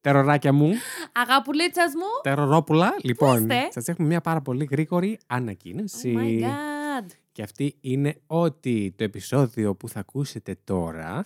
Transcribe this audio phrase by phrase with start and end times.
[0.00, 0.72] τεροράκια μου,
[1.12, 2.20] Αγαπουλίτσας μου.
[2.22, 2.94] τερορόπουλα.
[3.02, 6.14] Λοιπόν, είστε; σας έχουμε μια πάρα πολύ γρήγορη Oh ανακοίνωση.
[6.18, 7.06] my god.
[7.32, 11.24] Και αυτή είναι ότι το επεισόδιο που θα ακούσετε τώρα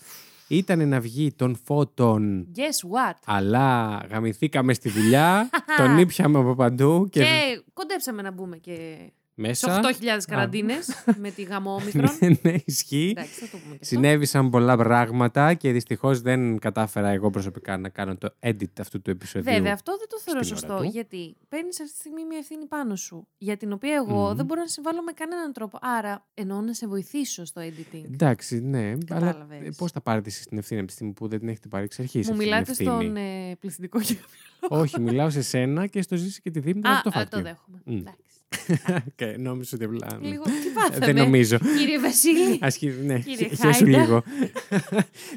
[0.48, 2.60] ήταν να βγει των φώτων, Guess
[3.10, 8.98] what; αλλά γαμηθήκαμε στη δουλειά, τον ήπιαμε από παντού και, Και κοντέψαμε να μπούμε και
[9.36, 9.80] σε μέσα.
[9.82, 12.10] 8.000 καραντίνες με τη γαμόμικρον.
[12.20, 13.08] ναι, ναι, ισχύει.
[13.16, 13.84] Εντάξει, θα το πούμε και αυτό.
[13.84, 19.10] Συνέβησαν πολλά πράγματα και δυστυχώς δεν κατάφερα εγώ προσωπικά να κάνω το edit αυτού του
[19.10, 19.52] επεισοδίου.
[19.52, 20.82] Βέβαια, αυτό δεν το θεωρώ στην ώρα σωστό.
[20.82, 20.90] του.
[20.92, 23.26] Γιατί παίρνεις αυτή τη στιγμή μια ευθύνη πάνω σου.
[23.38, 24.36] Για την οποία εγώ Μμμ.
[24.36, 25.78] δεν μπορώ να συμβάλλω με κανέναν τρόπο.
[25.80, 28.04] Άρα εννοώ να σε βοηθήσω στο editing.
[28.12, 28.88] Εντάξει, ναι.
[29.08, 29.76] Αλλά Κατάλαβες.
[29.76, 31.98] πώς θα πάρετε εσεί την ευθύνη από τη στιγμή που δεν την έχετε πάρει εξ
[31.98, 32.28] αρχής.
[32.30, 34.16] Μου μιλάτε στον ε, πληθυντικό γιο.
[34.68, 37.42] Όχι, μιλάω σε σένα και στο ζήσει και τη Δήμητρα Α, από το α, φάκελο.
[37.42, 37.82] το δέχομαι.
[37.84, 37.96] Μμ.
[37.96, 38.18] Εντάξει.
[39.16, 40.18] Και νόμιζα ότι απλά.
[40.20, 41.06] Λίγο τι πάθαμε.
[41.12, 41.58] Δεν νομίζω.
[41.78, 42.58] Κύριε Βασίλη.
[42.60, 42.92] Ασχη...
[43.04, 43.98] Ναι, Κύριε χε- χέσου Χάιντα.
[43.98, 44.22] λίγο.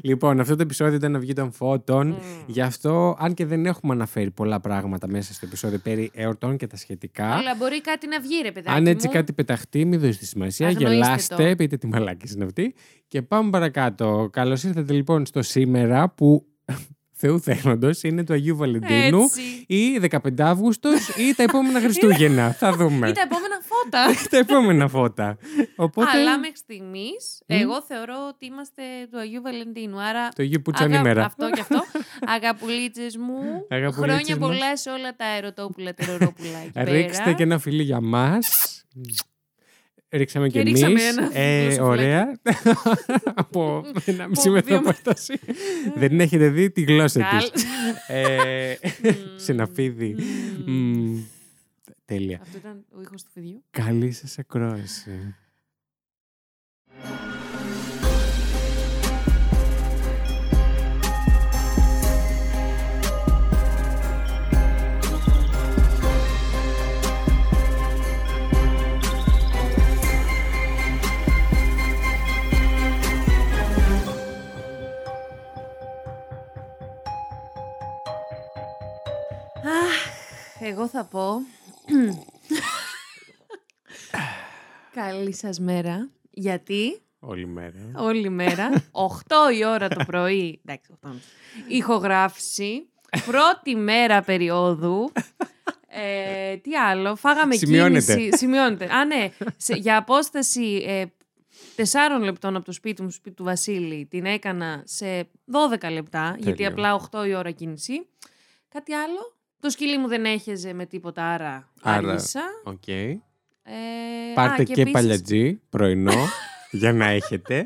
[0.02, 2.08] λοιπόν, αυτό το επεισόδιο ήταν να βγει των φώτων.
[2.08, 2.16] Μμ.
[2.46, 6.68] Γι' αυτό, αν και δεν έχουμε αναφέρει πολλά πράγματα μέσα στο επεισόδιο περί εορτών και
[6.68, 7.26] τα σχετικά.
[7.30, 8.78] Αλλά μπορεί κάτι να βγει, ρε παιδάκι.
[8.78, 9.14] Αν έτσι μου.
[9.14, 10.68] κάτι πεταχτεί, μην δώσετε σημασία.
[10.68, 11.56] Αγνοήστε Γελάστε, το.
[11.56, 12.74] πείτε τι μαλάκι είναι αυτή.
[13.08, 14.30] Και πάμε παρακάτω.
[14.32, 16.46] Καλώς ήρθατε λοιπόν στο σήμερα που
[17.20, 19.42] Θεού θέλοντο είναι του Αγίου Βαλεντίνου Έτσι.
[19.68, 22.52] ή 15 Αύγουστος ή τα επόμενα Χριστούγεννα.
[22.52, 23.10] Θα δούμε.
[23.10, 24.06] Ή τα επόμενα φώτα.
[24.32, 25.38] τα επόμενα φώτα.
[25.76, 26.10] Οπότε.
[26.10, 30.02] Αλλά μέχρι στιγμής, εγώ θεωρώ ότι είμαστε του Αγίου Βαλεντίνου.
[30.02, 30.30] Άρα.
[30.30, 31.26] Το Αγίου Πουτσαν αγα- ημέρα.
[31.26, 31.84] Αυτό και αυτό.
[32.36, 33.66] Αγαπουλίτσες μου.
[33.70, 34.48] Αγαπουλίτσες χρόνια μας.
[34.48, 37.36] πολλά σε όλα τα ερωτόπουλα, τερορόπουλα εκεί Ρίξτε πέρα.
[37.36, 38.46] και ένα φιλί για μας
[40.10, 40.84] ρίξαμε και, εμείς.
[41.34, 42.40] Ε, ωραία.
[43.36, 45.40] από ένα μισή μέτρο απόσταση.
[45.96, 47.64] Δεν έχετε δει τη γλώσσα της.
[48.08, 49.16] Ε, mm.
[49.36, 50.16] Συναφίδι.
[50.68, 51.24] Mm.
[52.06, 52.40] Τέλεια.
[52.42, 53.64] Αυτό ήταν ο ήχος του παιδιού.
[53.70, 55.36] Καλή σας ακρόαση.
[80.60, 81.42] Εγώ θα πω.
[84.94, 86.10] Καλή σας μέρα.
[86.32, 87.92] Γιατί; Όλη μέρα.
[87.96, 91.10] όλη μέρα, 8 η ώρα το πρωί, εντάξει, 8.30,
[91.68, 92.90] ηχογράφηση,
[93.26, 95.12] πρώτη μέρα περίοδου,
[95.88, 98.16] ε, τι άλλο, φάγαμε Σημειώνεται.
[98.16, 101.06] κίνηση, σημειώνεται, α ναι, σε- για απόσταση ε,
[101.76, 105.30] 4 λεπτών από το σπίτι μου, στο σπίτι του Βασίλη, την έκανα σε
[105.82, 106.68] 12 λεπτά, γιατί Τέλειο.
[106.72, 108.08] απλά 8 η ώρα κίνηση.
[108.70, 112.42] Κάτι άλλο, το σκυλί μου δεν έχεζε με τίποτα, άρα, Άρα- άργησα.
[112.64, 112.88] Οκ.
[112.88, 113.14] Ε,
[114.36, 116.14] Πάρτε α, και, επίσης- παλιατζή πρωινό
[116.72, 117.66] για να έχετε.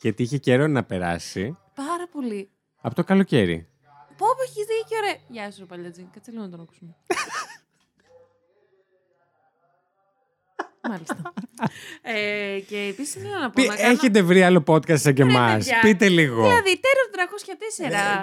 [0.00, 1.56] Γιατί είχε καιρό να περάσει.
[1.74, 2.50] Πάρα πολύ.
[2.80, 3.68] Από το καλοκαίρι.
[4.16, 5.20] Πω, πω, έχεις δίκιο, ρε.
[5.28, 6.08] Γεια σου, ρε Παλιατζή.
[6.12, 6.96] Κάτσε λίγο να τον ακούσουμε.
[10.88, 11.32] Μάλιστα.
[12.02, 13.90] ε, και επίσης ήθελα να πω Πι- να κάνω...
[13.90, 15.52] Έχετε βρει άλλο podcast σαν και εμάς.
[15.56, 15.78] παιδιά.
[15.82, 16.42] Πείτε λίγο.
[16.42, 17.08] Δηλαδή, τέρος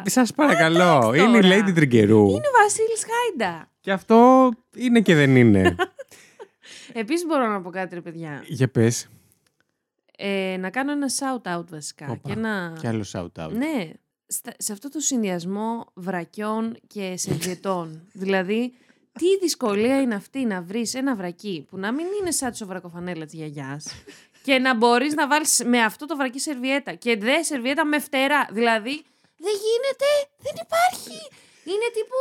[0.04, 0.10] 304.
[0.10, 1.12] Σας παρακαλώ.
[1.14, 1.66] εντάξει Είναι η τώρα.
[1.68, 2.28] Lady Τριγκερού.
[2.30, 3.72] Είναι ο Βασίλης Χάιντα.
[3.80, 5.76] Και αυτό είναι και δεν είναι.
[6.94, 8.44] Επίσης μπορώ να πω κάτι, ρε παιδιά.
[8.48, 9.08] Για πες.
[10.18, 12.06] Ε, να κάνω ένα shout-out βασικά.
[12.10, 12.74] Όπα, Και ένα...
[12.80, 13.50] Κι άλλο shout out.
[13.52, 13.90] Ναι,
[14.28, 18.02] στα- σε αυτό το συνδυασμό βρακιών και σερβιετών.
[18.24, 18.74] δηλαδή,
[19.20, 23.26] τι δυσκολία είναι αυτή να βρεις ένα βρακί που να μην είναι σαν τη σοβρακοφανέλα
[23.26, 23.88] της γιαγιάς
[24.44, 28.48] και να μπορείς να βάλεις με αυτό το βρακί σερβιέτα και δε σερβιέτα με φτερά.
[28.52, 29.04] Δηλαδή,
[29.38, 30.06] δεν γίνεται,
[30.38, 31.18] δεν υπάρχει.
[31.64, 32.16] Είναι τύπου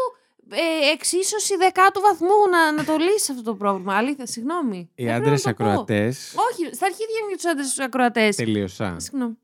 [0.57, 3.97] ε, εξίσωση δεκάτου βαθμού να, να το λύσεις αυτό το πρόβλημα.
[3.97, 4.91] Αλήθεια, συγγνώμη.
[4.95, 5.65] Οι Δεν πρέπει άντρε να το πω.
[5.71, 6.07] ακροατέ.
[6.51, 8.37] Όχι, στα αρχίδια μου για τους άντρες ακροατές.
[8.37, 8.97] Τελείωσα.
[8.99, 9.37] Συγγνώμη.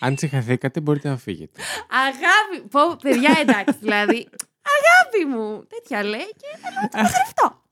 [0.00, 1.60] Αν ξεχαθήκατε, μπορείτε να φύγετε.
[1.90, 2.68] Αγάπη.
[2.70, 4.28] Πω, παιδιά, εντάξει, δηλαδή.
[4.76, 5.64] Αγάπη μου.
[5.68, 7.62] Τέτοια λέει και θέλω να το παντρευτώ.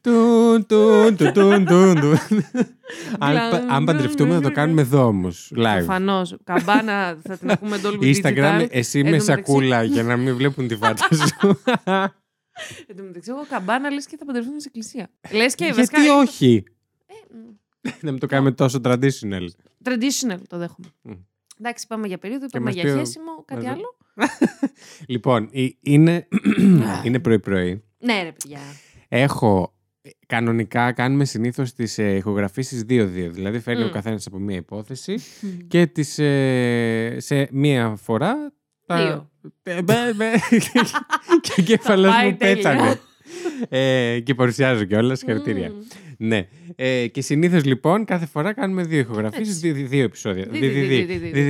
[0.00, 2.18] Τουν, τουν, τουν, τουν, τουν, τουν.
[3.18, 5.52] Αν Μπλα, πα- Αν παντρευτούμε, θα το κάνουμε εδώ όμως.
[5.56, 5.74] Live.
[5.76, 6.36] Προφανώς.
[6.44, 8.66] Καμπάνα θα την ακούμε Dolby Instagram, Digital.
[8.70, 11.48] εσύ Εν με τω μεταξύ- σακούλα για να μην βλέπουν τη φάτα σου.
[12.86, 15.10] Εν τω μεταξύ, εγώ καμπάνα λες και θα παντρευτούμε σε εκκλησία.
[15.32, 16.16] Λες και Γιατί βασικά.
[16.16, 16.64] όχι;
[17.06, 19.46] Ε, μ, Να μην το κάνουμε τόσο traditional.
[19.84, 20.88] Traditional, το δέχομαι.
[21.02, 21.12] Μμ.
[21.60, 23.76] Εντάξει, πάμε για περίοδο, πάμε μας για πει ο- χέσιμο, κάτι Βέβαια.
[23.76, 23.96] άλλο
[25.06, 25.48] λοιπόν,
[25.80, 26.28] είναι,
[27.04, 27.82] είναι πρωί-πρωί.
[27.98, 28.60] Ναι, ρε παιδιά.
[29.08, 29.76] Έχω.
[30.26, 33.06] Κανονικά κάνουμε συνήθως τις ε, ηχογραφήσεις 2-2.
[33.30, 33.86] Δηλαδή, φέρνει mm.
[33.86, 35.14] ο καθένας από μία υπόθεση
[35.68, 38.52] και τις, ε, σε μία φορά.
[38.86, 39.30] Δύο.
[39.62, 39.80] Ε,
[41.42, 43.00] και ο κέφαλο μου πέτανε.
[43.68, 45.18] Ε, και παρουσιάζω κιόλας.
[45.18, 45.68] Συγχαρητήρια.
[45.70, 45.96] Mm.
[46.18, 46.48] Ναι.
[46.76, 50.46] Ε, και συνήθως λοιπόν κάθε φορά κάνουμε δύο ηχογραφήσεις, δύο, δύο επεισόδια.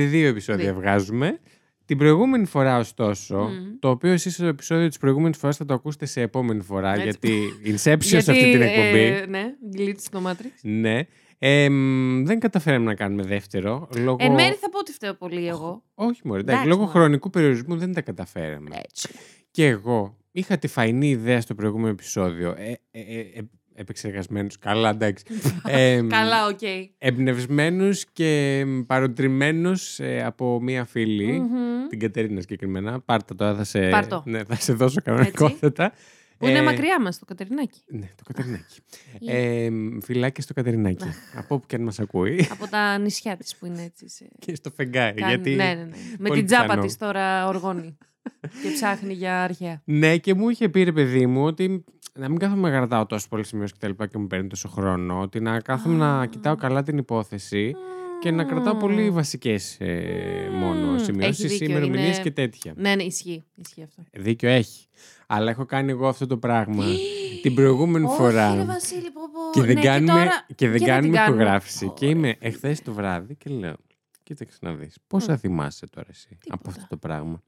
[0.09, 1.39] Δύο επεισόδια βγάζουμε.
[1.85, 3.79] Την προηγούμενη φορά, ωστόσο, Μμμ.
[3.79, 7.03] το οποίο εσείς στο επεισόδιο της προηγούμενης φοράς θα το ακούσετε σε επόμενη φορά, Έτσι.
[7.03, 8.99] γιατί Inception σε αυτή την εκπομπή.
[8.99, 9.43] ε, ναι,
[9.77, 10.51] glitch στο Matrix.
[10.61, 10.99] Ναι.
[11.37, 13.89] Ε, μ, δεν καταφέραμε να κάνουμε δεύτερο.
[13.97, 14.17] Λόγω...
[14.19, 15.83] Εν μέρη θα πω ότι φταίω πολύ εγώ.
[15.95, 16.99] Όχι, μωρέ, εντάξει, Εντάξει, λόγω μωρέ.
[16.99, 18.69] χρονικού περιορισμού δεν τα καταφέραμε.
[18.83, 19.09] Έτσι.
[19.51, 22.55] Και εγώ είχα τη φαϊνή ιδέα στο προηγούμενο επεισόδιο.
[22.57, 23.41] Ε, ε, ε,
[23.75, 25.23] ε, επεξεργασμένους, καλά εντάξει.
[25.67, 26.59] ε, Καλά, οκ.
[26.97, 31.87] Εμπνευσμένους και παροτρυμένους ε, από μία φίλη, Μμμ.
[31.89, 32.99] την Κατερίνα συγκεκριμένα.
[32.99, 34.23] Πάρτα τώρα, θα σε, Πάρ' το.
[34.25, 35.93] ναι, θα σε δώσω κανονικότατα.
[36.37, 37.81] Που είναι Ε, μακριά μας το Κατερινάκι.
[37.87, 38.79] Ναι, το Κατερινάκι.
[39.25, 39.69] ε,
[40.01, 41.05] φιλάκια στο Κατερινάκι.
[41.35, 42.47] από όπου και αν μας ακούει.
[42.51, 44.09] Από τα νησιά της που είναι έτσι.
[44.09, 44.27] Σε...
[44.39, 45.21] και στο φεγγάρι.
[45.21, 45.49] κάνει- γιατί...
[45.55, 45.95] Ναι, ναι, ναι.
[46.19, 46.81] Με πολύ την τσάπα πιθανό.
[46.85, 47.97] της τώρα οργώνει.
[48.41, 49.81] Και ψάχνει για αρχαία.
[49.85, 51.83] Ναι, και μου είχε πει ρε παιδί μου ότι
[52.15, 54.67] να μην κάθομαι να κρατάω τόσο πολύ σημειώσει και τα λοιπά και μου παίρνει τόσο
[54.67, 55.19] χρόνο.
[55.21, 56.25] Ότι να κάθομαι να Α.
[56.25, 57.75] κοιτάω καλά την υπόθεση
[58.21, 60.97] και να κρατάω πολύ βασικές ε, μόνο Μμμ.
[61.03, 62.73] σημειώσεις, Έχει δίκιο, ημερομηνίες είναι- και τέτοια.
[62.75, 63.43] Ναι, ναι, ισχύει.
[63.55, 64.03] ισχύει αυτό.
[64.13, 64.85] Δίκιο έχει.
[65.27, 66.83] Αλλά έχω κάνει εγώ αυτό το πράγμα
[67.43, 68.55] την προηγούμενη Όχι, φορά.
[68.55, 69.59] ρε Βασίλη, πω, πω.
[69.59, 71.41] Και δεν Ναι, κάνουμε, τώρα- και δεν και κάνουμε την κάνουμε.
[71.41, 71.85] ηχογράφηση.
[71.95, 72.17] Και Ωραία.
[72.17, 73.75] είμαι εχθές το βράδυ και λέω:
[74.23, 74.95] Κοίταξε να δεις.
[75.07, 76.69] Πώς θα θυμάσαι τώρα εσύ από Τίποτα.
[76.69, 77.41] αυτό το πράγμα.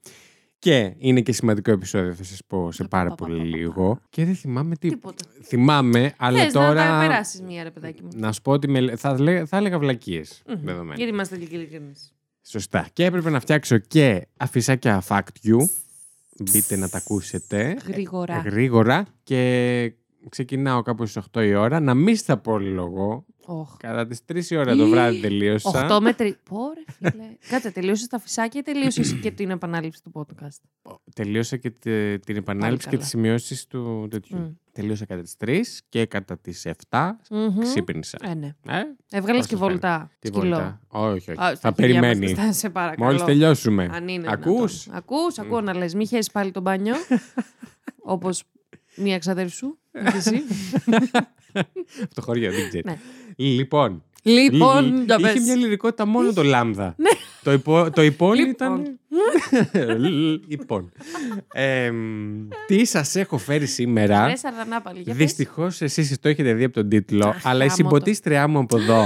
[0.65, 3.49] Και είναι και σημαντικό επεισόδιο, θα σας πω σε Πα, πάρα πα, πα, πολύ πα,
[3.49, 3.57] πα.
[3.57, 3.99] λίγο.
[4.09, 4.89] Και δεν θυμάμαι τι.
[4.89, 5.25] Τίποτα.
[5.43, 6.73] Θυμάμαι, αλλά Θες τώρα.
[6.73, 8.09] να τα περάσεις μία, ρε παιδάκι μου.
[8.15, 8.95] να σου πω ότι με...
[8.95, 9.45] θα, λέ...
[9.45, 10.43] θα έλεγα βλακίες.
[10.47, 10.55] Μμμ.
[10.63, 10.95] Δεδομένα.
[10.95, 12.13] Γιατί είμαστε και ειλικρινείς.
[12.41, 12.87] Σωστά.
[12.93, 15.57] Και έπρεπε να φτιάξω και αφισάκια fact you.
[16.51, 17.77] Μπείτε να τα ακούσετε.
[17.87, 18.37] Γρήγορα.
[18.37, 19.05] Γρήγορα.
[19.23, 19.93] Και
[20.29, 21.79] ξεκινάω κάπου στις 8 η ώρα.
[21.79, 23.25] Να μην στα πολυλογώ.
[23.47, 23.77] Οχ.
[23.77, 25.87] Κατά τις 3 η ώρα το βράδυ τελείωσα.
[25.91, 26.31] 8 με 3.
[26.49, 27.23] Πόρε, φίλε.
[27.49, 32.35] Κάτσε, τελείωσες τα φυσάκια ή τελείωσες και την επανάληψη του podcast; Τελείωσα και τε- την
[32.35, 33.01] επανάληψη και καλά.
[33.01, 34.37] τις σημειώσεις του τέτοιου.
[34.37, 34.47] Μμ.
[34.71, 37.59] Τελείωσα κατά τις 3 και κατά τις 7 Μμμ.
[37.59, 38.17] ξύπνησα.
[38.23, 38.47] Ε, ναι.
[38.67, 39.65] Ε, Έβγαλες Πώς και σας φαίνεται.
[39.87, 40.11] βολτά.
[40.19, 40.43] τι σκυλό.
[40.43, 40.79] βόλτα.
[40.87, 41.41] Όχι, όχι.
[41.41, 42.33] Α, στα θα χέρια μας, περιμένει.
[42.33, 43.05] στα- Σε παρακαλώ.
[43.05, 43.89] Μόλις τελειώσουμε.
[43.91, 44.95] Αν είναι Ακούς; δυνατόν.
[45.17, 45.93] Ακούς, ακούω να λες.
[45.93, 46.95] Μη χέσεις πάλι το μπάνιο.
[48.15, 48.43] όπως
[48.95, 49.77] μία ξαδέρφη σου.
[49.91, 50.43] και εσύ.
[52.03, 52.83] Από το χωριό, δεν ξέρει.
[52.85, 52.97] Ναι.
[53.35, 54.03] Λοιπόν.
[54.23, 55.41] λοιπόν, λι- για είχε πες.
[55.41, 56.95] μια λυρικότητα μόνο το λάμδα.
[57.43, 58.49] το, υπό, το υπόν Λοιπόν.
[58.49, 58.99] ήταν.
[60.49, 60.91] λοιπόν.
[61.53, 64.97] Εμ, τι σας έχω φέρει σήμερα; Ρε Σαρδανά πάλι.
[65.01, 65.23] για πες.
[65.23, 67.75] Δυστυχώς εσείς το έχετε δει από τον τίτλο, Αχ, αλλά η γάμο το.
[67.75, 69.03] συμποτίστριά μου από εδώ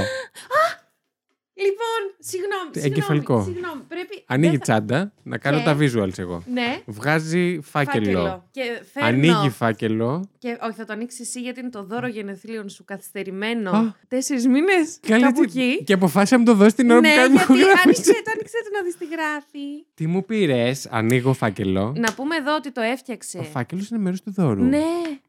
[1.66, 2.70] Λοιπόν, συγγνώμη.
[2.72, 3.44] συγγνώμη, Εγκεφαλικό.
[3.44, 4.24] Συγγνώμη, πρέπει.
[4.26, 6.44] ανοίγει δεν θα- τσάντα, να κάνω Και- τα visuals εγώ.
[6.54, 8.48] Ναι, Βγάζει φάκελο.
[8.52, 8.62] Και
[8.94, 9.08] φέρνω.
[9.10, 10.30] Ανοίγει φάκελο.
[10.38, 13.72] Και, όχι, θα το ανοίξει εσύ γιατί είναι το δώρο γενεθλίων σου καθυστερημένο.
[13.72, 13.96] Α.
[14.08, 15.00] Τέσσερις μήνες.
[15.08, 15.84] Καλή Κάπου τι- εκεί.
[15.84, 17.86] Και αποφάσισα να μου το δώσει την ώρα ναι, που κάνουμε γιατί ηχογράφηση.
[17.86, 19.86] άνοιξε το, άνοιξε το να δεις τι γράφει.
[19.94, 21.94] Τι μου πήρες, ανοίγω φάκελο.
[21.98, 23.38] Να πούμε εδώ ότι το έφτιαξε.
[23.38, 24.64] Ο φάκελος είναι μέρος του δώρου.
[24.64, 24.84] Ναι,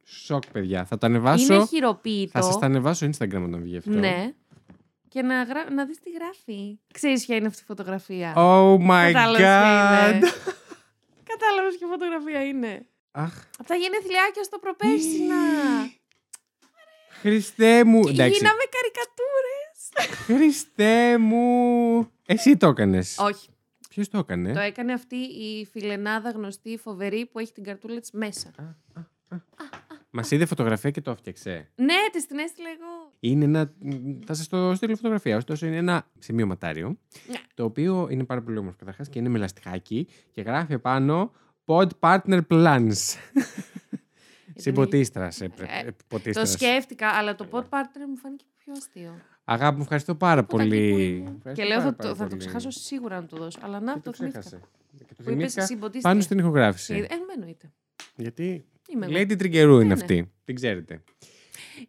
[0.04, 0.84] Σοκ, παιδιά.
[0.84, 1.54] Θα το ανεβάσω.
[1.54, 2.30] είναι χειροποίητο.
[2.32, 3.90] Θα σας τα ανεβάσω Instagram όταν βγει αυτό.
[3.90, 4.32] Ναι.
[5.10, 5.70] Και να, γρα...
[5.70, 6.78] να δεις τι γράφει.
[6.92, 8.32] Ξέρεις ποια είναι αυτή η φωτογραφία.
[8.36, 9.36] Oh my Κατάλαβες god.
[9.36, 10.28] ποια είναι.
[11.30, 12.86] Κατάλαβες ποια φωτογραφία είναι.
[13.10, 15.36] Αχ, Από τα γενεθλιάκια στο προπέρσινα.
[17.08, 18.02] Χριστέ μου.
[18.04, 18.38] Και Εντάξει.
[18.38, 20.16] γίναμε καρικατούρες.
[20.24, 22.10] Χριστέ μου.
[22.26, 23.18] Εσύ το έκανες.
[23.18, 23.48] Όχι.
[23.88, 28.10] Ποιος το έκανε; Το έκανε αυτή η φιλενάδα γνωστή, φοβερή, που έχει την καρτούλα της
[28.12, 28.50] μέσα.
[30.12, 31.70] Μας είδε φωτογραφία και το έφτιαξε.
[31.74, 33.12] Ναι, της την έστειλα εγώ.
[33.20, 33.72] Είναι ένα.
[34.26, 35.36] Θα σας το στείλω φωτογραφία.
[35.36, 36.88] Ωστόσο, είναι ένα σημειωματάριο.
[37.28, 37.36] Ναι.
[37.54, 41.32] Το οποίο είναι πάρα πολύ όμορφο καταρχάς και είναι με λαστιχάκι και γράφει επάνω
[41.64, 42.92] Pod Partner Plans.
[44.54, 45.40] Συμποτίστρας.
[45.40, 46.50] Ε, Το ποτίστρας.
[46.50, 49.14] σκέφτηκα, αλλά το pod partner μου φάνηκε πιο αστείο.
[49.44, 50.80] Αγάπη μου, ευχαριστώ πάρα Πού τα πολύ.
[50.86, 51.34] κύπουρη μου.
[51.36, 52.38] Ευχαριστώ Και λέω πάρα, θα, πάρα το, θα το πολύ.
[52.40, 53.58] ξεχάσω σίγουρα να το δώσω.
[53.62, 54.40] Αλλά να Και το το θυμήθηκα.
[54.40, 54.62] ξέχασε.
[54.98, 56.10] Και το Που είπες θυμήθηκα συμποτίστρια.
[56.10, 56.94] πάνω στην ηχογράφηση.
[56.94, 57.70] Ε, ε, εννοείται.
[58.16, 59.92] Γιατί Είμαι εγώ; Lady Τριγκερού είναι Ναι, ναι.
[59.92, 60.30] αυτή.
[60.44, 61.02] Την ξέρετε.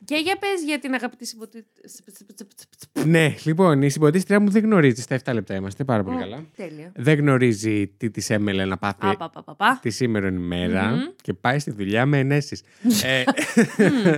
[0.06, 1.66] Και για πες για την αγαπητή συμποτή...
[3.06, 5.02] ναι, λοιπόν, η συμποτίστρια μου δεν γνωρίζει.
[5.02, 6.46] Στα 7 λεπτά είμαστε πάρα πολύ Ω, καλά.
[6.56, 6.92] Τέλεια.
[6.96, 9.80] Δεν γνωρίζει τι της έμελε να πάθει Α, πα, πα, πα, πα.
[9.82, 11.00] τη σήμερα ημέρα Μμμ.
[11.22, 12.62] και πάει στη δουλειά με ενέσεις.
[13.04, 13.24] ε,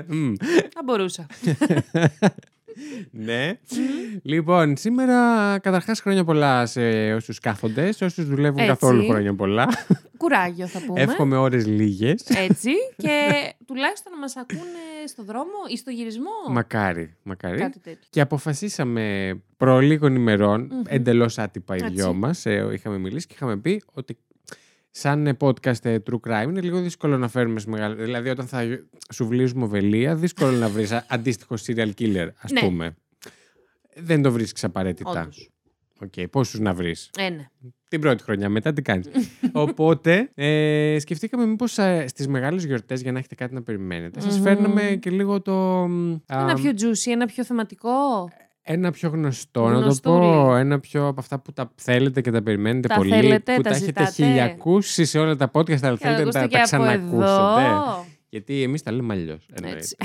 [0.16, 0.34] μμ,
[0.74, 1.25] Θα μπορούσα.
[3.12, 3.60] ναι.
[4.24, 8.70] λοιπόν, σήμερα καταρχάς χρόνια πολλά σε όσους κάθονται, σε όσους δουλεύουν Έτσι.
[8.70, 9.68] καθόλου χρόνια πολλά.
[10.18, 11.01] Κουράγιο θα πούμε.
[11.01, 12.24] Εύχομαι ώρες λίγες.
[12.30, 12.70] Έτσι.
[12.98, 13.30] Και
[13.65, 16.32] τουλάχιστον να μας ακούνε στο δρόμο ή στο γυρισμό.
[16.50, 17.58] Μακάρι, μακάρι.
[17.58, 18.08] Κάτι τέτοιο.
[18.10, 20.82] Και αποφασίσαμε προ λίγων ημερών, Μμμ.
[20.88, 21.94] εντελώς άτυπα οι Έτσι.
[21.94, 24.18] δυο μας, ε, είχαμε μιλήσει και είχαμε πει ότι
[24.96, 27.96] σαν ε, podcast ε, True Crime είναι λίγο δύσκολο να φέρουμε σε μεγάλο...
[27.96, 28.64] Δηλαδή όταν θα
[29.13, 32.60] σουβλίζουμε οβελία, δύσκολο να βρεις α- αντίστοιχο serial killer, ας Ναι.
[32.62, 32.96] πούμε.
[33.96, 35.10] Δεν το βρίσκεις απαραίτητα.
[35.22, 35.50] Όντως.
[36.00, 37.46] Οκ, πόσους να βρεις; Ε, ναι.
[37.90, 39.08] Την πρώτη χρονιά, μετά τι κάνεις.
[39.52, 44.20] Οπότε, ε, σκεφτήκαμε μήπως ε, στις μεγάλες γιορτές για να έχετε κάτι να περιμένετε.
[44.22, 44.44] Σας Μμμ.
[44.44, 45.54] φέρναμε και λίγο το...
[45.88, 47.90] μ, α, Ένα πιο juicy, ένα πιο θεματικό.
[48.65, 50.20] Ένα πιο γνωστό, να το Γνωστούλη.
[50.20, 50.55] πω.
[50.55, 53.10] Ένα πιο από αυτά που τα θέλετε και τα περιμένετε Τα πολύ.
[53.10, 54.12] θέλετε, που τα τα έχετε ζητάτε.
[54.12, 57.22] χιλιακούσει σε όλα τα podcast, αλλά Και θέλετε να ακούστε τα, και τα από ξανακούσετε.
[57.70, 58.05] εδώ.
[58.29, 59.46] Γιατί εμείς τα λέμε αλλιώς.
[59.63, 59.96] Έτσι.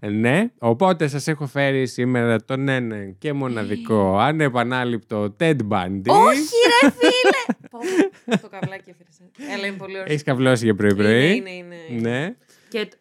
[0.20, 6.02] ναι, οπότε σας έχω φέρει σήμερα τον ένα και μοναδικό ανεπανάληπτο Ted Bundy.
[6.06, 7.56] Όχι, ρε φίλε!
[7.70, 7.78] Πω,
[8.26, 9.54] πω, το καβλάκι έφερε.
[9.56, 10.04] Έλα, είναι πολύ ωραίο.
[10.08, 11.36] Έχεις καβλώσει για πρωί-πρωί.
[11.36, 12.10] Είναι, είναι, είναι.
[12.10, 12.34] Ναι,
[12.68, 12.92] Και τ-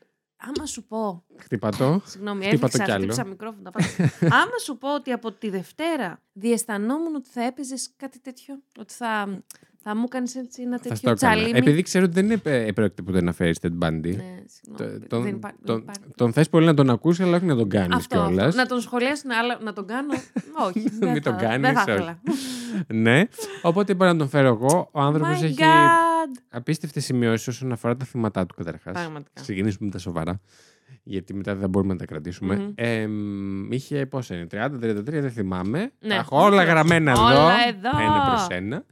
[0.48, 1.24] άμα σου πω.
[1.38, 2.02] χτύπα το.
[2.06, 3.00] Συγγνώμη, Χτύπα το έφυξα, κι άλλο.
[3.02, 3.62] χτύπησα μικρόφωνα.
[3.64, 3.88] τα πάντα.
[4.42, 8.60] άμα σου πω ότι από τη Δευτέρα διαισθανόμουν ότι θα έπαιζες κάτι τέτοιο.
[8.80, 9.44] Ότι θα,
[9.84, 11.34] θα μου κάνεις έτσι ένα Θα στο τέτοιο έκανα.
[11.36, 11.58] τσαλίμι.
[11.60, 14.02] Επειδή ξέρω ότι δεν είναι ε, επρόκειτο ποτέ να φέρεις Ted Bundy.
[14.02, 14.78] Ναι, συγγνώμη.
[14.78, 16.02] Το- δεν Τον, υπά- δεν τον, υπάρχει.
[16.16, 18.32] τον θες πολύ να τον ακούσει, αλλά όχι να τον κάνεις Αυτό, αυτό.
[18.34, 18.56] κιόλας.
[18.56, 20.14] Να τον σχολιάσουν, αλλά να τον κάνω.
[20.68, 20.90] όχι.
[21.00, 21.92] δεν Μην τον θα- κάνεις, Δεν θα όχι.
[21.92, 22.22] ήθελα.
[22.88, 23.24] ναι,
[23.62, 24.90] οπότε είπα να τον φέρω εγώ.
[24.92, 25.54] Ο άνθρωπος My έχει
[26.26, 26.42] God.
[26.50, 28.94] απίστευτες σημειώσεις όσον αφορά τα θύματα του καταρχάς.
[28.94, 29.42] Πραγματικά.
[29.42, 30.42] Ξεκινήσουμε με τα σοβαρά.
[31.04, 32.56] Γιατί μετά δεν μπορούμε να τα κρατήσουμε.
[32.56, 32.72] Μμμ.
[32.76, 35.80] Εμ, είχε πόσα είναι, 30-33, δεν θυμάμαι.
[36.00, 36.10] Ναι.
[36.10, 37.32] Τα έχω όλα γραμμένα Όλα
[37.68, 37.78] εδώ.
[37.90, 38.02] εδώ.
[38.04, 38.86] Ένα προς ένα.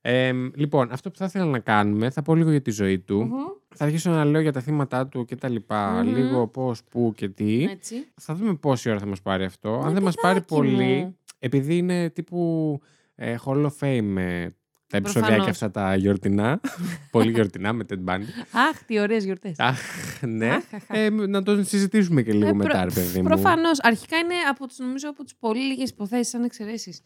[0.00, 3.22] Εμ, λοιπόν, αυτό που θα ήθελα να κάνουμε, θα πω λίγο για τη ζωή του.
[3.22, 3.34] Μμμ.
[3.74, 6.02] Θα αρχίσω να λέω για τα θύματα του και τα λοιπά.
[6.04, 6.14] Μμμ.
[6.14, 7.64] Λίγο πώς, πού και τι.
[7.70, 7.94] Έτσι.
[8.20, 9.74] Θα δούμε πόση ώρα θα μας πάρει αυτό.
[9.74, 11.16] Αν Ναι, δεν μας πάρει παιδάκι πολύ, μου.
[11.38, 12.80] επειδή είναι τύπου
[13.14, 14.46] ε, Hall of Fame ε,
[14.92, 15.62] τα επεισόδια και Προφανώς.
[15.62, 16.60] αυτά τα γιορτινά.
[17.10, 18.24] πολύ γιορτινά με Ted Bundy.
[18.52, 19.54] Αχ, τι ωραίες γιορτές.
[19.58, 19.78] Αχ,
[20.22, 20.48] ναι.
[20.50, 20.96] Αχ, αχ, αχ.
[20.98, 23.24] Ε, να το συζητήσουμε και λίγο Ε, μετά, ρε παιδί μου.
[23.28, 23.78] Προφανώς.
[23.82, 27.00] Αρχικά είναι από τις, νομίζω από τις πολύ λίγες υποθέσεις, σαν εξαιρέσεις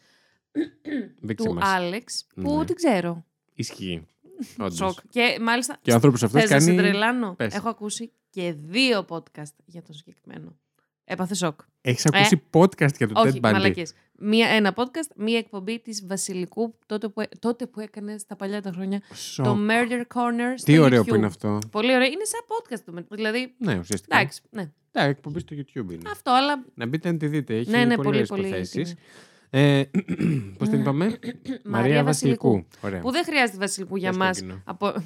[1.20, 1.68] Δείξε του μας.
[1.68, 2.64] Άλεξ, που Ναι.
[2.64, 3.24] την ξέρω.
[3.54, 4.06] Ισχύει.
[4.58, 4.76] Όντως.
[4.76, 4.98] Σοκ.
[5.10, 5.78] Και μάλιστα.
[5.82, 6.78] Και ο άνθρωπος αυτός Θες να σε κάνει...
[6.78, 7.34] τρελάνω.
[7.34, 7.54] Πες.
[7.54, 10.56] Έχω ακούσει και δύο podcast για τον συγκεκριμένο.
[11.04, 11.60] Έπαθε σοκ.
[11.80, 13.82] Έχεις ακούσει podcast για τον Ε, Όχι, Ted Bundy.
[14.18, 14.38] Μαλακές.
[14.38, 18.70] Μία, ένα podcast, μία εκπομπή της Βασιλικού, τότε που, τότε που έκανε στα παλιά τα
[18.70, 19.44] χρόνια, Σοκ.
[19.46, 21.06] το Murder Corner στο Τι ωραίο YouTube.
[21.06, 21.58] που είναι αυτό.
[21.70, 22.06] Πολύ ωραίο.
[22.06, 23.14] Είναι σαν podcast του.
[23.14, 24.16] Δηλαδή, Ναι, ουσιαστικά.
[24.16, 24.70] εντάξει, ναι.
[24.92, 26.08] Ναι, εκπομπή στο YouTube είναι.
[26.10, 27.56] Αυτό, αλλά Να μπείτε να τη δείτε.
[27.56, 28.72] Έχει Ναι, ναι, πολύ, πολύ, ωραίες πολύ υποθέσεις.
[28.94, 29.00] τιμή.
[29.50, 29.82] Ε,
[30.58, 31.18] πώς την είπαμε;
[31.64, 32.66] Μαρία Βασιλικού.
[32.80, 33.00] Ωραία.
[33.00, 34.38] Που δεν χρειάζεται Βασιλικού για Πες στο μας.
[34.40, 34.62] κοινό.
[34.64, 34.92] Από...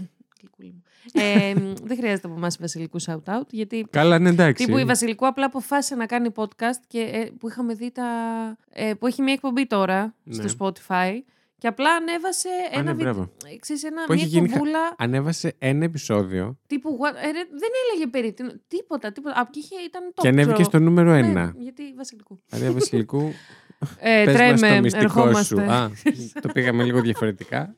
[1.15, 1.71] Γλυκούλη μου.
[1.71, 4.65] ε, δεν χρειάζεται από εμάς Βασιλικού shout-out, γιατί Καλά, ναι, εντάξει.
[4.65, 8.05] τύπου η Βασιλικού απλά αποφάσισε να κάνει podcast και ε, που είχαμε δει τα.
[8.71, 10.49] Ε, που έχει μια εκπομπή τώρα Ναι.
[10.49, 11.13] στο Spotify
[11.59, 13.13] και απλά ανέβασε Α, ένα ναι, βίντεο.
[13.13, 13.33] μπράβο.
[13.55, 16.99] ε, Ξέρεις, ένα, Που μια έχει γίνει χα- εκπομπούλα Ανέβασε ένα επεισόδιο τύπου.
[17.01, 19.41] what- ε, ρε, δεν έλεγε περί τίνο- τίποτα, τίποτα.
[19.41, 21.55] Απ' και είχε, ήταν το και ανέβηκε στο νούμερο ένα.
[21.59, 22.41] γιατί Βασιλικού.
[22.53, 23.21] Μαρία Βασιλικού,
[23.99, 25.19] Ε, πες μας το τρέμε, μυστικό σου.
[25.19, 25.63] ερχόμαστε.
[25.73, 25.91] Α,
[26.43, 27.75] το πήγαμε λίγο διαφορετικά.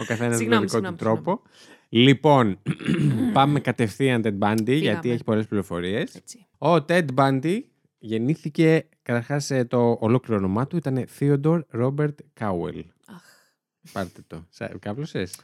[0.00, 1.42] Ο καθένας με τον Συγγνώμη, δικό του συγγνώμη, τρόπο.
[1.88, 2.58] Λοιπόν,
[3.32, 5.12] πάμε κατευθείαν Ted Bundy, γιατί Φύγαμε.
[5.12, 6.14] έχει πολλές πληροφορίες.
[6.14, 6.46] Έτσι.
[6.58, 7.58] Ο Ted Bundy
[7.98, 12.82] γεννήθηκε, καταρχάς το ολόκληρο όνομά του ήταν Theodore Robert Cowell.
[13.06, 13.22] Αχ.
[13.92, 14.46] Πάρτε το.
[14.50, 15.34] Σα- Κάβλωσες;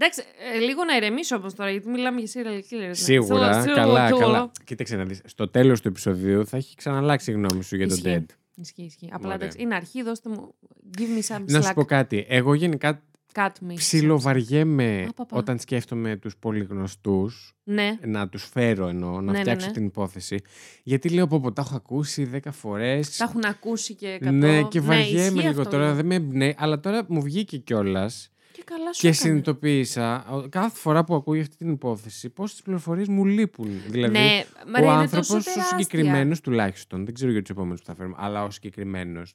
[0.00, 0.22] Εντάξει,
[0.54, 2.78] ε, λίγο να ηρεμήσω όμως τώρα, γιατί μιλάμε για serial killers.
[2.86, 2.94] ναι.
[2.94, 4.50] Σίγουρα, Θέλω- καλά, θέλω- καλά.
[4.64, 7.96] Κοίταξε να δεις, στο τέλος του επεισοδίου θα έχει ξαναλλάξει η γνώμη σου για τον
[7.96, 8.26] Ισχύει.
[8.28, 8.34] Ted.
[8.54, 9.08] Ισχύει, ισχύει.
[9.12, 9.34] Απλά Ωραία.
[9.34, 10.54] εντάξει, είναι αρχή, δώστε μου.
[10.98, 11.00] Give
[11.32, 11.74] me some Να σου slack.
[11.74, 12.26] πω κάτι.
[12.28, 13.02] Εγώ γενικά
[13.34, 13.74] Cut me.
[13.74, 15.36] ψιλοβαριέμαι Α, πα, πα.
[15.38, 17.98] όταν σκέφτομαι τους πολύ γνωστούς Ναι.
[18.04, 19.72] να τους φέρω εννοώ, να Ναι, ναι, φτιάξω ναι.
[19.72, 20.36] την υπόθεση.
[20.82, 23.16] Γιατί λέω πω, πω τα έχω ακούσει δέκα φορές.
[23.16, 24.32] Τα έχουν ακούσει και εκατό.
[24.32, 25.88] Ναι, και Ναι, βαριέμαι ισχύει λίγο αυτό, τώρα.
[25.88, 25.94] ναι.
[25.94, 28.30] Δεν με εμπνέει, αλλά τώρα μου βγήκε κιόλας.
[28.52, 29.14] Και καλά σου Και έκανε.
[29.22, 33.70] συνειδητοποίησα ο- κάθε φορά που ακούω για αυτή την υπόθεση πόσε πληροφορίες μου λείπουν.
[33.88, 35.78] Δηλαδή, Ναι, ο Μαρία, είναι άνθρωπος, τόσο ο τεράστια.
[35.78, 39.34] συγκεκριμένος τουλάχιστον, δεν ξέρω για τους επόμενους που θα φέρουμε, αλλά ο συγκεκριμένος.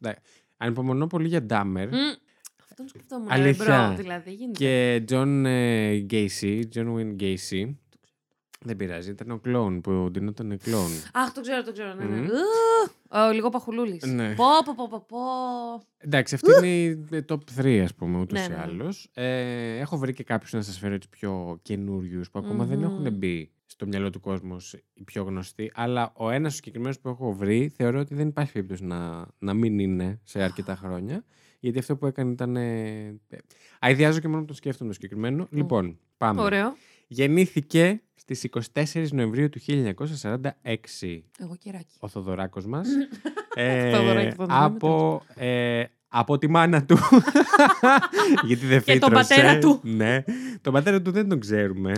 [0.58, 1.96] Ανυπομονώ πολύ για Ντάμερ Μμ,
[2.74, 3.27] Αυτόν σκεφτόμουν.
[3.27, 3.88] ρε, Αλήθεια.
[3.96, 4.58] bro, δηλαδή, γίνεται.
[4.63, 5.46] και Τζον
[6.06, 7.74] Γκέισι, John Wayne Gacy.
[8.65, 10.92] Δεν πειράζει, ήταν ο κλόουν που ντυνόταν κλόουν.
[11.13, 11.94] Αχ, το ξέρω, το ξέρω.
[11.94, 12.15] Ναι, ναι.
[12.22, 12.25] Μμ.
[12.25, 12.30] Ου,
[13.10, 14.03] ο, λίγο παχουλούλης.
[14.06, 14.34] Ναι.
[14.36, 15.18] Πω, πω, πω, πω, πω.
[15.98, 16.86] Εντάξει, αυτή είναι η
[17.18, 18.62] η top 3, ας πούμε, ούτως Ναι, ή ναι, ναι.
[18.62, 19.10] άλλως.
[19.13, 22.84] Ε, έχω βρει και κάποιους να σας φέρω έτσι πιο καινούριους που ακόμα δεν Μμμ.
[22.86, 25.72] έχουν μπει στο μυαλό του κόσμου ως οι πιο γνωστοί.
[25.75, 29.80] Αλλά ο ένας συγκεκριμένος που έχω βρει θεωρώ ότι δεν υπάρχει περίπτωση να, να μην
[29.80, 31.24] είναι σε αρκετά χρόνια.
[31.63, 32.55] Γιατί αυτό που έκανε ήταν.
[32.55, 33.15] Ε,
[33.79, 35.48] αειδιάζω και μόνο που το σκέφτομαι το συγκεκριμένο.
[35.51, 36.41] Λοιπόν, πάμε.
[36.41, 36.75] Ωραίο.
[37.08, 40.43] Γεννήθηκε στις 24 Νοεμβρίου του 1946
[41.39, 41.96] Εγώ κεράκι.
[42.00, 42.88] ο Θοδωράκος μας.
[43.91, 46.98] Θοδωράκης, ε, τον λέμε, από, ε, από τη μάνα του.
[48.48, 49.34] Γιατί δεν Και τον φύτρωσε.
[49.36, 49.79] πατέρα του.
[49.84, 50.24] Ναι.
[50.62, 51.93] Τον πατέρα του δεν τον ξέρουμε.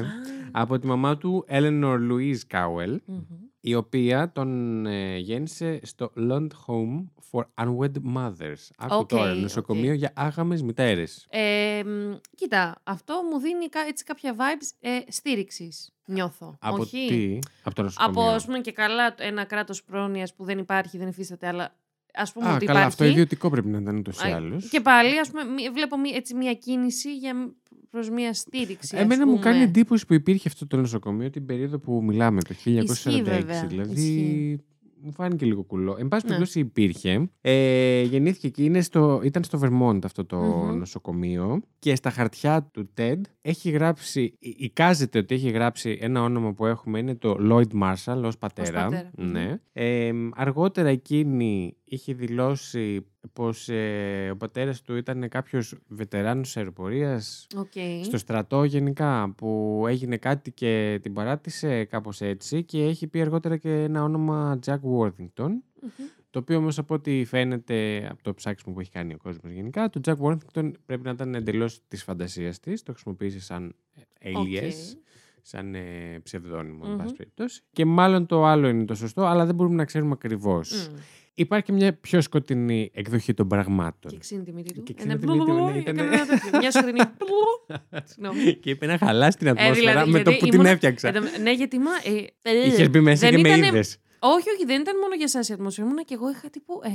[0.51, 3.23] από τη μαμά του, Eleanor Louise Cowell, Μμμ.
[3.67, 8.67] Η οποία τον ε, γέννησε στο Lund Home for Unwed Mothers.
[8.77, 9.37] Άκου Οκ, τώρα, οκ.
[9.37, 11.25] νοσοκομείο για άγαμες μητέρες.
[11.29, 15.89] Ε, μ, κοίτα, αυτό μου δίνει κα- έτσι κάποια vibes ε, στήριξης.
[16.05, 16.57] Νιώθω.
[16.61, 17.07] Από Όχι.
[17.07, 18.21] τι; Από το νοσοκομείο.
[18.21, 21.75] Από ας πούμε και καλά ένα κράτος πρόνοιας που δεν υπάρχει, δεν υφίσταται, αλλά
[22.13, 22.87] ας πούμε Α, ότι καλά, υπάρχει.
[23.01, 24.69] αυτό ιδιωτικό πρέπει να ήταν ούτως ή Α, άλλως.
[24.69, 27.53] Και πάλι, ας πούμε, μη- βλέπω μη- έτσι μια κίνηση για,
[27.95, 28.95] προς μια στήριξη.
[28.95, 29.43] ας Εμένα μου πούμε.
[29.45, 32.83] κάνει εντύπωση που υπήρχε αυτό το νοσοκομείο την περίοδο που μιλάμε, το 1946.
[32.83, 33.65] Ισχύει, βέβαια.
[33.67, 34.57] Δηλαδή, Ισχύει.
[35.01, 35.95] μου φάνηκε λίγο κουλό.
[35.99, 36.29] Εν πάση Ναι.
[36.31, 37.29] περιπτώσει υπήρχε.
[37.41, 40.77] Ε, γεννήθηκε εκεί, είναι στο, ήταν στο Vermont αυτό το Μμμ.
[40.77, 46.53] νοσοκομείο και στα χαρτιά του Ted έχει γράψει, ει- εικάζεται ότι έχει γράψει ένα όνομα
[46.53, 48.83] που έχουμε, είναι το Lloyd Marshall ως πατέρα.
[48.83, 49.31] πατέρα, μμμ.
[49.31, 49.59] Ναι.
[49.73, 57.71] Ε, αργότερα εκείνη είχε δηλώσει πως ε, ο πατέρας του ήταν κάποιος βετεράνος αεροπορίας Οκ.
[58.03, 63.57] στο στρατό γενικά που έγινε κάτι και την παράτησε κάπως έτσι και έχει πει αργότερα
[63.57, 65.49] και ένα όνομα Jack Worthington
[65.81, 66.05] Μμμ.
[66.29, 69.89] το οποίο όμως από ό,τι φαίνεται από το ψάξιμο που έχει κάνει ο κόσμος γενικά
[69.89, 73.75] το Jack Worthington πρέπει να ήταν εντελώς της φαντασίας της το χρησιμοποίησε σαν
[74.23, 75.03] alias Οκ.
[75.41, 76.91] σαν ε, ψευδόνυμο Μμμ.
[76.91, 80.11] εν πάση περιπτώσει και μάλλον το άλλο είναι το σωστό αλλά δεν μπορούμε να ξέρουμε
[80.11, 80.95] ακριβώς Μμ.
[81.35, 84.83] Υπάρχει και μια πιο σκοτεινή εκδοχή των πραγμάτων Και ξύνει τη μύτη του.
[84.83, 86.99] Και Ένα ξύνει τη μύτη του, ναι, μπλουλουλου, ήταν- έκανε ένα τέτοιο, Μια σκοτεινή.
[88.11, 88.53] Συγγνώμη.
[88.55, 91.07] και είπε να χαλάσει την Ε, ατμόσφαιρα δηλαδή, με το γιατί που την ήμουνα- έφτιαξα.
[91.07, 91.91] Εν τω- Ναι, γιατί μα.
[92.03, 93.97] ε, ε, Είχε μπει μέσα δεν και με ήτανε- είδες.
[94.19, 95.85] Όχι, όχι, δεν ήταν μόνο για εσάς η ατμόσφαιρα.
[95.87, 96.73] Ήμουνα και εγώ είχα τύπου.
[96.83, 96.89] Ε,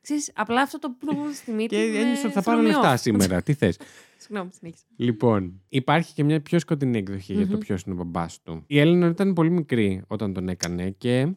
[0.00, 1.76] ξέρεις, απλά αυτό το πλούγ στη μύτη.
[1.76, 2.98] Και με ένιωσα ότι θα πάρω threw me λεφτά off.
[3.00, 3.42] σήμερα.
[3.42, 3.78] Τι θες.
[4.22, 4.84] Συγγνώμη, συνέχισε.
[4.96, 7.58] Λοιπόν, υπάρχει και μια πιο σκοτεινή εκδοχή για το Μμμ.
[7.58, 8.64] ποιος είναι ο μπαμπάς του.
[8.66, 11.28] Η Έλληνα ήταν πολύ μικρή όταν τον έκανε και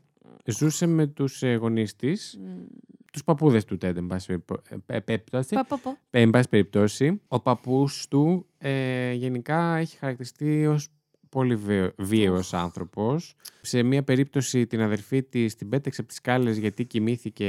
[0.45, 2.63] ζούσε με τους γονείς της, Μμ.
[3.12, 5.55] τους παππούδες του Τέντ, εν πάση περίπτω- ε, ε, περιπτώσει.
[5.55, 5.98] Πα, πα, πα.
[6.10, 10.88] Ε, Εν πάση περιπτώσει, ο παππούς του ε, γενικά έχει χαρακτηριστεί ως
[11.31, 13.35] πολύ βίαιο- βίαιος άνθρωπος.
[13.61, 17.47] Σε μία περίπτωση την αδερφή της την πέταξε από τις σκάλες γιατί κοιμήθηκε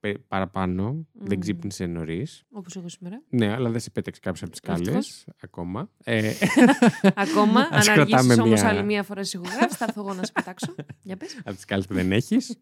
[0.00, 1.38] πε- παραπάνω, δεν Μμμ.
[1.40, 2.42] ξύπνησε νωρίς.
[2.50, 3.22] Όπως εγώ σήμερα.
[3.28, 5.24] Ναι, αλλά δεν σε πέταξε κάποιος από τις σκάλες Ευτυχώς.
[5.42, 5.90] ακόμα.
[6.04, 6.32] Ε,
[7.14, 10.14] Ακόμα, αν Ας κρατάμε αργήσεις όμως μια- άλλη μία φορά σε ηχογράφηση, θα έρθω εγώ
[10.14, 10.74] να σε πετάξω.
[11.02, 11.36] Για πες.
[11.38, 12.58] από τις σκάλες που δεν έχεις.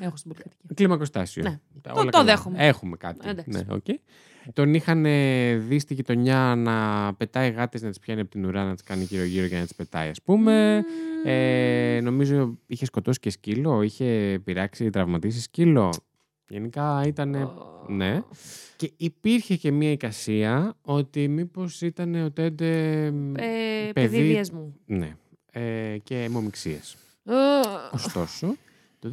[0.00, 0.70] Έχω στην πολυκατοικία.
[0.74, 1.42] Κλιμακοστάσιο.
[1.42, 1.60] Ναι.
[1.82, 2.24] Τα- Το- όλα το καλά.
[2.24, 2.66] δέχομαι.
[2.66, 3.28] Έχουμε κάτι.
[3.28, 3.50] Εντάξει.
[3.50, 3.84] Ναι, οκ.
[4.52, 8.64] Τον είχαν ε, δει στη γειτονιά να πετάει γάτες να τις πιάνει από την ουρά,
[8.64, 10.82] να τις κάνει γύρω-γύρω για να τις πετάει, ας πούμε.
[11.24, 15.92] Ε, νομίζω είχε σκοτώσει και σκύλο, είχε πειράξει, τραυματίσει σκύλο.
[16.48, 17.50] Γενικά ήταν.
[17.88, 18.22] Ναι.
[18.76, 23.04] Και υπήρχε και μία εικασία ότι μήπως ήταν ο Τεντ.
[23.04, 23.10] Ε,
[23.92, 24.74] παιδί- παιδί βιασμού.
[24.86, 25.16] Ναι.
[25.52, 26.96] Ε, και αιμομηξίες.
[27.24, 27.34] Ε,
[27.92, 28.54] Ωστόσο,
[29.00, 29.12] το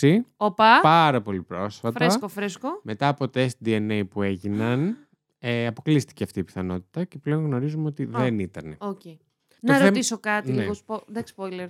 [0.00, 2.80] 2020, Οπα, πάρα πολύ πρόσφατα, φρέσκο, φρέσκο.
[2.82, 4.96] μετά από τεστ DNA που έγιναν,
[5.38, 8.76] ε, αποκλείστηκε αυτή η πιθανότητα και πλέον γνωρίζουμε ότι δεν ήταν.
[8.78, 9.00] Οκ.
[9.60, 10.60] Να θέμα- ρωτήσω κάτι Ναι.
[10.60, 10.74] λίγο.
[10.74, 11.68] σπο- Εντάξει, spoiler.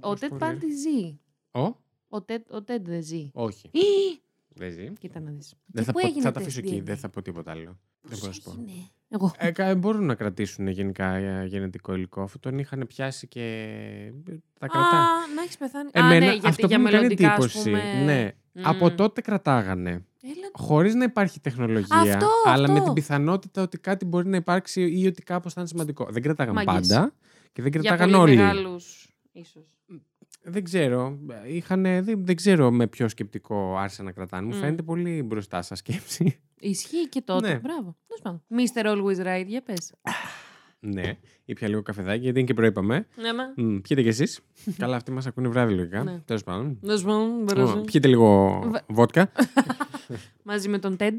[0.00, 0.18] Ο Spoiler.
[0.18, 1.18] Τέντ πάντη ζει.
[1.50, 1.76] Ο,
[2.08, 3.30] Ο Τέντ ο Τέντ δεν ζει.
[3.32, 3.68] όχι.
[3.72, 4.20] Ή!
[4.48, 4.92] Δεν ζει.
[5.00, 5.54] Κοίτα να δεις.
[5.66, 6.84] Δεν Και θα, πού πω, έγινε θα τα τεστ αφήσω εκεί, DNA?
[6.84, 7.78] δεν θα πω τίποτα άλλο.
[8.00, 8.64] Δεν μπορώ να σου πω.
[9.14, 9.48] Έγινε; Εγώ.
[9.48, 12.22] Ε, κα- μπορούν να κρατήσουν γενικά ε, γενετικό υλικό.
[12.22, 13.40] Αυτό τον είχαν πιάσει και
[14.28, 14.88] ε, τα κρατά.
[14.98, 15.90] Α, να έχεις πεθάνει.
[15.92, 17.62] Εμένα Α, ναι, γιατί αυτό για που μου κάνει μελλοντικά, ας εντύπωση.
[17.70, 18.04] πούμε.
[18.04, 18.66] Ναι, Μμμ.
[18.68, 19.90] από τότε κρατάγανε.
[20.26, 22.84] Έλα, Χωρίς να υπάρχει τεχνολογία, Αυτό, αλλά με αυτό.
[22.84, 26.06] την πιθανότητα ότι κάτι μπορεί να υπάρξει ή ότι κάπως θα είναι σημαντικό.
[26.10, 26.72] Δεν κρατάγαν Μάγκες.
[26.88, 27.12] πάντα
[27.52, 28.36] και δεν για κρατάγαν πολύ όλοι.
[28.40, 29.64] μεγάλους, ίσως.
[30.46, 31.18] Δεν ξέρω.
[31.46, 34.46] Είχανε, δεν, δεν ξέρω με ποιο σκεπτικό άρχισαν να κρατάνε.
[34.46, 34.60] Μου Μμ.
[34.60, 36.40] φαίνεται πολύ μπροστά σα σκέψη.
[36.60, 37.48] Ισχύει και τότε.
[37.52, 37.58] Ναι.
[37.58, 37.96] Μπράβο.
[38.06, 38.42] Τέλος πάντων.
[38.50, 38.86] Mr.
[38.86, 39.92] Always Right, για πες.
[40.84, 43.06] Ναι, ήπια λίγο καφεδάκι γιατί είναι και προείπαμε.
[43.16, 43.64] Ναι, μα.
[43.66, 44.40] Μ, πιείτε κι εσείς.
[44.78, 46.02] Καλά, αυτοί μας ακούνε βράδυ λογικά.
[46.04, 46.18] Ναι.
[46.24, 46.78] Τέλος πάντων.
[46.80, 47.76] Να σου πω, Ω, μπορούσα.
[47.80, 49.30] Πιείτε λίγο Βε- βότκα.
[50.42, 51.14] Μαζί με τον Ted.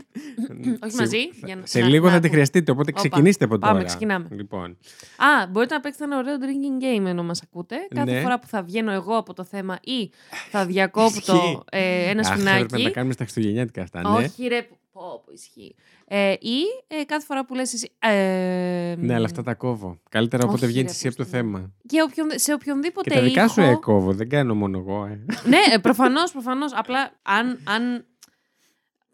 [0.83, 1.17] Όχι μαζί.
[1.45, 2.29] για να- Σε να- λίγο να θα τη ακούμε.
[2.33, 2.99] χρειαστείτε, οπότε Όπα.
[2.99, 3.73] ξεκινήστε από τώρα.
[3.73, 4.27] Πάμε, ξεκινάμε.
[4.31, 4.77] Λοιπόν,
[5.17, 7.75] Α, μπορείτε να παίξετε ένα ωραίο drinking game ενώ μας ακούτε.
[7.95, 8.21] Κάθε Ναι.
[8.21, 10.11] φορά που θα βγαίνω εγώ από το θέμα ή
[10.51, 11.59] θα διακόπτω Ισχύει.
[11.71, 12.91] ε, ένα Αχ, έπρεπε να τα σπινάκι.
[12.91, 14.25] κάνουμε στα Χριστουγεννιάτικα αυτά, ναι.
[14.25, 15.75] Όχι ρε, πω, πω, ισχύει.
[16.07, 17.91] Ε, ή ε, κάθε φορά που λες εσύ...
[17.99, 19.99] Ε, Ναι, αλλά αυτά τα κόβω.
[20.09, 21.45] Καλύτερα όποτε Όχι, βγαίνει ρε, εσύ από το πώς το λέω.
[21.51, 21.71] θέμα.
[21.87, 25.05] Και οποιον, σε οποιονδήποτε Και τα δικά σου ήχο- ε, κόβω, δεν κάνω μόνο εγώ.
[25.05, 25.25] Ε.
[25.47, 26.71] Ναι, ε, προφανώς, προφανώς.
[26.73, 27.59] Απλά αν...
[27.63, 28.05] αν...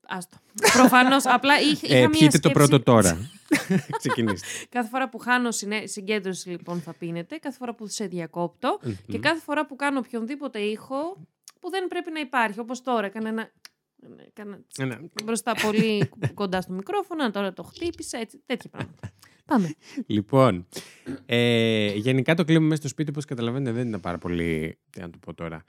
[0.07, 0.37] Άστο.
[0.73, 2.39] Προφανώς, απλά είχ, είχα Ε, μία πιείτε σκέψη.
[2.39, 3.17] το πρώτο τώρα.
[3.97, 4.47] Ξεκινήστε.
[4.69, 7.35] Κάθε φορά που χάνω συνέ- συγκέντρωση, λοιπόν, θα πίνετε.
[7.37, 8.79] Κάθε φορά που σε διακόπτω.
[8.81, 9.19] Και Μμμ.
[9.19, 11.17] κάθε φορά που κάνω οποιονδήποτε ήχο
[11.59, 12.59] που δεν πρέπει να υπάρχει.
[12.59, 13.49] Όπως τώρα, έκανα ένα...
[14.27, 19.11] Έκανα Ένα- μπροστά πολύ κοντά στο μικρόφωνο, τώρα το χτύπησα, έτσι, τέτοια πράγματα.
[19.45, 19.75] Πάμε.
[20.05, 20.67] Λοιπόν,
[21.25, 25.09] ε, γενικά το κλίμα μέσα στο σπίτι, όπως καταλαβαίνετε, δεν ήταν πάρα πολύ, τι να
[25.09, 25.63] το πω τώρα,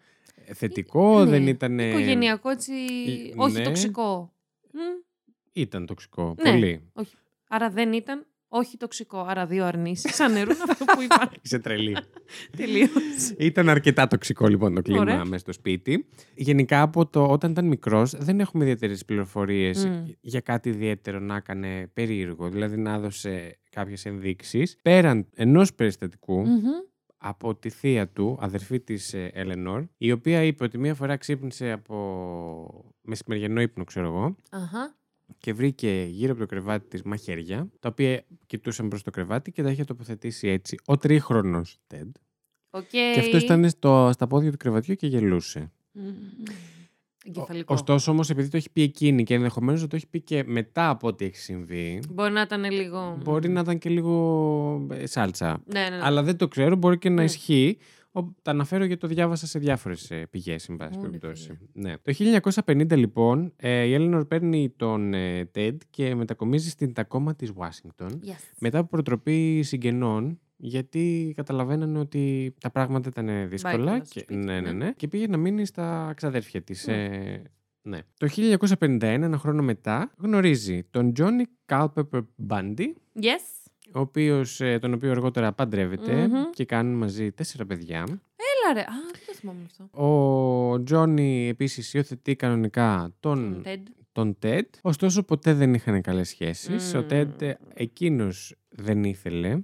[0.45, 1.79] ε, θετικό, Ναι, δεν ήταν...
[1.79, 3.63] Οικογενειακό, έτσι, ε, όχι ναι.
[3.65, 4.33] τοξικό.
[4.73, 4.79] Μμ,
[5.53, 6.51] Ήταν τοξικό, Ναι.
[6.51, 6.91] πολύ.
[6.93, 7.15] όχι.
[7.49, 9.25] Άρα δεν ήταν όχι τοξικό.
[9.29, 11.37] Άρα δύο αρνήσεις αναιρούν αυτό που υπάρχει.
[11.45, 11.97] Είσαι τρελή.
[12.57, 12.89] Τελείως.
[13.39, 15.25] Ήταν αρκετά τοξικό λοιπόν το κλίμα Ωραία.
[15.25, 16.07] μέσα στο σπίτι.
[16.35, 20.05] Γενικά από το όταν ήταν μικρός, δεν έχουμε ιδιαίτερες πληροφορίες Μμ.
[20.21, 22.49] για κάτι ιδιαίτερο να έκανε περίεργο.
[22.49, 24.77] Δηλαδή να έδωσε κάποιες ενδείξεις.
[24.83, 26.63] Πέραν ενός περιστατικού Μμμ.
[27.17, 32.85] από τη θεία του, αδερφή της Ελενόρ, η οποία είπε ότι μία φορά ξύπνησε από
[33.03, 34.97] μεσημεριανό ύπνο, ξέρω εγώ, Αχα.
[35.39, 39.63] Και βρήκε γύρω από το κρεβάτι της μαχαίρια, τα οποία κοιτούσαν προς το κρεβάτι και
[39.63, 42.15] τα είχε τοποθετήσει έτσι ο τρίχρονος Τεντ.
[42.71, 42.89] Οκ.
[42.89, 45.71] Και αυτός ήταν στο, στα πόδια του κρεβατιού και γελούσε.
[45.93, 46.13] Μμμ.
[47.25, 47.75] Εγκεφαλικό.
[47.75, 50.89] Ωστόσο όμως, επειδή το έχει πει εκείνη και ενδεχομένως να το έχει πει και μετά
[50.89, 53.19] από ό,τι έχει συμβεί, Μπορεί να ήταν λίγο.
[53.25, 55.63] μπορεί να ήταν και λίγο ε, σάλτσα.
[55.67, 56.03] Ναι, ναι, ναι.
[56.03, 57.25] Αλλά δεν το ξέρω, μπορεί και να Ναι.
[57.25, 57.79] ισχύει.
[58.13, 61.45] Ο- Τα αναφέρω γιατί το διάβασα σε διάφορες πηγές, εν πάση Ωραία, περιπτώσει.
[61.73, 61.89] φίλε.
[61.89, 61.95] Ναι.
[61.99, 67.51] Το 1950, λοιπόν, ε, η Έλενορ παίρνει τον ε, Ted και μετακομίζει στην Τακόμα της
[67.57, 68.51] Ουάσιγκτον Yes.
[68.61, 70.41] μετά από προτροπή συγγενών.
[70.65, 73.77] Γιατί καταλαβαίνανε ότι τα πράγματα ήταν δύσκολα.
[73.77, 74.73] καλά στο Και, σπίτι, ναι, ναι, ναι.
[74.85, 74.93] ναι.
[74.93, 76.87] Και πήγε να μείνει στα ξαδέρφια της.
[76.87, 77.05] Ναι.
[77.05, 77.43] Ε,
[77.83, 77.99] ναι.
[78.19, 82.87] Το 1951, ένα χρόνο μετά, γνωρίζει τον Johnny Culpeper Bundy,
[83.21, 83.62] Yes.
[83.95, 86.51] Ο οποίος, ε, τον οποίο αργότερα παντρεύεται Μμμ.
[86.55, 88.05] και κάνουν μαζί τέσσερα παιδιά.
[88.09, 88.81] Έλα ρε.
[88.81, 90.05] Α, δεν το θυμάμαι αυτό.
[90.05, 93.79] Ο Τζόνι επίσης υιοθετεί κανονικά τον, Ted.
[94.13, 96.95] τον Τέντ, ωστόσο ποτέ δεν είχαν καλές σχέσεις.
[96.95, 97.07] Ο Μμμ.
[97.07, 99.59] Τέντ ε, εκείνος δεν ήθελε.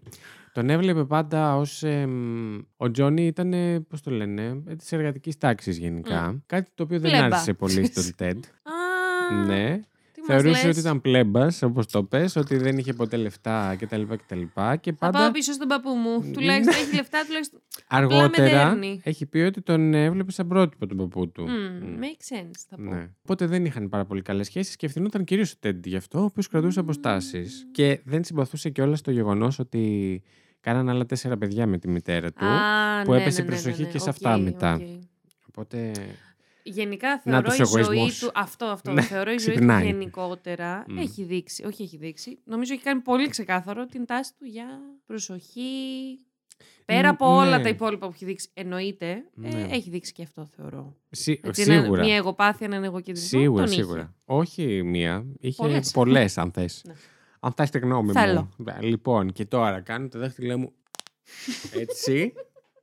[0.52, 1.82] Τον έβλεπε πάντα ως...
[1.82, 6.42] εμ, ο Τζόνι ήταν, ε, πώς το λένε, ε, της εργατικής τάξης γενικά.
[6.46, 7.26] Κάτι το οποίο δεν Πλέμπα.
[7.26, 8.44] άρεσε πολύ στον Τέντ.
[8.62, 9.80] Α, ναι.
[10.28, 10.76] Τι μας Θεωρούσε λες.
[10.76, 14.02] ότι ήταν πλέμπας, όπως το πες, ότι δεν είχε ποτέ λεφτά κτλ.
[14.02, 14.40] κτλ.
[14.80, 15.18] Και Θα πάντα...
[15.18, 16.32] πάω πίσω στον παππού μου.
[16.32, 17.60] Τουλάχιστον έχει λεφτά, τουλάχιστον.
[17.86, 19.00] Αργότερα με δέρνει.
[19.04, 21.42] έχει πει ότι τον έβλεπε σαν πρότυπο τον παππού του.
[21.42, 21.98] Μμ, Μμ.
[22.00, 22.82] Make sense, θα πω.
[22.82, 23.08] Ναι.
[23.22, 26.24] Οπότε δεν είχαν πάρα πολύ καλές σχέσεις και ευθυνόταν κυρίως ο Τέντι γι' αυτό, ο
[26.24, 27.66] οποίος κρατούσε αποστάσεις.
[27.72, 30.22] Και δεν συμπαθούσε κιόλας το γεγονός ότι
[30.60, 32.44] κάναν άλλα τέσσερα παιδιά με τη μητέρα του.
[32.44, 33.92] Α, που ναι, έπεσε ναι, ναι, προσοχή ναι, ναι.
[33.92, 34.74] και σε Οκ, αυτά μετά.
[34.74, 34.80] οκ.
[35.48, 35.92] Οπότε.
[36.70, 38.18] Γενικά Να θεωρώ τους η ζωή εγωισμός.
[38.18, 38.30] του.
[38.34, 38.92] Αυτό, αυτό.
[38.92, 39.84] Ναι, θεωρώ η ζωή του ξυπνάει.
[39.86, 40.98] γενικότερα Μμ.
[40.98, 41.64] έχει δείξει.
[41.64, 42.38] Όχι, έχει δείξει.
[42.44, 44.66] Νομίζω έχει κάνει πολύ ξεκάθαρο την τάση του για
[45.06, 45.62] προσοχή.
[46.84, 47.62] Πέρα Μ, από όλα ναι.
[47.62, 49.66] τα υπόλοιπα που έχει δείξει, εννοείται, ε, Ναι.
[49.70, 50.96] έχει δείξει και αυτό θεωρώ.
[51.10, 52.04] Σι- Έτσι, ένα- σίγουρα.
[52.04, 53.40] Μια εγωπάθεια, έναν εγωκεντρισμό.
[53.40, 53.82] Σίγουρα, τον είχε.
[53.82, 54.14] σίγουρα.
[54.24, 55.24] Όχι μία.
[55.40, 55.90] Είχε Πολλές.
[55.90, 56.82] πολλές, αν θες.
[56.86, 56.94] Ναι.
[57.40, 58.40] Αν θες τη γνώμη Θέλω.
[58.40, 58.54] μου.
[58.64, 60.72] Βε- Λοιπόν, και τώρα κάνω το δάχτυλό μου
[61.72, 62.32] έτσι.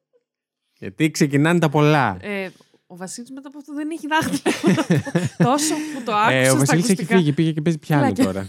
[0.80, 2.17] γιατί ξεκινάνε τα πολλά.
[2.21, 2.50] Ε,
[2.88, 4.56] ο Βασίλης μετά από αυτό δεν έχει δάχτυλα.
[5.50, 7.15] Τόσο που το άκουσα Ε, ο στα Βασίλης έχει ακουστικά.
[7.17, 8.24] φύγει, πήγε και παίζει πιάνο Πλάκια.
[8.26, 8.48] τώρα.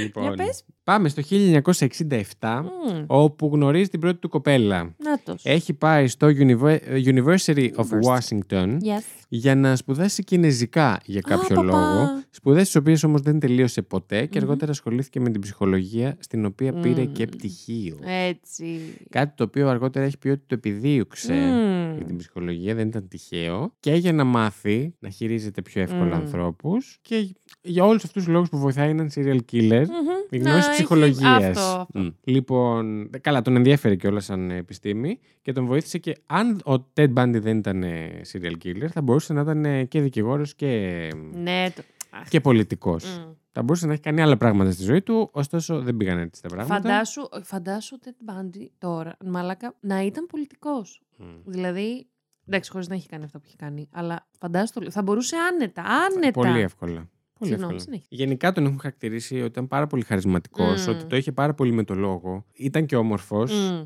[0.00, 0.64] λοιπόν, Για πες.
[0.84, 4.94] Πάμε στο 1967, Μμ, όπου γνωρίζει την πρώτη του κοπέλα.
[4.98, 5.44] Νάτος.
[5.44, 8.00] Έχει πάει στο Univer- University of University.
[8.06, 9.02] Washington Yes.
[9.28, 11.62] για να σπουδάσει κινέζικα για κάποιο παπά.
[11.62, 12.08] λόγο.
[12.30, 14.44] Σπουδές τις οποίες όμως δεν τελείωσε ποτέ και Μμμ.
[14.44, 17.12] αργότερα ασχολήθηκε με την ψυχολογία, στην οποία πήρε Μμ.
[17.12, 17.98] και πτυχίο.
[18.28, 18.78] Έτσι.
[19.10, 21.96] Κάτι το οποίο αργότερα έχει πει ότι το επιδίωξε Μμ.
[21.96, 23.72] για την ψυχολογία, δεν ήταν τυχαίο.
[23.80, 26.20] Και για να μάθει να χειρίζεται πιο εύκολα Μμ.
[26.20, 29.84] ανθρώπους και για όλους αυτούς τους λόγους που βοηθάει έναν serial killer.
[29.86, 30.10] Μμμ.
[30.30, 31.34] Η Να γνώση έχει- ψυχολογία.
[31.34, 31.60] Αυτό.
[31.60, 32.14] αυτό.
[32.24, 37.40] Λοιπόν, καλά, τον ενδιαφέρει κιόλας σαν επιστήμη και τον βοήθησε και αν ο Ted Bundy
[37.40, 41.66] δεν ήταν ε, serial killer, θα μπορούσε να ήταν ε, και δικηγόρος και, Ναι.
[41.76, 41.82] Το...
[42.10, 42.28] Αχ.
[42.28, 43.04] και πολιτικός.
[43.04, 43.32] Μμ.
[43.52, 46.48] Θα μπορούσε να έχει κάνει άλλα πράγματα στη ζωή του, ωστόσο δεν πήγαν έτσι τα
[46.48, 46.74] πράγματα.
[46.74, 51.02] Φαντάσου, φαντάσου ο Ted Bundy τώρα, μαλάκα, να ήταν πολιτικός.
[51.16, 51.24] Μμ.
[51.44, 52.06] Δηλαδή,
[52.46, 55.82] εντάξει, χωρίς να έχει κάνει αυτά που έχει κάνει, αλλά φαντάσου το, θα μπορούσε άνετα,
[55.82, 56.40] άνετα.
[56.40, 57.08] Πολύ εύκολα.
[57.42, 57.96] Πολύ Συγγνώμη, εύκολα.
[57.98, 58.24] συνέχισε.
[58.24, 60.90] Γενικά τον έχουν χαρακτηρίσει ότι ήταν πάρα πολύ χαρισματικός, Μμ.
[60.90, 62.44] ότι το είχε πάρα πολύ με το λόγο.
[62.52, 63.52] Ήταν και όμορφος.
[63.52, 63.84] Μμ.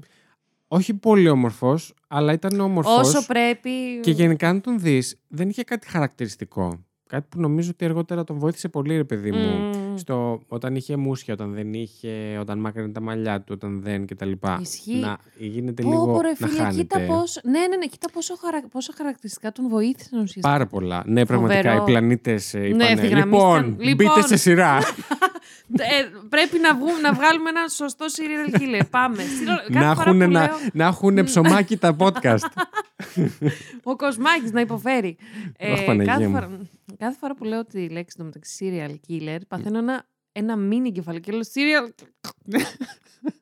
[0.68, 2.98] Όχι πολύ όμορφος, αλλά ήταν όμορφος.
[2.98, 4.00] Όσο πρέπει...
[4.00, 6.84] Και γενικά, αν τον δεις, δεν είχε κάτι χαρακτηριστικό.
[7.08, 9.38] Κάτι που νομίζω ότι αργότερα τον βοήθησε πολύ, ρε παιδί μου.
[9.56, 9.96] Μμ.
[9.96, 14.30] Στο, όταν είχε μουσια, όταν δεν είχε, όταν μάκρυνε τα μαλλιά του, όταν δεν κτλ.
[14.60, 14.94] Ισχύει.
[14.96, 16.76] Να γίνεται Πω, λίγο πω, ρε, να φίλε, χάνεται.
[16.76, 17.40] κοίτα πώς...
[17.44, 18.62] Ναι, ναι, ναι, κοίτα πόσο, χαρα...
[18.72, 20.48] πόσο χαρακτηριστικά τον βοήθησαν ουσιαστικά.
[20.48, 21.02] Πάρα πολλά.
[21.06, 21.82] Ναι, πραγματικά Φοβερό.
[21.82, 22.80] οι πλανήτες ε, είπαν.
[22.80, 23.24] ευθυγραμμίστηκαν.
[23.24, 24.06] λοιπόν, Λοιπόν.
[24.14, 24.78] μπείτε σε σειρά.
[25.78, 25.84] Ε,
[26.28, 28.82] πρέπει να, βγούμε, να βγάλουμε ένα σωστό serial killer.
[28.90, 29.22] Πάμε.
[29.22, 32.38] Στείλω- κάθε να, φορά έχουν, που να, λέω, να έχουν ψωμάκι τα podcast.
[33.82, 35.16] Ο Κοσμάκης να υποφέρει.
[35.56, 36.34] Ε, Αχ, Παναγία κάθε, μου.
[36.34, 36.50] φορά,
[36.98, 41.38] κάθε φορά που λέω τη λέξη το μεταξύ serial killer, παθαίνω ένα, ένα μίνι κεφαλικό
[41.38, 41.90] serial.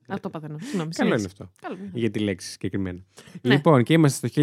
[0.07, 0.59] Αυτό παθαίνω.
[0.59, 0.93] Συγγνώμη.
[0.93, 1.27] Καλό είναι συνέχισε.
[1.27, 1.51] αυτό.
[1.69, 1.91] Καλό είναι.
[1.95, 3.05] Για τη λέξη συγκεκριμένα.
[3.43, 3.55] Ναι.
[3.55, 4.43] Λοιπόν, και είμαστε στο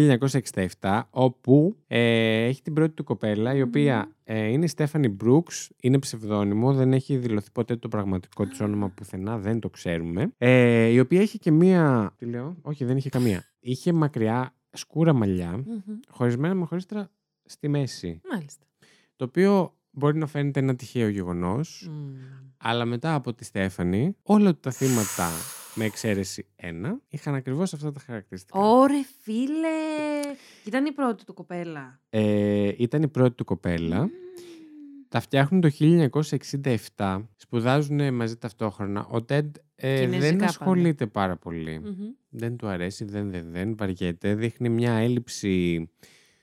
[0.80, 5.70] 1967, όπου ε, έχει την πρώτη του κοπέλα, η οποία ε, είναι η Στέφανη Μπρούξ,
[5.82, 10.32] είναι ψευδόνυμο, δεν έχει δηλωθεί ποτέ το πραγματικό της όνομα πουθενά, δεν το ξέρουμε.
[10.38, 12.12] Ε, η οποία είχε και μία.
[12.16, 13.44] Τι λέω, Όχι, δεν είχε καμία.
[13.60, 15.98] Είχε μακριά σκούρα μαλλιά, Μμμ.
[16.08, 17.10] χωρισμένα με χωρίστρα
[17.44, 18.20] στη μέση.
[18.32, 18.64] Μάλιστα.
[19.22, 22.14] Το οποίο μπορεί να φαίνεται ένα τυχαίο γεγονός, Μμ.
[22.56, 25.28] αλλά μετά από τη Στέφανη, όλα τα θύματα,
[25.74, 28.58] με εξαίρεση ένα, είχαν ακριβώς αυτά τα χαρακτηριστικά.
[28.58, 29.68] Ωρε φίλε!
[30.64, 32.00] Ήταν η πρώτη του κοπέλα.
[32.10, 34.00] Ε, ήταν η πρώτη του κοπέλα.
[34.00, 34.08] Μμμ.
[35.08, 35.70] Τα φτιάχνουν το
[36.96, 37.22] 1967.
[37.36, 39.06] Σπουδάζουν μαζί ταυτόχρονα.
[39.06, 40.44] Ο Τέντ ε, Κινέζικα δεν πάντα.
[40.44, 41.78] ασχολείται πάρα πολύ.
[41.78, 42.10] Μμμ.
[42.28, 44.34] Δεν του αρέσει, δεν, δεν, δεν βαριέται.
[44.34, 45.88] Δείχνει μια έλλειψη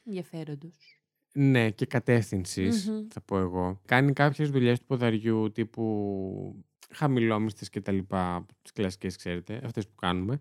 [0.10, 0.89] Ενδιαφέροντος.
[1.34, 3.08] Ναι, και κατεύθυνσης, Μμμ.
[3.14, 3.80] θα πω εγώ.
[3.86, 6.64] Κάνει κάποιες δουλειές του ποδαριού τύπου
[6.94, 10.40] χαμηλόμιστες και τα λοιπά, τις κλασικές ξέρετε, αυτές που κάνουμε.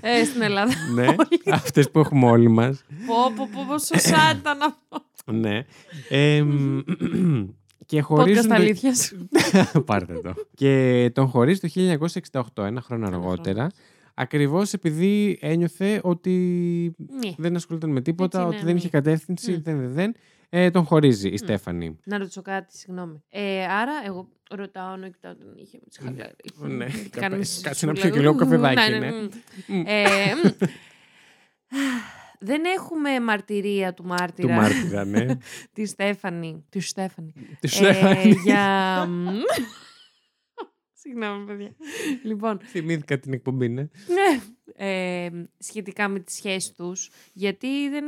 [0.00, 0.72] ε, στην Ελλάδα.
[0.94, 1.06] ναι,
[1.50, 2.84] αυτές που έχουμε όλοι μας.
[3.06, 5.32] πω, πω, πω, πόσο σαν ήταν αυτό.
[5.32, 5.64] ναι.
[6.08, 6.44] Ε,
[7.86, 8.42] και χωρίζουν.
[8.44, 9.12] Podcast το- αλήθειας.
[9.86, 10.34] Πάρτε το.
[10.54, 11.68] και τον χωρίζει το
[12.54, 13.70] 1968, ένα χρόνο αργότερα.
[14.20, 16.32] Ακριβώς επειδή ένιωθε ότι
[17.24, 17.30] Ναι.
[17.36, 18.78] δεν ασχολούνταν με τίποτα, Έτσι, ότι ναι, δεν ναι.
[18.78, 19.62] είχε κατεύθυνση, Μμ.
[19.62, 20.14] δεν, δεν, δεν.
[20.50, 21.98] Ε, τον χωρίζει η Στέφανη.
[22.04, 23.22] Να ρωτήσω κάτι, συγγνώμη.
[23.28, 26.74] Ε, άρα, εγώ ρωτάω να κοιτάω τον είχε με τις χαλάρι.
[26.76, 27.92] Ναι, Γιατί κα- κάνουμε κάτσε σουσούλα.
[27.92, 29.10] να πιω και λίγο καφεδάκι, Ναι, ναι.
[29.10, 29.16] ναι,
[29.66, 29.76] Μμ.
[29.80, 29.84] μ.
[29.86, 30.04] Ε,
[30.44, 30.66] μ.
[32.40, 34.54] Δεν έχουμε μαρτυρία του Του μάρτυρα.
[34.54, 35.26] μάρτυρα, ναι.
[35.74, 36.64] Τη Στέφανη.
[36.68, 37.32] Τη Στέφανη.
[37.60, 38.30] Τη Ε, Στέφανη.
[38.44, 39.08] για...
[40.98, 41.00] μ.
[41.00, 41.74] Συγγνώμη, παιδιά.
[42.22, 43.82] Λοιπόν, Θυμήθηκα την εκπομπή, ναι.
[43.82, 44.40] ναι.
[44.74, 48.04] Ε, σχετικά με τις σχέσεις τους, γιατί δεν,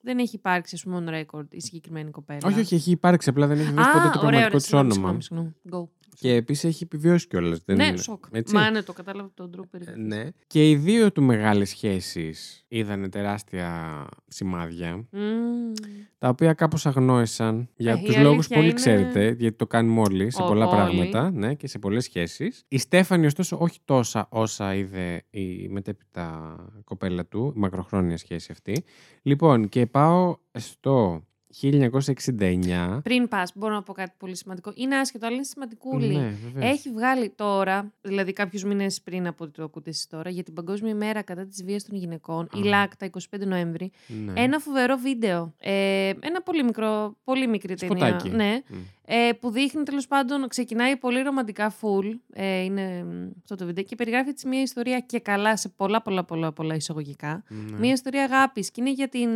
[0.00, 2.40] δεν έχει υπάρξει, ας πούμε, on record η συγκεκριμένη κοπέλα.
[2.44, 4.64] Όχι, όχι, έχει υπάρξει, απλά δεν έχει δώσει Α, ποτέ το ωραία, πραγματικό ωραία, της
[4.64, 5.20] συγγνώμη, όνομα.
[5.20, 5.88] συγγνώμη, συγγνώμη.
[5.88, 6.01] Go.
[6.18, 7.62] Και επίσης έχει επιβιώσει κιόλας.
[7.64, 8.24] Ναι, σοκ.
[8.30, 8.54] Έτσι.
[8.54, 9.92] Μα ναι, το κατάλαβα από τον τρόπο περίπου.
[9.96, 10.28] Ναι.
[10.46, 15.72] Και οι δύο του μεγάλες σχέσεις είδανε τεράστια σημάδια, Μμμ.
[16.18, 19.66] τα οποία κάπως αγνόησαν για Ε, τους η λόγους αλήθεια πολύ είναι- ξέρετε, γιατί το
[19.66, 20.76] κάνουμε όλοι σε Ω, πολλά όλοι.
[20.76, 22.64] πράγματα ναι, και σε πολλές σχέσεις.
[22.68, 28.84] Η Στέφανη ωστόσο όχι τόσα όσα είδε η μετέπειτα κοπέλα του, η μακροχρόνια σχέση αυτή.
[29.22, 31.24] Λοιπόν, και πάω στο
[31.60, 33.00] 1969.
[33.02, 34.72] Πριν πας, μπορώ να πω κάτι πολύ σημαντικό.
[34.74, 36.14] Είναι άσχετο, αλλά είναι σημαντικούλη.
[36.16, 36.72] Ναι, βεβαίως.
[36.72, 40.54] Έχει βγάλει τώρα, δηλαδή κάποιους μήνες πριν από ότι το ακούτε εσείς τώρα, για την
[40.54, 42.64] Παγκόσμια ημέρα κατά της βίας των γυναικών, η Α.
[42.64, 43.90] ΛΑΚΤΑ 25 Νοέμβρη,
[44.24, 44.32] Ναι.
[44.36, 45.54] ένα φοβερό βίντεο.
[45.58, 47.96] Ε, ένα πολύ μικρό, πολύ μικρή ταινία.
[48.08, 48.28] Σποτάκι.
[48.36, 48.76] Ναι, Μμ.
[49.14, 52.04] Ε, που δείχνει τέλος πάντων, ξεκινάει πολύ ρομαντικά full.
[52.32, 56.02] Ε, είναι μ, αυτό το βίντεο και περιγράφει έτσι μια ιστορία και καλά σε πολλά
[56.02, 57.42] πολλά πολλά πολλά εισαγωγικά.
[57.48, 57.78] Ναι.
[57.78, 59.28] Μια ιστορία αγάπης και είναι για την.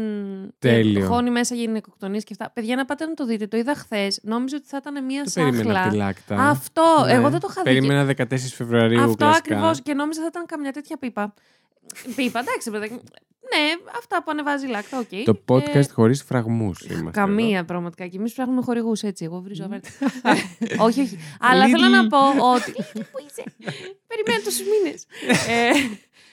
[0.59, 0.99] Τέλειο.
[0.99, 2.51] για Χώνει μέσα για γυναικοκτονίες και αυτά.
[2.55, 3.47] Παιδιά, να πάτε να το δείτε.
[3.47, 4.21] Το είδα χθες.
[4.23, 5.81] Νόμιζα ότι θα ήταν μια Το περίμενα σάχλα.
[5.81, 6.49] από τη Lacta.
[6.49, 7.03] Αυτό.
[7.07, 7.13] Ναι.
[7.13, 7.71] Εγώ δεν το είχα δει.
[7.71, 9.37] Περίμενα 14 Φεβρουαρίου Αυτό κλασικά.
[9.39, 9.83] ακριβώς.
[9.83, 11.35] Και νόμιζα θα ήταν καμιά τέτοια πίπα.
[12.17, 12.93] Πίπα, εντάξει, παιδάκι.
[13.55, 15.09] Ναι, αυτά που ανεβάζει η Lacta, ok.
[15.25, 18.07] Το podcast Ε, χωρίς φραγμούς είμαστε Καμία πραγματικά.
[18.07, 19.25] Και εμείς ψάχνουμε χορηγούς έτσι.
[19.25, 19.89] Εγώ βρίζω αβέρτα.
[20.79, 21.19] όχι, όχι.
[21.41, 21.71] Αλλά Lidl.
[21.71, 22.19] θέλω να πω
[22.55, 22.73] ότι.
[22.77, 23.45] Lidl, Πού είσαι.
[24.07, 24.95] Περιμένω τόσου μήνε.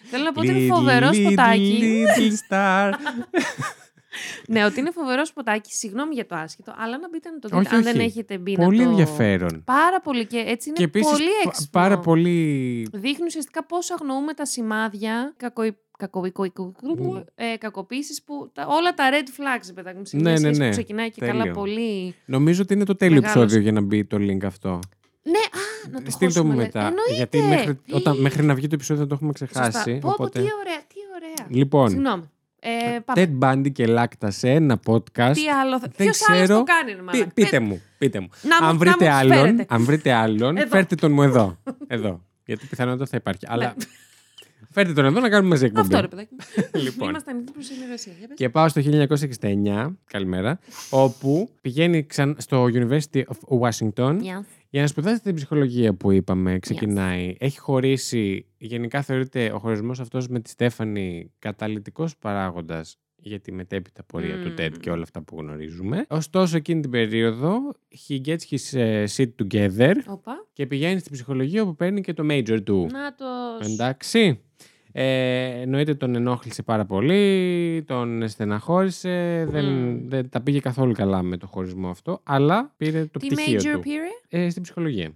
[0.09, 2.05] Θέλω να πω ότι είναι Little, φοβερό little, σποτάκι.
[2.17, 2.91] little star.
[4.47, 5.73] Ναι, ότι είναι φοβερό σποτάκι.
[5.73, 7.59] Συγγνώμη για το άσχετο, αλλά να μπείτε να το δείτε.
[7.59, 7.91] Όχι, αν όχι.
[7.91, 8.89] δεν έχετε μπει να Πολύ το...
[8.89, 9.63] ενδιαφέρον.
[9.65, 11.81] Πάρα πολύ και έτσι είναι Και επίσης πολύ πα- έξυπνο.
[11.81, 12.87] πάρα πολύ...
[12.93, 15.77] Δείχνει ουσιαστικά πώς αγνοούμε τα σημάδια κακοϊ...
[15.97, 16.51] κακοϊκο-
[17.35, 20.59] ε, κακοποίησης που τα, όλα τα red flags, παιδάκι μου, σε μια Ναι, ναι, σχέση
[20.59, 20.65] ναι.
[20.65, 21.53] που ξεκινάει και καλά Τέλειο.
[21.53, 22.15] πολύ...
[22.25, 23.41] Νομίζω ότι είναι το τέλειο Μεγάλος.
[23.41, 24.79] επεισόδιο για να μπει το link αυτό.
[25.25, 26.73] Ναι, α, να το Στείλ το μου χώσουμε, λες.
[26.73, 26.79] μετά.
[26.87, 27.13] Εννοείται.
[27.13, 29.71] Γιατί μέχρι, όταν, μέχρι να βγει το επεισόδιο θα το έχουμε ξεχάσει.
[29.71, 29.91] Σωστά.
[29.91, 30.39] Πω, πω, οπότε...
[30.39, 31.47] τι ωραία, τι ωραία.
[31.59, 32.29] Λοιπόν, Συγγνώμη.
[32.65, 33.31] Ε, πάμε.
[33.41, 35.31] Ted Bundy και Lacta σε ένα podcast.
[35.33, 35.87] Τι άλλο θα...
[35.87, 36.57] δεν Ποιος άλλος ξέρω.
[36.57, 37.31] το κάνει, ρε Πεί- μαλάκα.
[37.33, 38.29] πείτε μου, πείτε μου.
[38.41, 39.65] Να μου- αν, να βρείτε μου άλλον, φέρετε.
[39.69, 40.67] αν βρείτε άλλον, Εδώ.
[40.69, 41.57] φέρτε τον μου εδώ.
[41.87, 42.21] εδώ.
[42.45, 43.45] Γιατί πιθανότατα θα υπάρχει.
[43.49, 43.85] Αλλά Ναι.
[44.71, 45.95] φέρτε τον εδώ να κάνουμε μαζί εκπομπή.
[45.95, 46.35] Αυτό ρε παιδάκι.
[46.85, 47.09] Λοιπόν.
[47.09, 48.13] Είμαστε ανοιχτοί προς συνεργασία.
[48.17, 48.37] Για πες.
[48.37, 52.35] Και πάω στο 1969, καλημέρα, όπου πηγαίνει ξαν...
[52.39, 54.45] στο University of Washington Γεια.
[54.73, 56.59] Για να σπουδάσει την ψυχολογία που είπαμε.
[56.59, 57.35] Ξεκινάει.
[57.39, 64.03] Έχει χωρίσει, γενικά θεωρείται ο χωρισμός αυτός με τη Στέφανη καταλητικός παράγοντας για τη μετέπειτα
[64.03, 64.55] πορεία του Μμμ.
[64.57, 66.05] TED και όλα αυτά που γνωρίζουμε.
[66.09, 67.51] Ωστόσο, εκείνη την περίοδο,
[68.07, 70.47] he gets his ε, shit together Οπα.
[70.53, 72.87] και πηγαίνει στην ψυχολογία όπου παίρνει και το major του.
[72.91, 73.25] Να το...
[73.71, 74.39] Εντάξει.
[74.95, 80.07] Ε, εννοείται τον ενόχλησε πάρα πολύ, τον στεναχώρησε, δεν, Μμμ.
[80.07, 83.73] δεν τα πήγε καθόλου καλά με το χωρισμό αυτό, αλλά πήρε το Τι πτυχίο major
[83.73, 85.13] του πήρε; ε, στην ψυχολογία.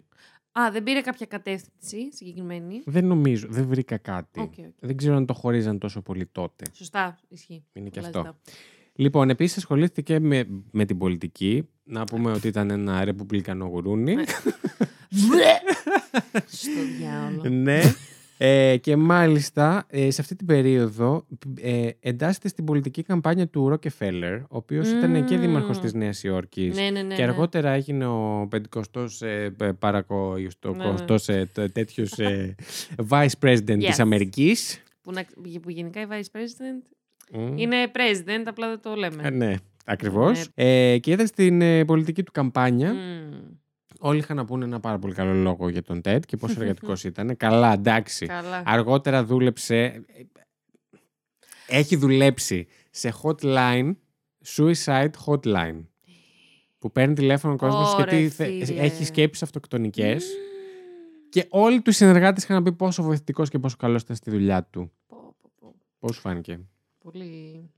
[0.51, 4.39] Α, δεν πήρε κάποια κατεύθυνση συγκεκριμένη; Δεν νομίζω, δεν βρήκα κάτι.
[4.39, 4.65] Ok, ok.
[4.79, 6.65] Δεν ξέρω αν το χωρίζαν τόσο πολύ τότε.
[6.73, 7.63] Σωστά, ισχύει.
[7.73, 8.19] Είναι και Πολλά αυτό.
[8.19, 8.33] ζητάω.
[8.95, 11.67] Λοιπόν, επίσης ασχολήθηκε και με, με την πολιτική.
[11.83, 14.15] Να πούμε ότι ήταν ένα ρεπουμπλικανό γουρούνι.
[14.15, 14.23] Ναι.
[16.45, 17.49] Στο διάολο.
[17.61, 17.81] ναι.
[18.39, 21.25] Ε, και μάλιστα ε, σε αυτή την περίοδο
[21.61, 25.41] ε, εντάσσεται στην πολιτική καμπάνια του Ρόκεφέλλερ, ο οποίος ήταν και Μμμ.
[25.41, 27.15] δήμαρχος της Νέας Υόρκης Ναι, ναι, ναι.
[27.15, 27.29] και ναι.
[27.29, 31.39] αργότερα έγινε ο 50ος ε, παρακοϊστός Ναι, ναι.
[31.39, 32.55] ε, τε- τέτοιος ε,
[33.09, 34.01] vice president της Yes.
[34.01, 34.83] Αμερικής.
[35.01, 35.25] Που, να-
[35.61, 36.95] που γενικά η vice president
[37.39, 37.57] Μμ.
[37.57, 39.23] είναι president, απλά δεν το λέμε.
[39.23, 40.47] Ε, ναι, ακριβώς.
[40.53, 42.93] Ε, και ήταν στην ε, πολιτική του καμπάνια.
[42.93, 43.35] Μμμ.
[43.99, 47.03] Όλοι είχαν να πούνε ένα πάρα πολύ καλό λόγο για τον TED και πόσο εργατικός
[47.09, 47.37] ήταν.
[47.37, 48.25] Καλά, εντάξει.
[48.25, 48.63] Καλά.
[48.65, 50.05] Αργότερα δούλεψε.
[51.67, 53.91] Έχει δουλέψει σε hotline,
[54.55, 55.83] suicide hotline.
[56.79, 58.81] Που παίρνει τηλέφωνο ο κόσμος Ωρε, γιατί θε- φίλε.
[58.81, 60.25] έχει σκέψεις αυτοκτονικές.
[61.29, 64.63] Και όλοι τους συνεργάτες είχαν να πει πόσο βοηθητικός και πόσο καλός ήταν στη δουλειά
[64.63, 64.91] του.
[65.07, 65.75] Πω, πω, πω.
[65.99, 66.59] Πώς σου φάνηκε.
[67.03, 67.69] Πολύ.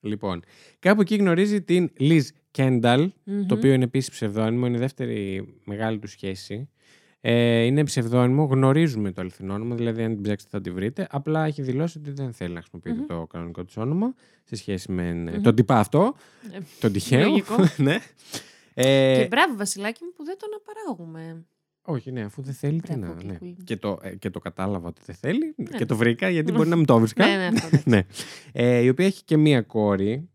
[0.00, 0.42] Λοιπόν,
[0.78, 2.22] κάπου εκεί γνωρίζει την Liz
[2.56, 3.46] Kendall, Μμμ.
[3.46, 6.68] το οποίο είναι επίσης ψευδόνυμο, είναι η δεύτερη μεγάλη του σχέση.
[7.20, 11.06] Ε, είναι ψευδόνυμο, γνωρίζουμε το αληθινό όνομα, δηλαδή αν την ψάξετε θα τη βρείτε.
[11.10, 13.06] Απλά έχει δηλώσει ότι δεν θέλει να χρησιμοποιειται Μμμ.
[13.06, 14.14] το κανονικό της όνομα
[14.44, 15.40] σε σχέση με Μμμ.
[15.42, 16.14] τον τυπά αυτό,
[16.52, 17.28] Ε, τον τυχαίο.
[17.28, 17.54] Λογικό.
[17.76, 17.98] ναι.
[18.74, 21.44] Ε, Και μπράβο, Βασιλάκι μου, που δεν τον απαράγουμε.
[21.82, 23.22] όχι, ναι, αφού δεν θέλει, τι Μπράβο, να.
[23.24, 23.28] Ναι.
[23.38, 23.56] Κλικούλη.
[23.64, 26.76] Και, το, ε, και το κατάλαβα ότι δεν θέλει και το βρήκα γιατί μπορεί να
[26.76, 27.26] μην το βρίσκα.
[27.26, 27.66] Ναι, ναι, αυτό.
[27.66, 27.88] εντάξει.
[27.88, 28.02] ναι.
[28.52, 30.28] Ε, η οποία έχει και μία κόρη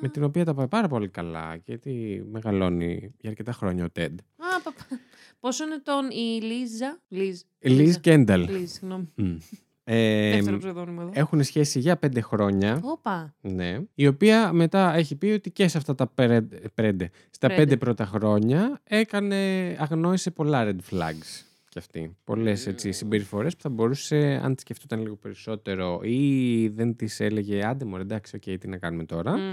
[0.00, 3.90] με Α, την οποία τα πάει πάρα πολύ καλά γιατί μεγαλώνει για αρκετά χρόνια ο
[3.90, 4.18] Τέντ.
[4.36, 4.98] Α, πα- πα-
[5.40, 7.40] Πόσο είναι τον η Λίζα; Λίζ.
[7.58, 8.50] Λίζ Κένταλ.
[8.50, 9.08] Λίζ, συγγνώμη.
[9.14, 9.36] Μμ.
[9.88, 11.10] Ε, Δεύτερο ψευδόνυμο εδώ.
[11.14, 12.80] έχουν σχέση για πέντε χρόνια.
[12.82, 13.34] Όπα.
[13.40, 13.78] Ναι.
[13.94, 17.62] Η οποία μετά έχει πει ότι και σε αυτά τα περέντε, περέντε, στα Πρέντε.
[17.62, 19.36] πέντε πρώτα χρόνια έκανε,
[19.78, 21.45] αγνόησε πολλά red flags
[21.76, 22.16] κι αυτή.
[22.24, 27.64] Πολλές έτσι, συμπεριφορές που θα μπορούσε, αν τη σκεφτόταν λίγο περισσότερο ή δεν τη έλεγε
[27.66, 29.36] άντε μου, εντάξει, οκ, τι να κάνουμε τώρα.
[29.38, 29.52] Μμ.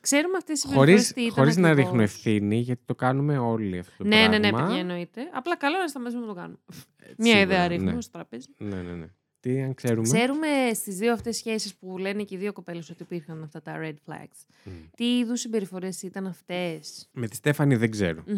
[0.00, 1.90] Ξέρουμε αυτές τις Χωρίς, τι ήταν χωρίς να ακριβώς.
[1.90, 4.58] ρίχνω ευθύνη, γιατί το κάνουμε όλοι αυτό το Ναι, ναι, πράγμα.
[4.60, 5.20] ναι, παιδιά, εννοείται.
[5.32, 6.58] Απλά καλό είναι να σταματήσουμε να το κάνουμε.
[6.96, 8.00] Ε, Μια σίγουρα, ιδέα ρίχνουμε Ναι.
[8.00, 8.46] στο τραπέζι.
[8.58, 9.06] ναι, ναι, ναι.
[9.40, 10.02] Τι αν ξέρουμε.
[10.02, 13.78] Ξέρουμε στις δύο αυτές σχέσεις που λένε και οι δύο κοπέλες ότι υπήρχαν αυτά τα
[13.82, 14.44] red flags.
[14.64, 14.70] Μμ.
[14.96, 18.22] Τι είδους συμπεριφορές ήταν αυτές; Με τη Στέφανη δεν ξέρω.
[18.26, 18.32] Μ,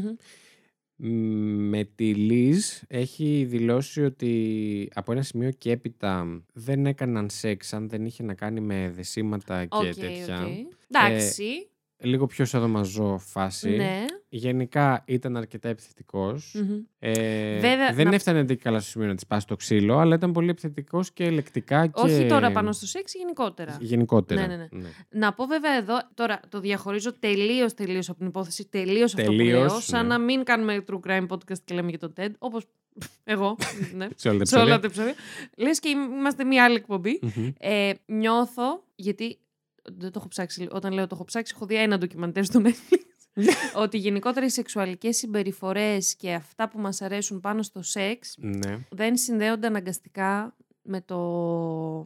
[1.05, 7.89] Με τη Λίζ έχει δηλώσει ότι από ένα σημείο και έπειτα δεν έκαναν σεξ αν
[7.89, 10.45] δεν είχε να κάνει με δεσίματα και Οκ, τέτοια.
[10.45, 10.51] οκ.
[10.91, 11.72] Εντάξει.
[12.03, 13.71] Λίγο πιο σαδομαζό φάση.
[13.71, 14.05] ναι.
[14.35, 16.55] Γενικά ήταν αρκετά επιθετικός.
[16.55, 16.79] Μμμ.
[16.99, 20.15] Ε, Βέβαια, δεν να- έφτανε και καλά στο σημείο να της πάσει το ξύλο, αλλά
[20.15, 22.01] ήταν πολύ επιθετικός και λεκτικά και...
[22.01, 23.77] Όχι τώρα πάνω στο σεξ, γενικότερα.
[23.81, 24.47] Γενικότερα.
[24.47, 24.89] Ναι, ναι, ναι.
[25.11, 29.37] Να πω βέβαια εδώ, τώρα το διαχωρίζω τελείως τελείως από την υπόθεση, τελείως αυτό που
[29.37, 29.81] Τελείως, λέω.
[29.81, 30.09] Σαν ναι.
[30.17, 32.65] να μην κάνουμε true crime podcast και λέμε για τον TED, όπως
[33.25, 33.57] εγώ.
[33.95, 34.81] ναι, Σε όλα τα σε όλα επεισόδια.
[34.81, 35.15] τα επεισόδια.
[35.57, 37.21] Λες και είμαστε μια άλλη εκπομπή.
[37.23, 37.49] Μμμ.
[37.59, 39.39] Ε, νιώθω, γιατί
[39.83, 43.01] δεν το έχω ψάξει, όταν λέω το έχω ψάξει, έχω δει ένα ντοκιμαντέρ στο Netflix.
[43.83, 48.79] ότι γενικότερα οι σεξουαλικές συμπεριφορές και αυτά που μας αρέσουν πάνω στο σεξ Ναι.
[48.91, 51.17] δεν συνδέονται αναγκαστικά με, το...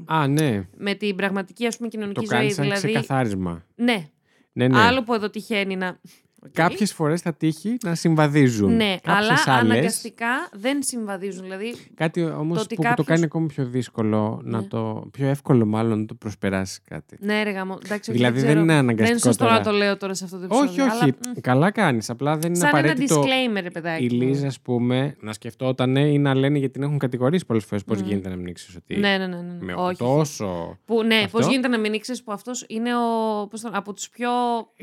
[0.06, 0.68] Α, ναι.
[0.76, 2.38] με την πραγματική ας πούμε, κοινωνική Το ζωή.
[2.38, 3.64] κάνεις σαν Δηλαδή, ξεκαθάρισμα.
[3.74, 4.08] ναι,
[4.52, 4.78] Ναι, ναι.
[4.78, 6.00] άλλο που εδώ τυχαίνει να...
[6.46, 6.52] Οκ.
[6.52, 8.76] Κάποιες φορές θα τύχει να συμβαδίζουν.
[8.76, 11.42] Ναι, Κάποιες αλλά άλλες, αναγκαστικά δεν συμβαδίζουν.
[11.42, 14.66] Δηλαδή, Κάτι όμως το ότι που, που το κάποιος- κάνει ακόμη πιο δύσκολο, να Ναι.
[14.66, 17.16] το, πιο εύκολο μάλλον να το προσπεράσει κάτι.
[17.20, 17.78] ναι, ρε γαμώ.
[17.84, 18.60] Εντάξει, όχι, δηλαδή δεν, ξέρω.
[18.60, 19.56] είναι Δεν αναγκαστικό είναι σωστό τώρα.
[19.58, 20.70] να το λέω τώρα σε αυτό το επεισόδιο.
[20.70, 21.02] Όχι, όχι.
[21.02, 21.06] αλλά,
[21.36, 22.10] μ, Καλά κάνεις.
[22.10, 24.04] Απλά δεν είναι σαν ένα απαραίτητο disclaimer, ρε παιδάκι.
[24.04, 24.22] η μου.
[24.22, 28.00] Λίζα, ας πούμε, να σκεφτόταν ή να λένε γιατί την έχουν κατηγορήσει πολλές φορές πώς
[28.00, 28.06] Μμμ.
[28.08, 29.36] γίνεται να μην ήξερες ότι Ναι, ναι, ναι.
[29.36, 29.64] ναι, ναι.
[29.64, 29.96] με όχι.
[29.96, 30.78] τόσο...
[30.84, 31.38] Που, ναι, Αυτό.
[31.38, 34.28] πώς γίνεται να μην ήξερες που αυτός είναι ο, πώς το, από τους πιο.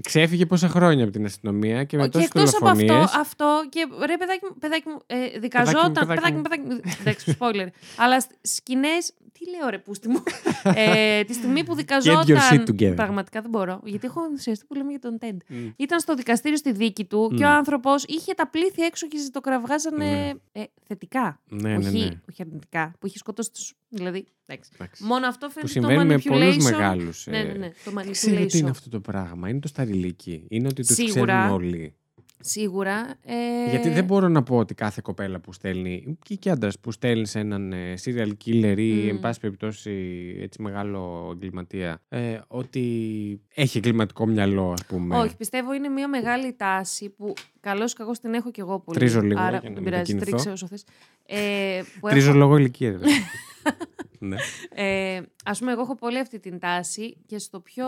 [0.02, 1.53] Ξέφυγε πόσα χρόνια από την αστυνομία
[1.84, 3.14] και με και τόσες εκτός από αυτό, δολοφονίες.
[3.16, 5.94] αυτό και ρε παιδάκι μου, παιδάκι μου ε, δικαζόταν.
[5.94, 6.38] παιδάκι Παιδάκι μου.
[6.38, 6.80] μου, παιδάκι μου.
[7.02, 7.68] Εντάξει, spoiler.
[7.98, 9.14] Αλλά σκηνές.
[9.40, 10.24] Τι λέω, ρε, πούστη μου;
[10.76, 12.64] ε, τη στιγμή που Get your shit δικαζόταν.
[12.68, 12.96] together.
[12.96, 13.82] Πραγματικά δεν μπορώ.
[13.84, 15.42] Γιατί έχω ενθουσιαστεί που λέμε για τον Τέντ.
[15.48, 15.68] Μμ.
[15.76, 17.52] Ήταν στο δικαστήριο στη δίκη του και ο Μμ.
[17.52, 20.32] άνθρωπος είχε τα πλήθη έξω και το κραυγάζανε Ναι.
[20.52, 21.40] ε, θετικά.
[21.50, 22.10] Ναι, ναι, όχι, ναι.
[22.30, 22.94] όχι αρνητικά.
[23.00, 23.74] Που είχε σκοτώσει τους.
[23.90, 24.26] Δηλαδή.
[24.46, 24.72] Εντάξει.
[24.74, 25.04] Εντάξει.
[25.04, 26.72] Μόνο αυτό Που φαίνεται το συμβαίνει με πολλούς manipulation.
[26.72, 27.26] μεγάλους.
[27.30, 27.72] Ναι, ε, ναι, ναι.
[27.86, 28.72] Το Δεν ξέρω τι είναι manipulation.
[28.72, 29.50] αυτό το πράγμα.
[29.50, 30.46] Είναι το σταριλίκι.
[30.50, 31.40] Είναι ότι τους Σίγουρα.
[31.40, 31.96] ξέρουν όλοι.
[32.46, 33.14] Σίγουρα.
[33.24, 33.70] Ε...
[33.70, 37.26] Γιατί δεν μπορώ να πω ότι κάθε κοπέλα που στέλνει, και, και άντρας που στέλνει
[37.26, 39.08] σε έναν ε, serial killer ή, Μμ.
[39.10, 39.92] εν πάση περιπτώσει,
[40.40, 45.18] έτσι μεγάλο εγκληματία, ε, ότι έχει εγκληματικό μυαλό, ας πούμε.
[45.18, 48.98] Όχι, πιστεύω είναι μια μεγάλη τάση που καλώς ή κακώς την έχω κι εγώ πολύ.
[49.00, 50.26] Τρίζω λίγο, Άρα για να δεν μην πειράζει, κινηθώ.
[50.26, 50.84] τρίξε όσο θες.
[51.26, 52.92] Ε, που Τρίζω έχω, λόγω ηλικία.
[52.92, 52.98] ρε.
[54.28, 54.36] ναι.
[54.70, 57.86] ε, ας πούμε, εγώ έχω πολύ αυτή την τάση και στο πιο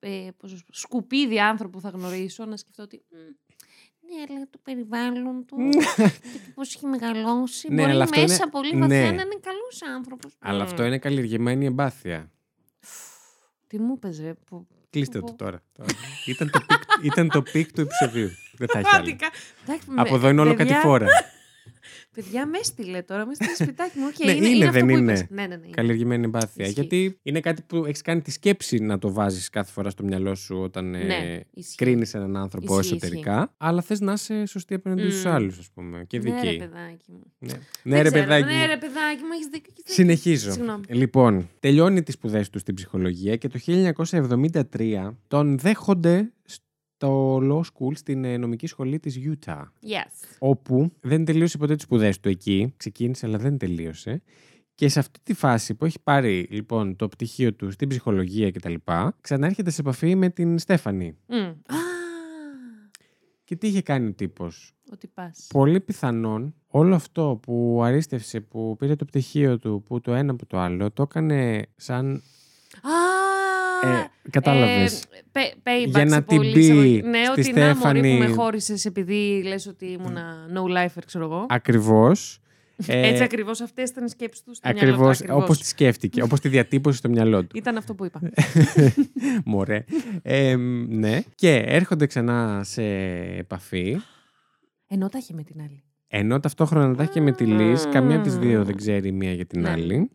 [0.00, 3.16] ε, πώς να σου πω, σκουπίδι άνθρωπο που θα γνωρίσω να σκεφτώ ότι «Μμ,
[4.26, 7.68] ναι, αλλά το περιβάλλον του και πώς έχει μεγαλώσει.
[7.68, 9.04] Ναι, μπορεί αλλά αυτό μέσα είναι- πολύ βαθιά ναι.
[9.04, 10.32] να είναι καλός άνθρωπος.
[10.38, 10.66] Αλλά Μμ.
[10.66, 12.30] αυτό είναι καλλιεργημένη εμπάθεια.
[13.66, 14.66] Τι μου είπες, ρε, που...
[14.90, 15.38] Κλείστε Πω, το πω.
[15.44, 15.62] τώρα.
[16.26, 18.30] ήταν, το peak, ήταν το peak του επεισοδίου.
[18.52, 19.04] Δεν θα έχει άλλο.
[19.04, 19.28] Πραγματικά.
[19.64, 21.06] Εντάξει, Από με- εδώ είναι όλο παιδιά- κατηφόρα.
[22.14, 24.04] Παιδιά, με έστειλε τώρα, με έστειλε σπιτάκι μου.
[24.06, 25.12] Οκ, Ναι, είναι, είναι, αυτό δεν που είναι.
[25.12, 25.26] είπες.
[25.30, 25.62] Ναι, ναι, ναι.
[25.64, 25.74] είναι.
[25.74, 26.64] Καλλιεργημένη εμπάθεια.
[26.64, 26.72] Ισχύει.
[26.80, 30.34] Γιατί είναι κάτι που έχεις κάνει τη σκέψη να το βάζεις κάθε φορά στο μυαλό
[30.34, 31.74] σου όταν ε, Ναι, ισχύει.
[31.76, 33.54] κρίνεις έναν άνθρωπο Ισχύει, εσωτερικά.
[33.56, 35.10] Αλλά θες να είσαι σωστή απέναντι Μμμ.
[35.10, 36.04] στους άλλους, ας πούμε.
[36.06, 36.56] Και Ναι, ρε δική.
[36.58, 37.32] παιδάκι μου.
[37.38, 38.44] Ναι, Δεν ναι ρε ξέρω, παιδάκι.
[38.44, 38.66] Ναι, μου.
[38.66, 39.72] ρε παιδάκι μου, έχεις δίκιο.
[39.72, 39.94] έχεις δίκιο.
[39.94, 40.52] Συνεχίζω.
[40.52, 40.84] Συγγνώμη.
[40.88, 46.32] Λοιπόν, τελειώνει τις σπουδές τους στην ψυχολογία και το 1973 τον δέχονται
[47.00, 49.62] στο law school στην ε, νομική σχολή της Utah.
[49.62, 50.36] Yes.
[50.38, 52.74] Όπου δεν τελείωσε ποτέ τις σπουδές του εκεί.
[52.76, 54.22] Ξεκίνησε αλλά δεν τελείωσε.
[54.74, 58.74] Και σε αυτή τη φάση που έχει πάρει λοιπόν το πτυχίο του στην ψυχολογία κτλ.
[59.20, 61.16] Ξανάρχεται σε επαφή με την Στέφανη.
[61.26, 61.34] Μμ.
[61.36, 61.54] Α,
[63.44, 65.46] Και τι είχε κάνει ο τύπος; ότι πας.
[65.48, 70.46] Πολύ πιθανόν όλο αυτό που αρίστευσε, που πήρε το πτυχίο του, που το ένα που
[70.46, 72.22] το άλλο, το έκανε σαν
[72.82, 73.29] Α,
[73.82, 75.02] Ε, κατάλαβες.
[75.02, 77.02] ε, pay- payback Για να σε την πολύ πει εισαγωγή.
[77.02, 81.02] Ναι, στη ότι να μωρή που Στέφανη- με χώρισες επειδή λες ότι ήμουνα no lifer,
[81.06, 81.46] ξέρω εγώ.
[81.48, 82.40] Ακριβώς.
[82.86, 84.56] Ε, Έτσι ακριβώς αυτές ήταν οι σκέψεις τους.
[84.56, 85.42] στο μυαλό του, Ακριβώς ακριβώς.
[85.42, 87.56] όπως τη σκέφτηκε, όπως τη διατύπωσε στο μυαλό του.
[87.56, 88.20] Ήταν αυτό που είπα.
[89.44, 89.84] Μωρέ.
[90.22, 90.56] Ε,
[90.88, 91.20] ναι.
[91.34, 92.82] Και έρχονται ξανά σε
[93.38, 93.96] επαφή.
[94.86, 95.82] Ενώ τα είχε με την άλλη.
[96.08, 99.12] Ενώ ταυτόχρονα τα έχει και με τη Λίζ, καμία από τις δύο δεν ξέρει η
[99.12, 99.68] μία για την Ναι.
[99.70, 100.10] άλλη.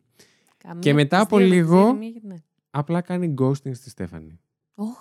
[0.57, 2.43] Καμία Και μετά τις από δύο δεν λίγο- ξέρει μία για την άλλη.
[2.77, 4.39] Απλά κάνει ghosting στη Στέφανη.
[4.75, 4.97] Ωχ.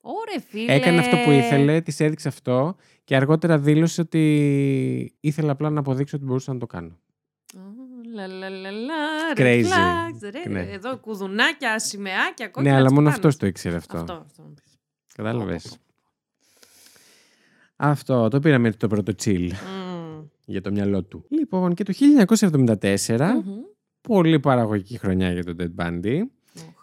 [0.00, 0.72] Ωρε φίλε.
[0.74, 6.16] Έκανε αυτό που ήθελε, της έδειξε αυτό και αργότερα δήλωσε ότι ήθελε απλά να αποδείξω
[6.16, 6.98] ότι μπορούσα να το κάνω.
[7.56, 7.60] Α,
[8.14, 8.94] Λα, λα, λα, λα,
[9.36, 9.64] red Crazy.
[9.64, 10.60] flags, ρε, Ναι.
[10.60, 12.72] Εδώ κουδουνάκια, σημαίακια, κόκκινα.
[12.74, 13.26] ναι, αλλά μόνο τσιπάνες.
[13.34, 13.96] αυτό το ήξερε αυτό.
[13.98, 14.12] Αυτό.
[14.26, 14.42] αυτό.
[15.14, 15.76] Κατάλαβες.
[17.76, 20.24] Αυτό, το πήραμε το πρώτο chill Μμμ.
[20.44, 21.24] για το μυαλό του.
[21.28, 23.58] Λοιπόν, και το 1974, Μμμ.
[24.00, 26.28] πολύ παραγωγική χρονιά για το Dead Bundy, Οχ.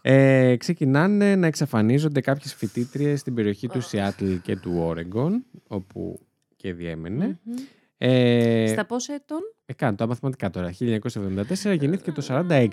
[0.02, 6.20] Ε, ξεκινάνε να εξαφανίζονται κάποιες φοιτήτριες στην περιοχή του Σιάτλ και του Όρεγκον, όπου
[6.56, 7.40] και διέμενε.
[7.44, 7.56] Μμμ.
[7.98, 10.74] Ε, Στα πόσα ετών; ε, κάνω τα μαθηματικά τώρα.
[10.80, 12.68] 1974 γεννήθηκε το 46.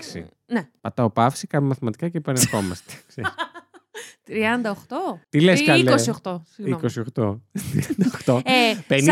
[0.47, 0.69] Ναι.
[0.81, 2.93] Πατάω παύση, κάνουμε μαθηματικά και επανερχόμαστε.
[3.09, 3.31] Ξέρεις.
[4.27, 4.33] 38.
[5.29, 6.37] Τι λες Ή καλέ; 28.
[6.51, 6.83] συγγνώμη.
[7.15, 7.39] 28.
[8.25, 8.41] 38.
[8.45, 9.01] Ε, 52.
[9.01, 9.03] 42.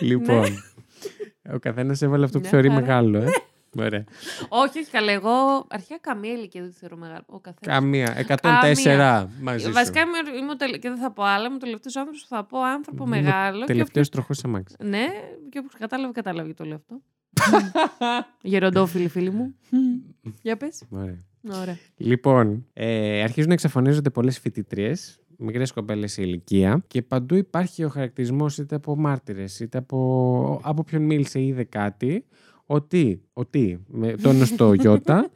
[0.00, 0.46] λοιπόν.
[1.54, 2.80] Ο καθένας έβαλε αυτό που Μια θεωρεί χαρά.
[2.80, 3.26] μεγάλο, ε.
[3.78, 4.04] Ωραία.
[4.48, 5.12] όχι, όχι καλά.
[5.12, 5.30] Εγώ
[5.68, 7.22] αρχικά καμία ηλικία δεν τη θεωρώ μεγάλο.
[7.26, 7.78] Ο καθένας.
[7.78, 8.24] Καμία.
[8.28, 9.72] 104 μαζί σου.
[9.72, 10.76] Βασικά είμαι, είμαι ο τελε...
[10.78, 11.44] και δεν θα πω άλλα.
[11.46, 13.58] Είμαι ο τελευταίος άνθρωπος που θα πω άνθρωπο μεγάλο.
[13.60, 14.74] και Τελευταίος τροχός αμάξι.
[14.80, 15.06] όποιος- Ναι,
[15.50, 17.00] και όποιος κατάλαβε, κατάλαβε γιατί το λέω αυτό.
[18.42, 19.54] Γεροντόφιλοι, φίλοι μου.
[20.42, 20.82] Για πες.
[20.90, 21.24] Ωραία.
[21.60, 21.78] Ωραία.
[21.96, 24.94] Λοιπόν, ε, αρχίζουν να εξαφανίζονται πολλές φοιτητρίε,
[25.38, 30.80] μικρές κοπέλες σε ηλικία και παντού υπάρχει ο χαρακτηρισμός είτε από μάρτυρες είτε από, από
[30.80, 32.24] όποιον μίλησε ή είδε κάτι
[32.72, 35.30] ότι, ότι με τόνο στο Ιώτα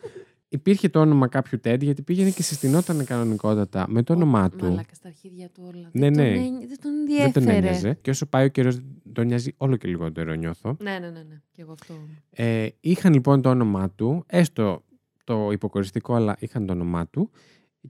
[0.49, 4.65] υπήρχε το όνομα κάποιου Τέντ γιατί πήγαινε και συστηνόταν κανονικότατα με το όνομά του.
[4.65, 5.89] Μαλάκα στα αρχίδια του όλα.
[5.93, 6.35] Ναι, δεν ναι.
[6.35, 7.31] Τον, ένι- δεν τον Δεν ενδιέφερε.
[7.47, 7.99] τον ένοιαζε.
[8.03, 8.79] Και όσο πάει ο καιρός,
[9.13, 10.77] τον νοιάζει όλο και λιγότερο, νιώθω.
[10.81, 11.41] Ναι, ναι, ναι, ναι.
[11.53, 11.95] Και εγώ αυτό.
[12.31, 14.85] Ε, είχαν λοιπόν το όνομά του, έστω
[15.25, 17.31] το υποκοριστικό, αλλά είχαν το όνομά του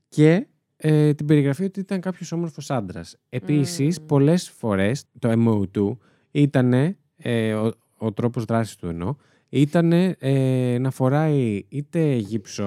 [0.08, 3.16] και ε, την περιγραφή ότι ήταν κάποιος όμορφος άντρας.
[3.28, 4.06] Επίσης, Μμμ.
[4.06, 5.98] πολλές φορές το MO του
[6.30, 6.72] ήταν,
[7.16, 9.14] ε, ο, ο τρόπος δράσης του εννοώ,
[9.48, 12.64] ήταν ε, να φοράει είτε γύψο,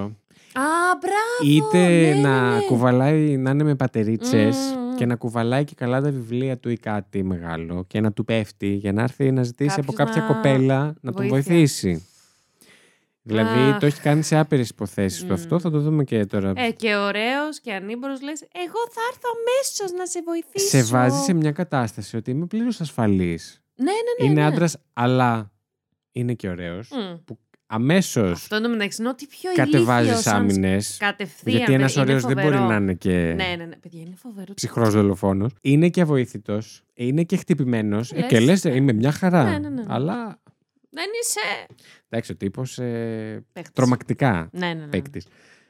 [0.52, 0.62] Α,
[1.00, 1.54] μπράβο!
[1.56, 1.78] είτε
[2.14, 2.62] ναι, να ναι, ναι.
[2.64, 4.94] κουβαλάει, να είναι με πατερίτσες Μμμ.
[4.96, 8.68] και να κουβαλάει και καλά τα βιβλία του ή κάτι μεγάλο και να του πέφτει
[8.68, 11.54] για να έρθει να ζητήσει από Κάποιος κάποια να κοπέλα να τον βοήθεια.
[11.54, 12.04] βοηθήσει.
[13.22, 13.78] Δηλαδή Αχ.
[13.78, 15.58] το έχει κάνει σε άπειρες υποθέσεις του αυτό, Μμ.
[15.58, 16.52] θα το δούμε και τώρα.
[16.56, 20.66] Ε, και ωραίος και ανήμπορος λες: Εγώ θα έρθω αμέσως να σε βοηθήσω.
[20.68, 23.62] σε βάζει σε μια κατάσταση ότι είμαι πλήρως ασφαλής.
[23.74, 23.90] Ναι, ναι,
[24.26, 24.30] ναι.
[24.30, 24.46] είναι ναι.
[24.46, 25.50] άντρας, αλλά
[26.12, 26.88] είναι και ωραίος.
[26.90, 27.34] Μμ.
[27.72, 30.96] Αμέσως Αυτό εντωμεταξύ είναι ότι πιο κατεβάζεις ηλίθιος, αν άμυνες.
[30.98, 31.56] Κατευθείαν.
[31.56, 32.64] Γιατί ένας είναι ωραίος δεν μπορεί φοβερό.
[32.68, 33.76] να είναι και Ναι, ναι, ναι.
[33.76, 34.54] Παιδιά, είναι φοβερό.
[34.54, 35.52] ψυχρός δολοφόνος.
[35.60, 36.82] Είναι και αβοήθητος.
[36.94, 38.12] Είναι και χτυπημένος.
[38.14, 38.26] Λες.
[38.26, 39.44] και λες, είμαι μια χαρά.
[39.50, 39.82] Ναι, ναι, ναι.
[39.86, 40.40] Αλλά
[40.90, 41.66] Δεν είσαι.
[42.08, 43.72] εντάξει, ο τύπος ε, Παίκτης.
[43.74, 44.86] τρομακτικά Ναι, ναι, ναι.
[44.86, 45.26] παίκτης.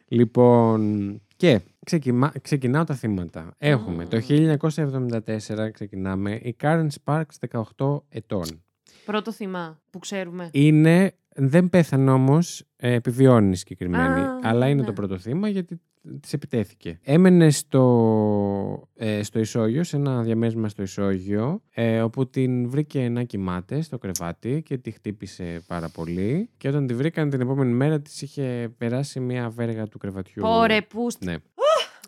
[0.09, 3.55] Λοιπόν, και ξεκινά, ξεκινάω τα θύματα.
[3.59, 8.65] Έχουμε το 1974 ξεκινάμε η Karen Sparks 18 ετών.
[9.11, 10.51] Πρώτο θυμά που ξέρουμε.
[10.53, 14.21] Είναι, δεν πέθανε όμως, ε, επιβιώνει συγκεκριμένη.
[14.21, 14.87] Α, αλλά είναι ναι.
[14.87, 15.81] το πρώτο θύμα γιατί
[16.21, 16.99] της επιτέθηκε.
[17.03, 23.23] Έμενε στο, ε, στο ισόγειο, σε ένα διαμέρισμα στο ισόγειο, ε, όπου την βρήκε να
[23.23, 26.51] κοιμάται στο κρεβάτι και τη χτύπησε πάρα πολύ.
[26.57, 30.43] Και όταν τη βρήκαν την επόμενη μέρα της είχε περάσει μια βέργα του κρεβατιού.
[30.47, 31.07] Ωρε, πού.
[31.25, 31.37] Ναι.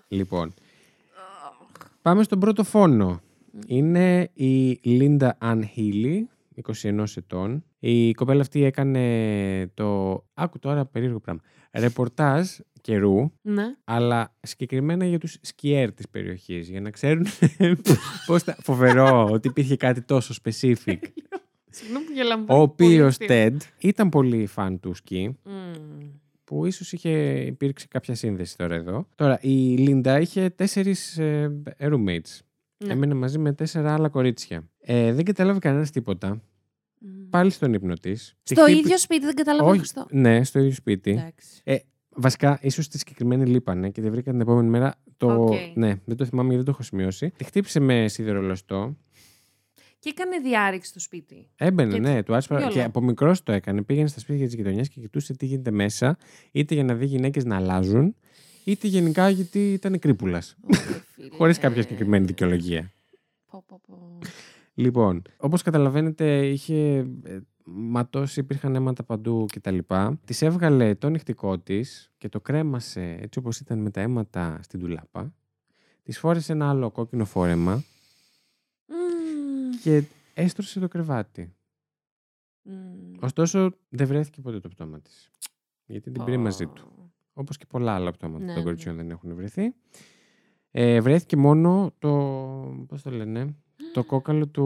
[0.08, 0.54] λοιπόν.
[2.02, 3.20] Πάμε στον πρώτο φόνο.
[3.66, 6.28] Είναι η Λίντα Αν Χίλι,
[6.82, 7.64] 21 ετών.
[7.78, 10.12] Η κοπέλα αυτή έκανε το.
[10.34, 11.40] Άκου τώρα περίεργο πράγμα.
[11.72, 12.48] Ρεπορτάζ
[12.80, 13.64] καιρού, Ναι.
[13.84, 17.26] αλλά συγκεκριμένα για τους σκιέρ της περιοχής, για να ξέρουν
[18.26, 18.56] πώς θα...
[18.60, 20.98] Φοβερό ότι υπήρχε κάτι τόσο specific.
[21.74, 22.44] Συγγνώμη που γελάμε.
[22.48, 26.08] Ο οποίος Πολύ Ted ήταν πολύ φαν του σκι, Μμμ.
[26.44, 27.10] που ίσως είχε
[27.46, 29.08] υπήρξε κάποια σύνδεση τώρα εδώ.
[29.14, 32.38] Τώρα, η Λίντα είχε τέσσερις ε, roommates.
[32.84, 32.92] Ναι.
[32.92, 34.70] Έμενε μαζί με τέσσερα άλλα κορίτσια.
[34.84, 36.42] Ε, δεν κατάλαβε κανένας τίποτα.
[36.98, 37.28] Μμ.
[37.30, 38.36] Πάλι στον ύπνο της.
[38.42, 40.06] Στο ίδιο σπίτι δεν κατάλαβα Όχι, Χριστό.
[40.10, 41.10] ναι, στο ίδιο σπίτι.
[41.10, 41.62] Εντάξει.
[42.14, 44.94] Βασικά, ίσως τη συγκεκριμένη λείπανε και τη βρήκαν την επόμενη μέρα.
[45.16, 45.42] Το...
[45.42, 45.52] Οκ.
[45.74, 47.30] Ναι, δεν το θυμάμαι γιατί δεν το έχω σημειώσει.
[47.36, 48.96] Τη χτύπησε με σιδερολοστό.
[49.98, 51.48] Και έκανε διάρρηξη στο σπίτι.
[51.56, 52.74] Έμπαινε, Και ναι, του άρεσε πάρα- Γιόλο.
[52.74, 53.82] Και από μικρός το έκανε.
[53.82, 56.16] Πήγαινε στα σπίτια της γειτονιάς και κοιτούσε τι γίνεται μέσα,
[56.52, 58.14] είτε για να δει γυναίκες να αλλάζουν,
[58.64, 60.56] είτε γενικά γιατί ήταν κρύπουλας.
[60.62, 60.76] Ωρε,
[61.14, 61.28] φίλε.
[61.36, 62.92] Χωρίς κάποια συγκεκριμένη δικαιολογία.
[63.50, 64.18] Πω, πω, πω.
[64.74, 69.78] Λοιπόν, όπως καταλαβαίνετε, είχε ε, ματώσει, υπήρχαν αίματα παντού κτλ.
[70.24, 74.80] Της έβγαλε το νυχτικό της και το κρέμασε έτσι όπως ήταν με τα αίματα στην
[74.80, 75.34] τουλάπα.
[76.02, 77.74] Της φόρεσε ένα άλλο κόκκινο φόρεμα
[78.86, 79.80] Μμμ.
[79.82, 80.04] και
[80.34, 81.54] έστρωσε το κρεβάτι.
[82.62, 83.12] Μμμ.
[83.20, 85.30] Ωστόσο, δεν βρέθηκε ποτέ το πτώμα της.
[85.86, 86.92] Γιατί την πήρε μαζί του.
[86.96, 87.12] Πω.
[87.32, 88.62] Όπως και πολλά άλλα πτώματα Ναι, των ναι.
[88.62, 89.74] κοριτσιών δεν έχουν βρεθεί.
[90.70, 92.10] Ε, βρέθηκε μόνο το.
[92.88, 93.56] Πώς το λένε,
[93.92, 94.64] το κόκαλο του.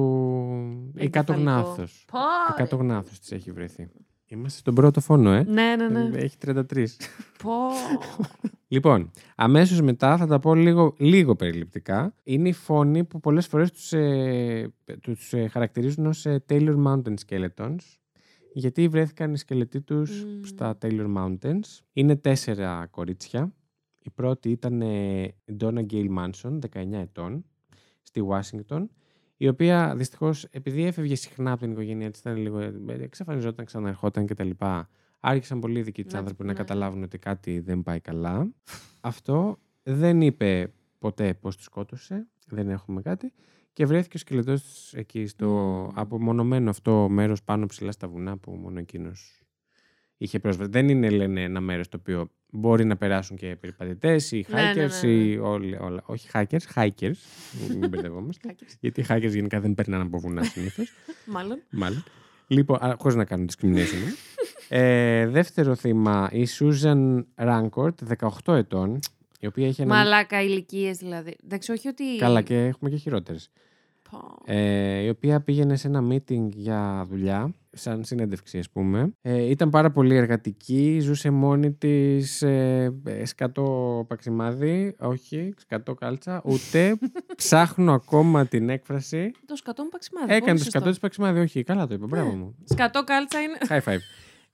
[0.97, 1.61] Η κάτω Εγκεφαλικό.
[1.63, 2.05] γνάθος.
[2.13, 2.19] Πω,
[2.51, 2.83] Η κάτω ρε.
[2.83, 3.89] γνάθος της έχει βρεθεί.
[4.29, 5.43] Είμαστε στον πρώτο φόνο, ε.
[5.43, 6.19] Ναι, ναι, ναι.
[6.19, 6.87] Έχει 33.
[7.43, 7.53] Πω.
[8.69, 12.15] Λοιπόν, αμέσως μετά θα τα πω λίγο, λίγο περιληπτικά.
[12.23, 17.15] Είναι οι φόνοι που πολλές φορές τους, ε, τους ε, χαρακτηρίζουν ως ε, Taylor Mountain
[17.29, 17.77] Skeletons.
[18.53, 20.43] Γιατί βρέθηκαν οι σκελετοί τους Μμμ.
[20.45, 21.79] στα Taylor Mountains.
[21.93, 23.53] Είναι τέσσερα κορίτσια.
[23.99, 27.45] Η πρώτη ήταν ε, η Donna Gale Manson, 19 ετών,
[28.03, 28.91] στη Ουάσιγκτον,
[29.37, 34.27] η οποία δυστυχώς επειδή έφευγε συχνά από την οικογένειά της, ήταν λίγο, ε, εξαφανιζόταν, ξαναρχόταν
[34.27, 34.51] κτλ.
[35.21, 36.59] Άρχισαν πολλοί δικοί της Να- άνθρωποι να ναι.
[36.59, 38.53] καταλάβουν ότι κάτι δεν πάει καλά.
[39.01, 43.33] Αυτό δεν είπε ποτέ πώς τη σκότωσε, δεν έχουμε κάτι.
[43.73, 45.99] Και βρέθηκε ο σκελετός της εκεί στο Μμμ.
[45.99, 49.41] απομονωμένο αυτό μέρος πάνω ψηλά στα βουνά που μόνο εκείνος
[50.17, 50.71] είχε πρόσβαση.
[50.71, 54.71] Δεν είναι, λένε, ένα μέρος το οποίο μπορεί να περάσουν και περιπατητές ή Ναι, ναι,
[54.73, 55.15] hackers ναι, ναι.
[55.15, 56.03] ή όλοι, όλα.
[56.07, 57.15] Όχι hackers, hikers.
[57.69, 58.49] Μην μπερδευόμαστε.
[58.53, 58.75] Hackers.
[58.81, 60.93] Γιατί οι hackers γενικά δεν περνάνε από βουνά συνήθως.
[61.35, 61.63] Μάλλον.
[61.71, 62.05] Μάλλον.
[62.47, 64.15] Λοιπόν, α, χωρίς να κάνουν discrimination.
[64.69, 65.21] ε.
[65.23, 68.99] ε, δεύτερο θύμα, η Susan Rancourt, 18 ετών,
[69.41, 69.95] η οποία είχε ένα...
[69.95, 71.37] Μαλάκα ηλικίες δηλαδή.
[71.45, 72.17] Εντάξει, όχι ότι.
[72.19, 73.51] Καλά και έχουμε και χειρότερες.
[74.11, 74.39] Πω.
[74.45, 79.13] Ε, η οποία πήγαινε σε ένα meeting για δουλειά, σαν συνέντευξη ας πούμε.
[79.23, 86.43] Ε, ήταν πάρα πολύ εργατική, ζούσε μόνη της ε, ε, σκατό παξιμάδι, όχι, σκατό κάλτσα,
[86.45, 86.99] ούτε
[87.37, 89.31] ψάχνω ακόμα την έκφραση.
[89.47, 90.27] Το σκατό μου παξιμάδι.
[90.33, 90.71] Έκανε πολύ το σωστό.
[90.71, 92.37] σκατό της παξιμάδι, όχι, καλά το είπε, μπράβο Ναι.
[92.37, 92.55] μου.
[92.65, 93.59] Σκατό κάλτσα είναι.
[93.69, 93.99] High five.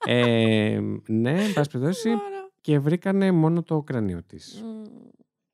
[0.07, 2.49] ε, ναι, εν πάση περιπτώσει, Ωραία.
[2.61, 4.63] και βρήκανε μόνο το κρανίο της.
[4.65, 4.83] Μμ.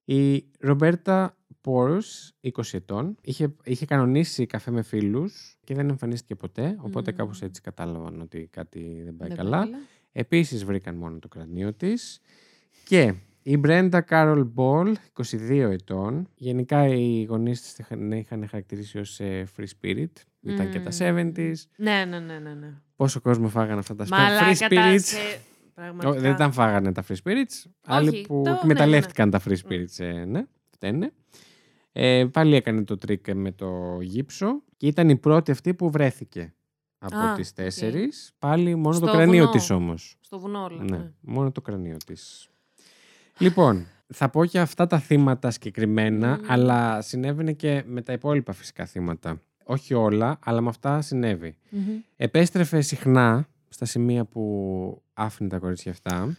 [0.04, 1.36] Η Ρομπέρτα
[1.72, 7.16] Πόρους, 20 ετών, είχε, είχε κανονίσει καφέ με φίλους και δεν εμφανίστηκε ποτέ, οπότε Μμμ.
[7.18, 9.68] κάπως έτσι κατάλαβαν ότι κάτι δεν πάει Δεν καλά.
[10.12, 12.20] Επίσης βρήκαν μόνο το κρανίο της.
[12.84, 16.28] Και η Μπρέντα Κάρολ Μπολ, 22 ετών.
[16.34, 20.12] Γενικά οι γονείς της είχαν, είχαν χαρακτηρίσει ως ε, free spirit.
[20.40, 21.32] Ήταν και τα Μμμ.
[21.36, 21.52] 70s.
[21.76, 22.54] Ναι, ναι, ναι, ναι.
[22.54, 22.72] ναι.
[22.96, 24.08] Πόσο κόσμο φάγανε αυτά τα spirits.
[24.10, 25.00] Μαλάκα free τα spirits.
[25.00, 26.20] σε- Ω, Πραγματικά.
[26.20, 27.70] δεν τα φάγανε τα free spirits.
[27.86, 31.12] Άλλοι Όχι, που το- ναι, εκμεταλλεύτηκαν τα free spirits, ε, ναι, φταίνε.
[32.00, 36.54] Ε, πάλι έκανε το τρίκ με το γύψο και ήταν η πρώτη αυτή που βρέθηκε
[36.98, 37.54] από Α, τις οκ.
[37.54, 38.32] τέσσερις.
[38.38, 39.50] Πάλι μόνο Στο το κρανίο βουνό.
[39.50, 40.16] της όμως.
[40.20, 40.82] Στο βουνό όλα.
[40.82, 41.10] Ναι, ναι.
[41.20, 42.48] μόνο το κρανίο της.
[43.38, 46.44] Λοιπόν, θα πω και αυτά τα θύματα συγκεκριμένα, Μμμ.
[46.50, 49.42] αλλά συνέβαινε και με τα υπόλοιπα φυσικά θύματα.
[49.64, 51.56] Όχι όλα, αλλά με αυτά συνέβη.
[51.70, 51.82] Μμμ.
[52.16, 56.36] Επέστρεφε συχνά στα σημεία που άφηνε τα κορίτσια αυτά,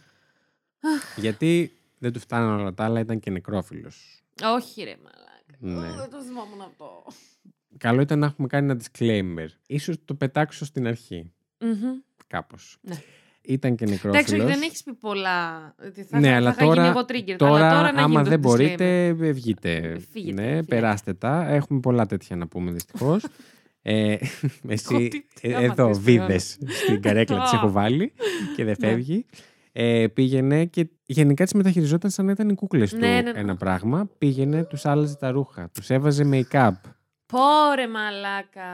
[1.16, 4.22] γιατί δεν του φτάνανε όλα τα άλλα, ήταν και νεκρόφιλος.
[4.44, 5.28] Όχι, ρε, μαλάκα.
[5.60, 5.76] Ναι.
[5.76, 7.04] Ω, Δεν το θυμόμουν αυτό.
[7.78, 9.46] Καλό ήταν να έχουμε κάνει ένα disclaimer.
[9.66, 11.98] Ίσως το πετάξω στην αρχή, Μμμ.
[12.26, 12.76] κάπως.
[12.80, 12.94] Ναι.
[13.42, 14.40] Ήταν και Εντάξει, νεκρόφιλος.
[14.44, 15.74] όχι, δεν έχεις πει πολλά.
[15.86, 17.34] ότι Θα, Ναι, θα, αλλά θα είχα γίνει τώρα- εγώ trigger.
[17.38, 18.42] Τώρα, αλλά τώρα να άμα γίνει το δεν disclaimer.
[18.42, 19.98] μπορείτε, ε, βγείτε.
[20.10, 20.62] Φύγετε, ναι, φύγετε.
[20.62, 21.46] περάστε τα.
[21.48, 23.24] Έχουμε πολλά τέτοια να πούμε δυστυχώς.
[23.82, 24.16] ε,
[24.68, 28.12] εσύ, Ότι τι ε, άμα εδώ, θες, βίδες στην καρέκλα τη έχω βάλει
[28.56, 28.88] και δεν Ναι.
[28.88, 29.26] φεύγει.
[29.72, 33.38] Ε, πήγαινε και γενικά τι μεταχειριζόταν σαν να ήταν οι κούκλες του Ναι, ναι, ναι.
[33.38, 34.08] ένα πράγμα.
[34.18, 36.70] Πήγαινε, τους άλλαζε τα ρούχα, τους έβαζε make-up
[37.26, 38.70] Πόρε μαλάκα.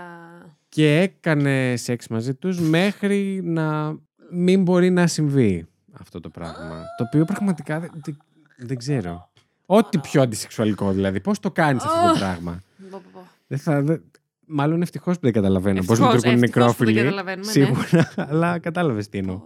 [0.68, 3.96] και έκανε σεξ μαζί τους μέχρι να
[4.30, 5.66] μην μπορεί να συμβεί
[6.00, 6.82] αυτό το πράγμα.
[6.98, 8.16] Το οποίο πραγματικά δεν, δεν-
[8.58, 9.30] δεν ξέρω.
[9.66, 11.20] Ό,τι πιο αντισεξουαλικό δηλαδή.
[11.20, 12.18] Πώς το κάνεις αυτό το Αχ.
[12.18, 13.26] πράγμα; Πω, πω, πω.
[13.46, 14.02] Δεν θα, δεν-
[14.48, 17.16] Μάλλον ευτυχώς που δεν καταλαβαίνω πώς Ευτυχώς, λειτουργούν οι ευτυχώς που δεν νεκρόφιλοι.
[17.16, 17.52] καταλαβαίνουμε, ναι.
[17.52, 19.40] Σίγουρα, αλλά κατάλαβες τι εννοώ.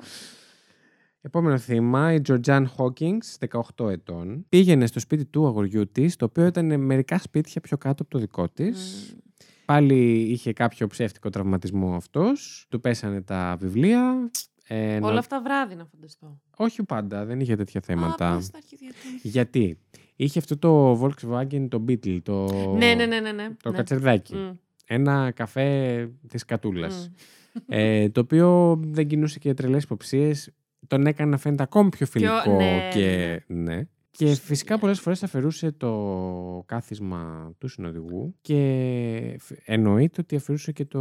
[1.22, 4.46] Επόμενο θύμα, η Georgianne Hawkins, 18 ετών.
[4.48, 8.18] Πήγαινε στο σπίτι του αγοριού της, το οποίο ήταν μερικά σπίτια πιο κάτω από το
[8.18, 9.10] δικό της.
[9.14, 9.18] Μμ.
[9.64, 12.66] Πάλι είχε κάποιο ψεύτικο τραυματισμό αυτός.
[12.68, 14.30] Του πέσανε τα βιβλία.
[14.66, 16.40] Ε, να- Όλα αυτά βράδυ να φανταστώ.
[16.56, 18.32] Όχι πάντα, δεν είχε τέτοια θέματα.
[18.32, 18.96] Α, πες τα αρχίδια του.
[19.22, 19.78] Γιατί;
[20.16, 22.44] Είχε αυτό το Volkswagen, το Beetle, το,
[22.76, 23.32] Ναι, ναι, ναι, ναι.
[23.32, 23.48] ναι.
[23.62, 23.76] το ναι.
[23.76, 24.34] κατσερδάκι.
[24.34, 24.50] Μμ,
[24.86, 27.10] Ένα καφέ της κατούλας.
[27.54, 27.60] μμ.
[27.68, 30.50] ε, το οποίο δεν κινούσε και τρελές υποψίες.
[30.90, 33.82] Τον έκανε να φαίνεται ακόμη πιο φιλικό ναι, και ναι.
[34.10, 34.78] Και Σωστή φυσικά δουλειά.
[34.80, 41.00] πολλές φορές αφαιρούσε το κάθισμα του συνοδηγού και φ- εννοείται ότι αφαιρούσε και το,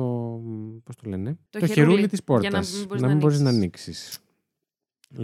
[0.84, 2.74] πώς το λένε, Το χερούλι, χερούλι, της για να πόρτας.
[2.78, 3.98] μην μπορείς να να μην μπορείς να ανοίξεις.
[3.98, 4.20] ανοίξεις.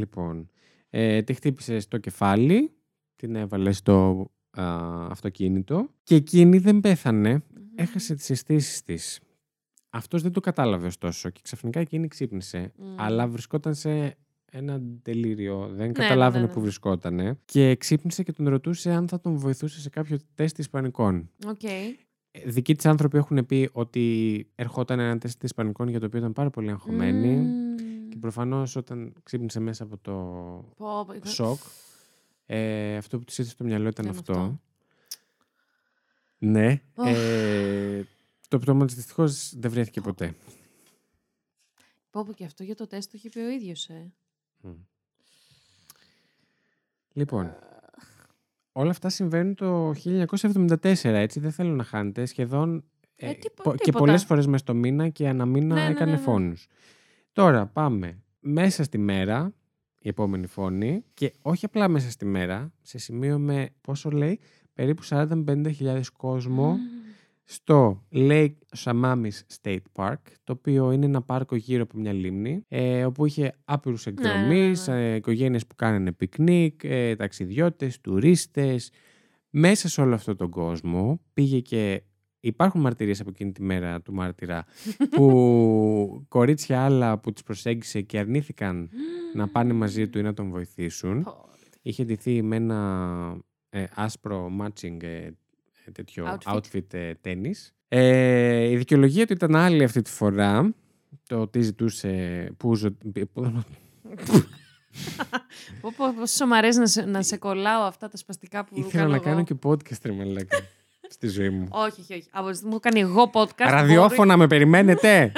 [0.01, 0.49] Λοιπόν,
[0.89, 2.71] ε, τη χτύπησε στο κεφάλι,
[3.15, 4.63] την έβαλε στο α,
[5.09, 7.63] αυτοκίνητο και εκείνη δεν πέθανε, Μμμ.
[7.75, 9.19] έχασε τις αισθήσεις της.
[9.89, 12.95] Αυτός δεν το κατάλαβε ωστόσο και ξαφνικά εκείνη ξύπνησε, Μμ.
[12.97, 14.17] αλλά βρισκόταν σε
[14.57, 16.51] ένα ντελίριο, δεν ναι, καταλάβαινε ναι.
[16.53, 21.29] που βρισκότανε και ξύπνησε και τον ρωτούσε αν θα τον βοηθούσε σε κάποιο τεστ ισπανικών.
[21.47, 21.59] Οκ.
[22.45, 26.49] δικοί της άνθρωποι έχουν πει ότι ερχόταν ένα τεστ ισπανικών για το οποίο ήταν πάρα
[26.49, 27.35] πολύ αγχωμένη.
[27.35, 28.09] Μμμ.
[28.09, 30.11] Και προφανώς όταν ξύπνησε μέσα από το
[30.77, 31.59] Πω, πω, ήταν- σοκ,
[32.45, 34.31] ε, αυτό που της ήρθε στο μυαλό ήταν Ήταν αυτό.
[34.33, 34.59] αυτό.
[36.37, 36.81] Ναι.
[36.95, 37.07] Οχ.
[37.07, 38.05] Ε,
[38.47, 40.35] το πτώμα της δυστυχώς δεν βρέθηκε ποτέ.
[42.09, 44.11] Πω, πω, και αυτό για το τεστ το είχε πει ο ίδιος, ε.
[44.67, 44.71] Μμ.
[47.13, 47.55] Λοιπόν,
[48.71, 52.25] όλα αυτά συμβαίνουν το 1974, έτσι, δεν θέλω να χάνετε.
[52.25, 52.83] Σχεδόν
[53.15, 54.05] Ε, ε, τίπο- πο- και τίποτα.
[54.05, 56.23] πολλές φορές μες το μήνα και αναμήνα Ναι, ναι, έκανε ναι, ναι.
[56.23, 56.67] φόνους.
[57.31, 59.53] Τώρα πάμε μέσα στη μέρα,
[59.99, 64.39] η επόμενη φόνη, και όχι απλά μέσα στη μέρα, σε σημείο με, πόσο λέει,
[64.73, 66.77] περίπου 40-50 κόσμο
[67.47, 73.05] στο Lake Samamis State Park, το οποίο είναι ένα πάρκο γύρω από μια λίμνη, ε,
[73.05, 75.11] όπου είχε άπειρους ναι, εκδρομείς, ναι.
[75.11, 78.91] ε, οικογένειες που κάνανε πικνίκ, ε, ταξιδιώτες, τουρίστες.
[79.49, 82.01] Μέσα σε όλο αυτόν τον κόσμο πήγε και
[82.39, 84.65] υπάρχουν μαρτυρίες από εκείνη τη μέρα του μάρτυρα
[85.09, 88.89] που κορίτσια άλλα που τις προσέγγισε και αρνήθηκαν
[89.33, 91.23] να πάνε μαζί του ή να τον βοηθήσουν.
[91.23, 91.49] Πω,
[91.81, 93.37] Είχε ντυθεί με ένα
[93.69, 95.31] ε, άσπρο matching ε, ε,
[95.91, 96.55] τέτοιο Outfit.
[96.55, 97.73] outfit, ε, τένις.
[97.87, 100.73] Ε, η δικαιολογία του ήταν άλλη αυτή τη φορά.
[101.27, 102.47] Το τι ζητούσε.
[102.57, 102.97] Που, ζω-
[103.33, 103.51] που-
[105.81, 108.91] Πω, πω, πόσο μ' αρέσει να σε, να σε κολλάω αυτά τα σπαστικά που ήθελα
[108.91, 109.23] κάνω να εγώ.
[109.23, 110.57] κάνω και podcast, ρε μαλάκα,
[111.09, 111.67] στη ζωή μου.
[111.69, 112.27] Όχι, όχι, όχι.
[112.31, 113.69] Από τη στιγμή που κάνει εγώ podcast.
[113.69, 115.31] Ραδιόφωνα με περιμένετε;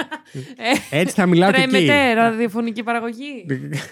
[0.91, 1.69] Ε, Έτσι θα μιλάω και εκεί.
[1.69, 3.45] Τρέμετε, ραδιοφωνική παραγωγή.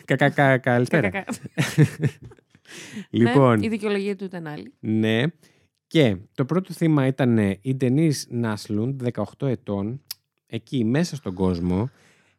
[0.06, 1.10] Κα- κα- κα- Καλησπέρα.
[1.10, 1.34] Κα- κα-
[3.10, 4.74] Λοιπόν, Ναι, η δικαιολογία του ήταν άλλη.
[4.80, 5.24] Ναι.
[5.88, 10.02] Και το πρώτο θύμα ήταν η Ντενίς Νάσλουντ, 18 ετών,
[10.46, 11.90] εκεί μέσα στον κόσμο.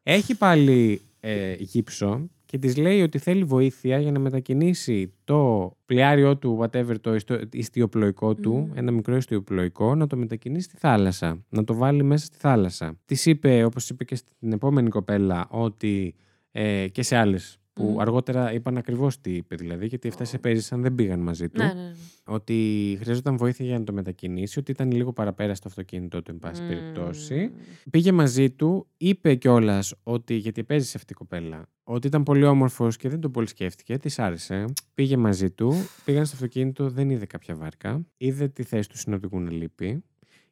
[0.02, 6.36] Έχει πάλι ε, γύψο και της λέει ότι θέλει βοήθεια για να μετακινήσει το πλοιάριό
[6.36, 8.72] του, whatever, το ιστο- ιστιοπλοϊκό του, Μμμ.
[8.78, 12.98] ένα μικρό ιστιοπλοϊκό, να το μετακινήσει στη θάλασσα, να το βάλει μέσα στη θάλασσα.
[13.04, 16.14] Της είπε, όπως είπε και στην επόμενη κοπέλα, ότι
[16.52, 18.00] ε, και σε άλλες που Μμμ.
[18.00, 21.72] αργότερα είπαν ακριβώς τι είπε δηλαδή, γιατί αυτές επέζησαν, δεν πήγαν μαζί του Ναι, ναι,
[21.72, 21.94] ναι.
[22.24, 26.38] ότι χρειαζόταν βοήθεια για να το μετακινήσει, ότι ήταν λίγο παραπέρα στο αυτοκίνητό του, εν
[26.38, 27.34] πάση περιπτώσει.
[27.34, 27.60] Μμμ.
[27.90, 32.96] Πήγε μαζί του, είπε κιόλας ότι, γιατί επέζησε αυτή η κοπέλα, ότι ήταν πολύ όμορφος
[32.96, 34.64] και δεν τον πολύ σκέφτηκε, της άρεσε.
[34.94, 35.72] Πήγε μαζί του,
[36.04, 38.06] πήγαν στο αυτοκίνητο, δεν είδε κάποια βάρκα.
[38.16, 40.04] Είδε τη θέση του συνοδικού να λείπει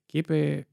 [0.06, 0.66] και είπε: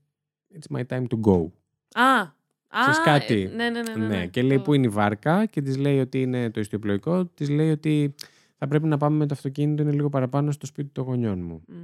[0.59, 1.45] It's my time to go.
[1.93, 2.33] Α, α,
[2.79, 4.25] Ξέρεις κάτι; ε, ναι, ναι, ναι, ναι, ναι.
[4.25, 7.25] και λέει: Το- Πού είναι η βάρκα, και της λέει ότι είναι το ιστιοπλοϊκό.
[7.25, 8.13] Της λέει ότι
[8.57, 11.61] θα πρέπει να πάμε με το αυτοκίνητο, είναι λίγο παραπάνω στο σπίτι των γονιών μου.
[11.67, 11.75] Μμ.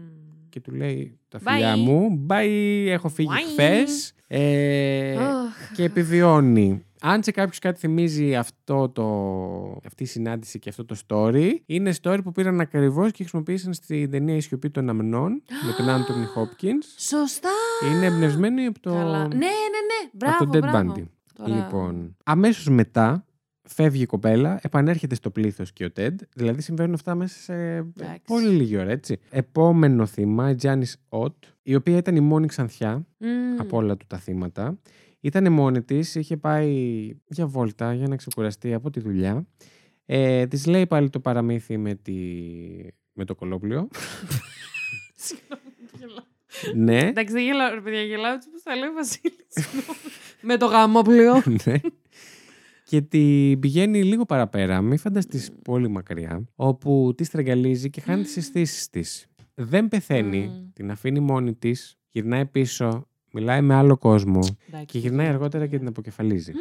[0.50, 1.42] Και του λέει τα Bye.
[1.52, 3.52] φιλιά μου, bye, έχω φύγει Bye.
[3.52, 4.14] χθες.
[4.28, 5.72] Ε, Αχ.
[5.76, 6.86] και επιβιώνει.
[7.02, 9.06] Αν σε κάποιος κάτι θυμίζει αυτό το,
[9.86, 14.12] αυτή η συνάντηση και αυτό το story, είναι story που πήραν ακριβώς και χρησιμοποίησαν στην
[14.12, 16.78] ταινία Η Σιωπή των Αμνών με τον Άντωνι Χόπκιν.
[16.98, 17.50] Σωστά.
[17.92, 19.20] Είναι εμπνευσμένο από το, Καλά.
[19.28, 20.10] Ναι, ναι, ναι.
[20.14, 20.94] Μπράβο, από το Dead μπράβο.
[20.98, 21.04] Bundy.
[21.34, 23.26] Τώρα- Λοιπόν, αμέσως μετά
[23.70, 26.20] φεύγει η κοπέλα, επανέρχεται στο πλήθος και ο Τεντ.
[26.36, 28.22] Δηλαδή συμβαίνουν αυτά μέσα σε Εντάξει.
[28.26, 29.20] πολύ λίγη ώρα, έτσι.
[29.30, 33.28] Επόμενο θύμα, η Τζάνι Οτ, η οποία ήταν η μόνη ξανθιά Μμ.
[33.60, 34.78] από όλα του τα θύματα.
[35.28, 39.48] Ήταν μόνη της, είχε πάει για βόλτα για να ξεκουραστεί από τη δουλειά.
[40.06, 42.14] Ε, της λέει πάλι το παραμύθι με, τη...
[43.14, 43.88] με το κολόπλιο.
[45.26, 45.62] Συγγνώμη,
[46.00, 46.24] γελάω.
[46.76, 47.08] ναι.
[47.08, 49.46] Εντάξει, δεν γελάω, ρε παιδιά, γελάω έτσι που θα λέει ο Βασίλης.
[49.48, 50.00] Συγγνώμη.
[50.42, 51.44] Με το γαμόπλιο.
[51.66, 51.80] ναι.
[52.84, 58.38] Και την πηγαίνει λίγο παραπέρα, μη φανταστείς πολύ μακριά, όπου τη στραγγαλίζει και χάνει τις
[58.38, 59.28] αισθήσεις της.
[59.54, 60.72] Δεν πεθαίνει, Μμμ.
[60.74, 63.08] την αφήνει μόνη της, γυρνάει πίσω,
[63.40, 65.32] μιλάει με άλλο κόσμο Εντάξει, και γυρνάει παιδιά.
[65.34, 66.52] αργότερα και την αποκεφαλίζει.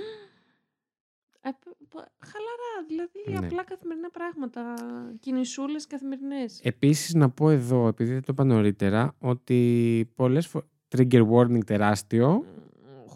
[1.40, 3.46] Ε, π- π- Χαλαρά, δηλαδή Ναι.
[3.46, 4.74] απλά καθημερινά πράγματα.
[5.20, 6.60] Κινησούλες καθημερινές.
[6.62, 12.44] Επίσης να πω εδώ, επειδή δεν το είπα νωρίτερα, ότι πολλές φορές, trigger warning τεράστιο,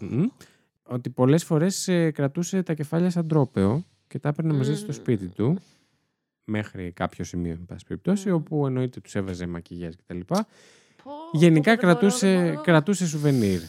[0.01, 0.23] μμ,
[0.83, 4.93] ότι πολλές φορές ε, κρατούσε τα κεφάλια σαν τρόπεο και τα έπαιρνε μαζί στο Μμ.
[4.95, 5.57] σπίτι του,
[6.43, 8.33] μέχρι κάποιο σημείο, εν πάση περιπτώσει, Μμ.
[8.33, 10.19] όπου εννοείται τους έβαζε μακιγιάζ κτλ.
[10.19, 10.35] Πω,
[11.31, 12.61] Γενικά πω, δεν μπορώ, κρατούσε, δεν μπορώ.
[12.61, 13.61] κρατούσε σουβενίρ.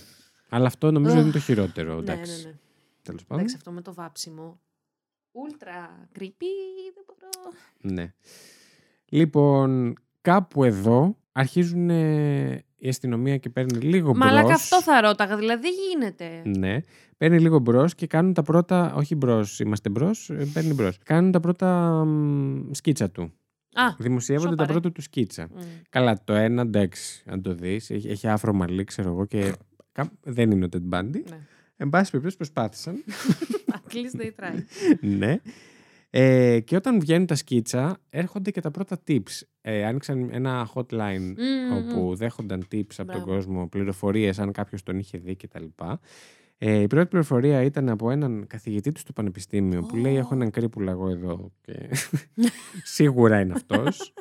[0.49, 1.23] Αλλά αυτό νομίζω Αχ.
[1.23, 2.43] είναι το χειρότερο, Ναι, εντάξει.
[2.45, 2.57] ναι, ναι.
[3.03, 3.39] Τέλος πάντων.
[3.39, 4.61] Εντάξει, αυτό με το βάψιμο.
[5.33, 6.53] Ultra creepy,
[6.95, 7.55] δεν μπορώ.
[7.95, 8.13] Ναι.
[9.09, 14.19] Λοιπόν, κάπου εδώ αρχίζουν ε, η αστυνομία και παίρνει λίγο μπρος.
[14.27, 16.43] Μαλάκα αυτό θα ρώταγα, δηλαδή δεν γίνεται.
[16.59, 16.79] Ναι.
[17.17, 18.95] Παίρνει λίγο μπρος και κάνουν τα πρώτα.
[18.95, 20.99] Όχι μπρος, είμαστε μπρος, παίρνει μπρος.
[21.05, 23.33] Κάνουν τα πρώτα μ, σκίτσα του.
[23.75, 24.73] Α, Δημοσιεύονται τα σοπαρέ.
[24.73, 25.49] πρώτα τους σκίτσα.
[25.55, 25.59] μ.
[25.89, 29.53] Καλά, το ένα εντάξει, αν το δεις, έχει, έχει άφρο μαλλί, ξέρω εγώ, και
[29.93, 31.11] κα- δεν είναι ο Ted Bundy.
[31.29, 31.39] ναι.
[31.77, 33.05] Εν πάση περιπτώσει, προσπάθησαν.
[33.75, 34.55] At least they try.
[35.19, 35.37] ναι.
[36.11, 39.41] Ε, και όταν βγαίνουν τα σκίτσα, έρχονται και τα πρώτα tips.
[39.61, 43.25] Ε, άνοιξαν ένα hotline Μμμ, όπου δέχονταν tips από τον Μπράβο.
[43.27, 45.65] κόσμο, πληροφορίες αν κάποιος τον είχε δει κτλ.
[46.65, 50.51] Ε, η πρώτη πληροφορία ήταν από έναν καθηγητή του στο πανεπιστήμιο που λέει: Έχω έναν
[50.51, 51.53] κρύπουλα εγώ εδώ.
[51.61, 51.73] Και
[52.95, 54.13] σίγουρα είναι αυτός.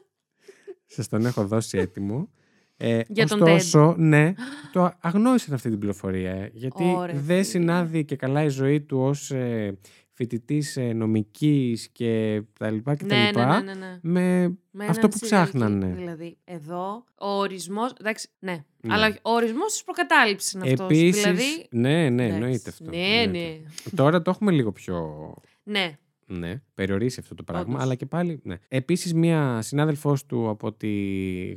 [0.86, 2.30] Σας τον έχω δώσει έτοιμο.
[2.78, 4.34] Ε, Για τον ωστόσο, ναι,
[4.72, 6.32] το αγνώρισαν αυτή την πληροφορία.
[6.32, 7.44] ε, Γιατί Ωρε, δεν φίλε.
[7.44, 9.78] συνάδει και καλά η ζωή του ως ε,
[10.14, 13.62] φοιτητής ε, νομικής και τα λοιπά και τα Ναι, ναι, λοιπά.
[13.62, 14.00] ναι, ναι, ναι.
[14.02, 15.92] Με Με αυτό έναν που serial ψάχνανε.
[15.94, 15.98] killer.
[15.98, 17.94] Δηλαδή, εδώ ο ορισμός.
[18.00, 18.64] Εντάξει, ναι.
[18.82, 18.94] Ναι.
[18.94, 20.86] Αλλά ο ορισμός της προκατάληψης είναι αυτός.
[20.86, 21.68] Επίσης, Δηλαδή.
[21.72, 22.84] ναι, ναι, εντάξει, εννοείται αυτό.
[22.90, 23.40] Ναι, εννοείται.
[23.40, 23.92] ναι.
[23.96, 25.34] Τώρα το έχουμε λίγο πιο
[25.64, 25.98] Ναι.
[26.26, 27.82] ναι, περιορίσει αυτό το πράγμα, Όντως.
[27.84, 28.40] αλλά και πάλι.
[28.44, 28.56] Ναι.
[28.68, 30.90] Επίσης, μία συνάδελφός του από τη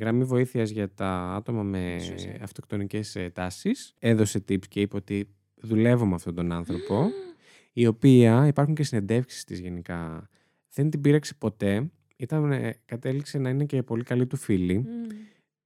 [0.00, 2.30] γραμμή βοήθειας για τα άτομα με Σωστά.
[2.42, 7.10] αυτοκτονικές τάσεις έδωσε tips και είπε ότι δουλεύω με αυτόν τον άνθρωπο.
[7.76, 10.28] Η οποία υπάρχουν και συνεντεύξεις της γενικά.
[10.74, 11.90] Δεν την πείραξε ποτέ.
[12.16, 14.78] Ήταν, ε, κατέληξε να είναι και πολύ καλή του φίλη.
[14.78, 14.86] Μμμ.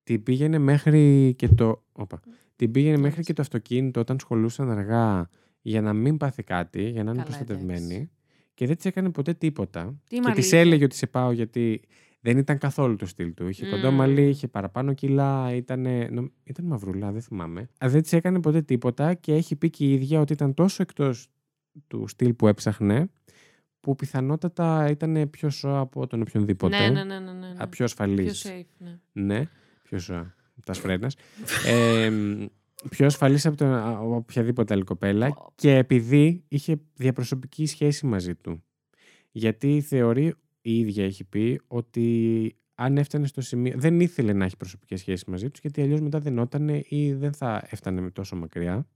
[0.03, 1.83] Την πήγαινε μέχρι και το.
[1.93, 2.21] Όπα.
[2.57, 3.27] Την πήγαινε μέχρι Εντάξει.
[3.27, 5.29] και το αυτοκίνητο όταν σχολούσαν αργά
[5.63, 7.95] για να μην πάθει κάτι, για να είναι Καλά, προστατευμένη.
[7.95, 8.11] εντάξει.
[8.55, 9.85] Και δεν της έκανε ποτέ τίποτα.
[9.85, 10.59] Τι και της μαλήθεια.
[10.61, 11.81] έλεγε ότι σε πάω γιατί
[12.21, 13.49] δεν ήταν καθόλου το στυλ του.
[13.49, 13.97] Είχε κοντό Μμμ.
[13.97, 15.85] μαλλί, είχε παραπάνω κιλά, ήταν,
[16.45, 17.61] ήταν μαυρουλά, δεν θυμάμαι.
[17.85, 20.83] Α, Δεν της έκανε ποτέ τίποτα και έχει πει και η ίδια ότι ήταν τόσο
[20.83, 21.29] εκτός
[21.87, 23.11] του στυλ που έψαχνε,
[23.81, 26.79] που πιθανότατα ήταν πιο σώα από τον οποιονδήποτε.
[26.79, 27.19] Ναι, ναι, ναι.
[27.19, 27.55] ναι, ναι, ναι.
[27.57, 28.43] Α, Πιο ασφαλής.
[28.43, 28.99] Πιο safe, ναι.
[29.13, 29.49] Ναι,
[29.83, 30.35] πιο σώα.
[30.65, 31.17] Τα σφρένας.
[31.67, 32.11] ε,
[32.91, 35.53] πιο ασφαλής από, τον, από οποιαδήποτε άλλη κοπέλα Πω.
[35.55, 38.63] και επειδή είχε διαπροσωπική σχέση μαζί του.
[39.31, 43.75] Γιατί θεωρεί, η ίδια έχει πει, ότι αν έφτανε στο σημείο...
[43.77, 47.33] Δεν ήθελε να έχει προσωπικές σχέσεις μαζί τους, γιατί αλλιώς μετά δεν ότανε ή δεν
[47.33, 48.87] θα έφτανε με τόσο μακριά.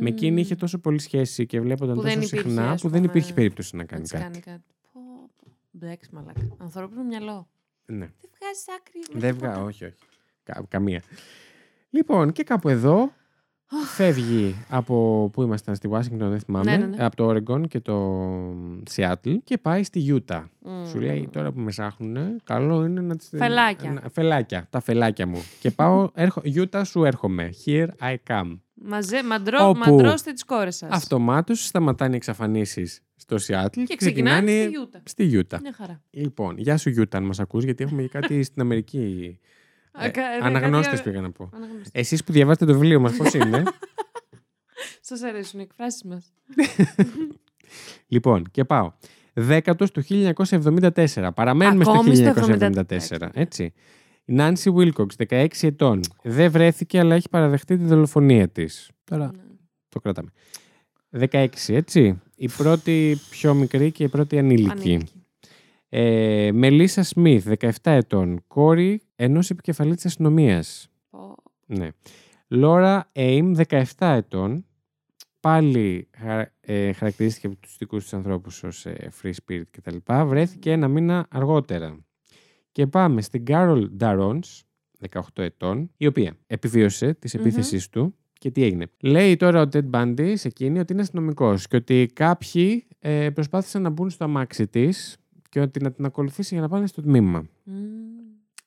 [0.00, 2.88] Με εκείνη είχε τόσο πολύ σχέση και βλέπονταν Που τόσο δεν υπήρχε, συχνά ας που
[2.88, 4.22] δεν πούμε, υπήρχε περίπτωση να Να κάνει της κάτι.
[4.24, 4.62] κάνει κάτι.
[4.92, 5.00] Πω,
[5.36, 5.52] πω.
[5.78, 6.40] Εντάξει, μαλάκα.
[6.58, 7.48] Ανθρώπινο μυαλό.
[7.86, 7.96] Ναι.
[8.20, 9.00] Δεν βγάζεις άκρη.
[9.14, 9.52] με Δεν τίποτα.
[9.52, 9.94] βγα, όχι, όχι.
[10.42, 11.02] Κα- καμία.
[11.90, 13.12] Λοιπόν, και κάπου εδώ
[13.94, 17.04] φεύγει από που ήμασταν στη Washington, δεν θυμάμαι, Ναι, ναι, ναι.
[17.04, 18.24] από το Oregon και το
[18.94, 20.44] Seattle και πάει στη Utah.
[20.58, 20.84] Μμ.
[20.86, 23.28] Σου λέει τώρα που με ψάχνουν, καλό είναι να τις...
[23.36, 23.92] Φελάκια.
[23.92, 25.42] να- Φελάκια, τα φελάκια μου.
[25.60, 27.50] και πάω, έρχο, Utah σου έρχομαι.
[27.64, 28.58] Here I come.
[28.82, 30.90] Μαζε, μαντρώ, Όπου- μαντρώστε τις κόρες σας.
[30.92, 35.00] Αυτομάτως σταματάνε οι εξαφανίσεις στο Seattle και, Και ξεκινάνε στη Utah.
[35.04, 35.58] στη Utah.
[35.60, 36.02] Μια χαρά.
[36.10, 39.38] Λοιπόν, γεια σου Utah, αν μας ακούς, γιατί έχουμε και κάτι στην Αμερική.
[39.92, 41.50] Α, Ε, κα- ε, αναγνώστες κάτι- πήγα να πω.
[41.54, 41.88] Αναγνώστες.
[41.92, 43.62] Εσείς που διαβάσετε το βιβλίο μας πώς είναι;
[45.00, 46.32] Σας αρέσουν οι εκφράσεις μας.
[48.08, 48.92] λοιπόν, και πάω.
[49.32, 51.30] Δέκατος του 1974.
[51.34, 52.46] Παραμένουμε Ακόμη στο στο
[53.18, 53.28] 1974.
[53.32, 53.72] Έτσι.
[54.30, 56.00] Η Νάνσι Βίλκοξ, 16 ετών.
[56.22, 58.90] Δεν βρέθηκε, αλλά έχει παραδεχτεί τη δολοφονία της.
[59.04, 59.42] Τώρα Ναι.
[59.88, 60.30] το κρατάμε.
[61.10, 62.20] 16, έτσι.
[62.36, 64.70] Η πρώτη πιο μικρή και η πρώτη ανήλικη.
[64.70, 65.06] Ανήλικη.
[65.88, 68.44] Ε, Μελίσσα Σμιθ, 17 ετών.
[68.46, 70.88] Κόρη ενός επικεφαλής της αστυνομίας.
[71.10, 71.34] Πω.
[71.66, 71.88] Ναι.
[72.48, 73.82] Λόρα Έιμ, 17
[74.14, 74.64] ετών.
[75.40, 79.96] Πάλι χαρα- ε, χαρακτηρίστηκε από τους δικούς τους ανθρώπους ως ε, free spirit κτλ.
[80.24, 81.98] Βρέθηκε ένα μήνα αργότερα.
[82.72, 84.62] Και πάμε στην Κάρολ Νταρόνς,
[85.10, 87.40] 18 ετών, η οποία επιβίωσε της Μμμ.
[87.40, 88.86] επίθεσης του και τι έγινε.
[89.00, 93.82] Λέει τώρα ο Ted Bundy σε εκείνη ότι είναι αστυνομικός και ότι κάποιοι ε, προσπάθησαν
[93.82, 95.16] να μπουν στο αμάξι της
[95.48, 97.74] και ότι να την ακολουθήσει για να πάνε στο τμήμα Μμ.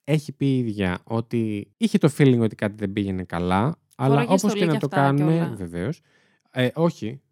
[0.04, 4.44] έχει πει η ίδια ότι είχε το feeling ότι κάτι δεν πήγαινε καλά, αλλά Φοράγε
[4.44, 5.54] όπως στολή και να και το αυτά και κάνουν, όλα.
[5.58, 6.02] βεβαίως.
[6.52, 7.23] Ε, όχι, ε,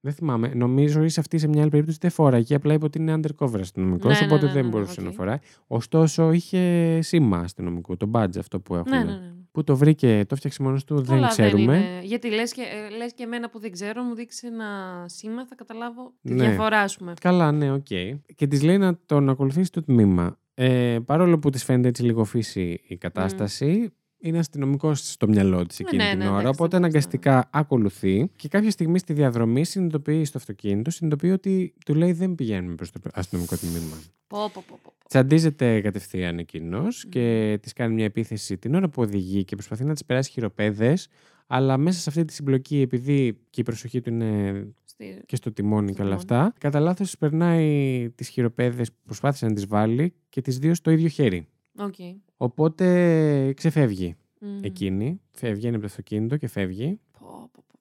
[0.00, 0.52] δεν θυμάμαι.
[0.54, 4.12] Νομίζω ότι αυτή σε μια άλλη περίπτωση δεν φόραγε, απλά είπε ότι είναι undercover αστυνομικός,
[4.12, 5.06] Ναι, ναι, οπότε ναι, δεν ναι, ναι, μπορούσε οκ.
[5.06, 5.36] να φοράει.
[5.66, 8.90] Ωστόσο, είχε σήμα αστυνομικού, το badge αυτό που έχουν.
[8.90, 9.32] Ναι, ναι, ναι.
[9.52, 11.76] Που το βρήκε, το 'φτιαξε μόνος του, δεν Καλά, ξέρουμε.
[11.76, 12.00] είναι.
[12.02, 14.66] Γιατί λες και, ε, λες και εμένα που δεν ξέρω, μου δείξει ένα
[15.08, 16.46] σήμα, θα καταλάβω τη Ναι.
[16.48, 17.12] διαφορά, ας πούμε.
[17.20, 17.86] Καλά, ναι, οκ.
[18.34, 20.38] Και της λέει να τον ακολουθήσει το τμήμα.
[20.54, 23.90] Ε, παρόλο που της φαίνεται έτσι λίγο fishy η κατάσταση,
[24.20, 26.40] είναι αστυνομικός στο μυαλό της εκείνη ναι, την ναι, ώρα.
[26.40, 31.30] εντάξει, οπότε δεν μπορείς αναγκαστικά ακολουθεί και κάποια στιγμή στη διαδρομή συνειδητοποιεί στο αυτοκίνητο, συνειδητοποιεί
[31.34, 33.96] ότι του λέει δεν πηγαίνουμε προς το αστυνομικό τμήμα.
[34.26, 34.92] Πω, πω, πω, πω.
[34.98, 35.08] πω.
[35.08, 39.92] Τσαντίζεται κατευθείαν εκείνος και της κάνει μια επίθεση την ώρα που οδηγεί και προσπαθεί να
[39.92, 41.08] της περάσει χειροπέδες.
[41.46, 45.22] Αλλά μέσα σε αυτή τη συμπλοκή, επειδή και η προσοχή του είναι Στη...
[45.26, 46.40] και στο τιμόνι Στο και όλα τιμόνι.
[46.42, 50.90] αυτά, κατά λάθος περνάει τις χειροπέδες που προσπάθησε να τις βάλει και τις δύο στο
[50.90, 51.46] ίδιο χέρι.
[51.80, 51.94] Οκ.
[52.36, 54.58] Οπότε ξεφεύγει Μμ.
[54.64, 55.20] εκείνη.
[55.30, 57.00] Φεύγει, βγαίνει από το αυτοκίνητο και φεύγει.
[57.18, 57.78] Πω, πω, πω.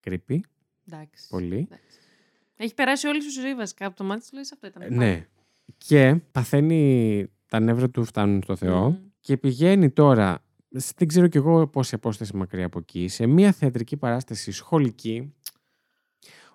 [0.00, 0.44] Creepy.
[0.88, 1.28] Εντάξει.
[1.28, 1.56] Πολύ.
[1.56, 1.98] Εντάξει.
[2.56, 4.82] Έχει περάσει όλη σου ζωή βασικά από το μάτι σου, λες αυτό ήταν.
[4.82, 5.26] Ε, ναι.
[5.78, 8.96] Και παθαίνει τα νεύρα του φτάνουν στο Θεό Μμ.
[9.20, 10.44] και πηγαίνει τώρα,
[10.76, 15.34] σ- δεν ξέρω κι εγώ πόση απόσταση μακριά από εκεί, σε μια θεατρική παράσταση σχολική,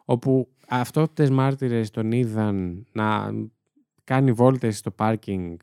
[0.05, 3.31] όπου αυτόπτες μάρτυρες τον είδαν να
[4.03, 5.57] κάνει βόλτες στο πάρκινγκ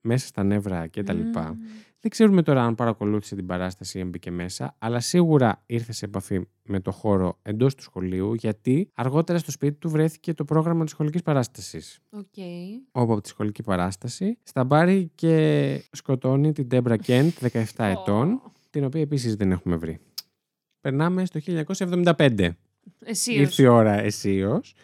[0.00, 1.58] μέσα στα νεύρα και τα λοιπά.
[2.02, 6.04] Δεν ξέρουμε τώρα αν παρακολούθησε την παράσταση ή αν μπήκε μέσα, αλλά σίγουρα ήρθε σε
[6.04, 10.82] επαφή με το χώρο εντός του σχολείου, γιατί αργότερα στο σπίτι του βρέθηκε το πρόγραμμα
[10.82, 11.98] της σχολικής παράστασης.
[12.10, 12.24] Οκ.
[12.92, 19.00] Όπου από τη σχολική παράσταση σταμπάρει και σκοτώνει την Ντέμπρα Κέντ, 17 ετών, την οποία
[19.00, 19.98] επίσης δεν έχουμε βρει.
[20.80, 22.48] Περνάμε στο 1975.
[23.04, 24.74] Εσύ Ήρθε η ώρα αισίως.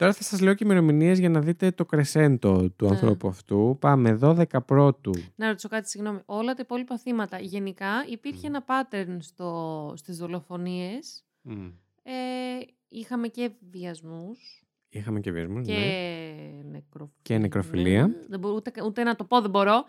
[0.00, 2.90] Τώρα θα σας λέω και ημερομηνίες για να δείτε το κρεσέντο του Ναι.
[2.90, 3.76] ανθρώπου αυτού.
[3.80, 5.10] Πάμε 12 πρώτου.
[5.36, 6.18] Να ρωτήσω κάτι, συγγνώμη.
[6.26, 7.38] Όλα τα υπόλοιπα θύματα.
[7.40, 11.24] Γενικά υπήρχε ένα pattern στο, στις δολοφονίες.
[12.02, 12.12] Ε,
[12.88, 16.70] είχαμε και βιασμούς Είχαμε και βιασμούς, και ναι.
[16.70, 17.12] νεκροφιλία.
[17.22, 18.10] Και νεκροφιλία.
[18.28, 19.84] Δεν μπορώ, ούτε, ούτε να το πω δεν μπορώ.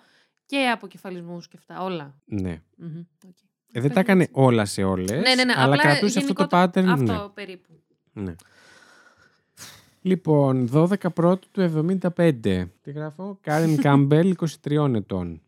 [0.46, 1.84] Και αποκεφαλισμούς και αυτά.
[1.84, 2.16] Όλα.
[2.26, 2.62] ναι.
[2.76, 3.38] Μμμ, οκ.
[3.72, 5.54] Ε, δεν τα έκανε όλα σε όλες, Ναι, ναι, ναι.
[5.56, 7.02] αλλά απλά κρατούσε αυτό το γενικότερα- pattern.
[7.02, 7.30] Αυτό ναι.
[7.34, 7.80] περίπου.
[8.14, 8.36] Ναι.
[10.02, 12.64] Λοιπόν, 12 πρώτου του 75.
[12.82, 14.36] Τι γράφω; Κάριν Κάμπελ,
[14.66, 15.42] 23 ετών.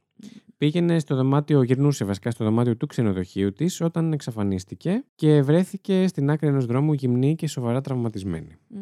[0.57, 6.29] Πήγαινε στο δωμάτιο, γυρνούσε βασικά στο δωμάτιο του ξενοδοχείου της όταν εξαφανίστηκε και βρέθηκε στην
[6.29, 8.55] άκρη ενός δρόμου γυμνή και σοβαρά τραυματισμένη.
[8.67, 8.79] Μμ,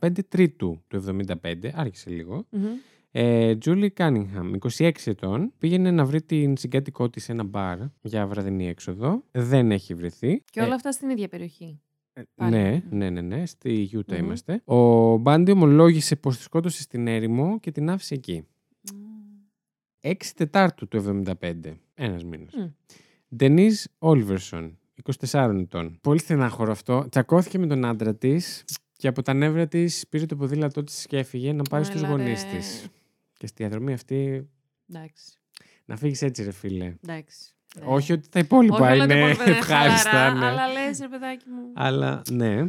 [0.00, 2.46] 15 Τρίτου του 75, άρχισε λίγο.
[2.50, 2.64] μμμ.
[3.10, 8.26] Ε, Τζούλι Κάνιγχαμ, 26 ετών, πήγαινε να βρει την συγκάτοικό της σε ένα μπαρ για
[8.26, 9.22] βραδινή έξοδο.
[9.30, 10.42] Δεν έχει βρεθεί.
[10.50, 11.80] Και όλα αυτά στην ίδια περιοχή.
[12.18, 12.50] Ε, πάλι.
[12.50, 14.24] ναι, ναι, ναι, ναι, στη Γιούτα Μμμ.
[14.24, 14.62] είμαστε.
[14.64, 18.46] Ο Μπάντι ομολόγησε πως τη σκότωσε στην έρημο και την άφησε εκεί.
[18.94, 18.98] Μμ.
[20.00, 22.54] 6 Τετάρτου του 75, ένας μήνας.
[22.54, 22.66] Μμ.
[23.36, 24.78] Ντενίζ Όλβερσον,
[25.30, 25.98] 24 ετών.
[26.02, 27.06] Πολύ στενάχωρο αυτό.
[27.10, 28.64] Τσακώθηκε με τον άντρα της
[28.96, 32.08] και από τα νεύρα της πήρε το ποδήλατό της και έφυγε να πάρει στους Έλα,
[32.10, 32.56] γονείς ρε.
[32.56, 32.86] της.
[33.38, 34.48] Και στη διαδρομή αυτή
[34.90, 35.38] Εντάξει.
[35.84, 36.94] να φύγεις έτσι, ρε φίλε.
[37.02, 37.55] Εντάξει.
[37.78, 37.84] Ναι.
[37.86, 40.10] Όχι ότι τα υπόλοιπα Όχι όλα τα είναι υπόλοιπα είναι ευχάριστα.
[40.10, 40.46] χαλαρά, ναι.
[40.46, 41.72] Αλλά λες ρε παιδάκι μου.
[41.74, 42.60] Αλλά ναι,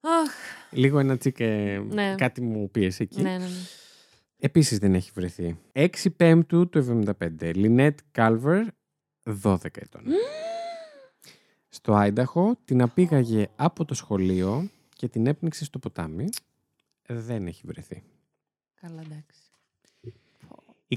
[0.00, 0.30] Αχ,
[0.70, 1.82] λίγο ένα τσίκε.
[1.88, 2.14] Ναι.
[2.14, 3.22] Κάτι μου πίεσε εκεί.
[3.22, 3.50] ναι, ναι, ναι.
[4.38, 5.58] Επίσης δεν έχει βρεθεί.
[5.72, 7.04] 6 Πέμπτου του
[7.40, 7.54] 75.
[7.54, 8.64] Λινέτ Κάλβερ,
[9.42, 10.02] 12 ετών.
[11.68, 16.28] Στο Άινταχο την απήγαγε από το σχολείο και την έπνιξε στο ποτάμι.
[17.06, 18.02] Δεν έχει βρεθεί.
[18.80, 19.40] Καλά, εντάξει.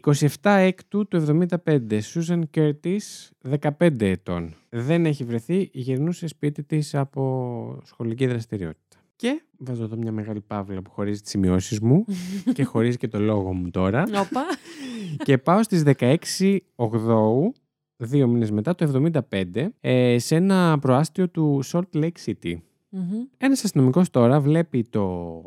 [0.03, 1.25] 27 Έκτου του
[1.65, 2.01] 75.
[2.01, 4.53] Σούζαν Κέρτις, 15 ετών.
[4.69, 5.69] Δεν έχει βρεθεί.
[5.73, 8.97] Γυρνούσε σπίτι της από σχολική δραστηριότητα.
[9.15, 12.05] Και βάζω εδώ μια μεγάλη παύλα που χωρίζει τις σημειώσεις μου
[12.55, 14.03] και χωρίζει και το λόγο μου τώρα.
[14.03, 14.45] Όπα.
[15.23, 17.53] και πάω στις 16 Οκτώου,
[17.97, 22.55] δύο μήνες μετά, το 75, ε, σε ένα προάστιο του Salt Lake City.
[22.89, 23.25] Μμμ.
[23.37, 25.41] Ένας αστυνομικός τώρα βλέπει το,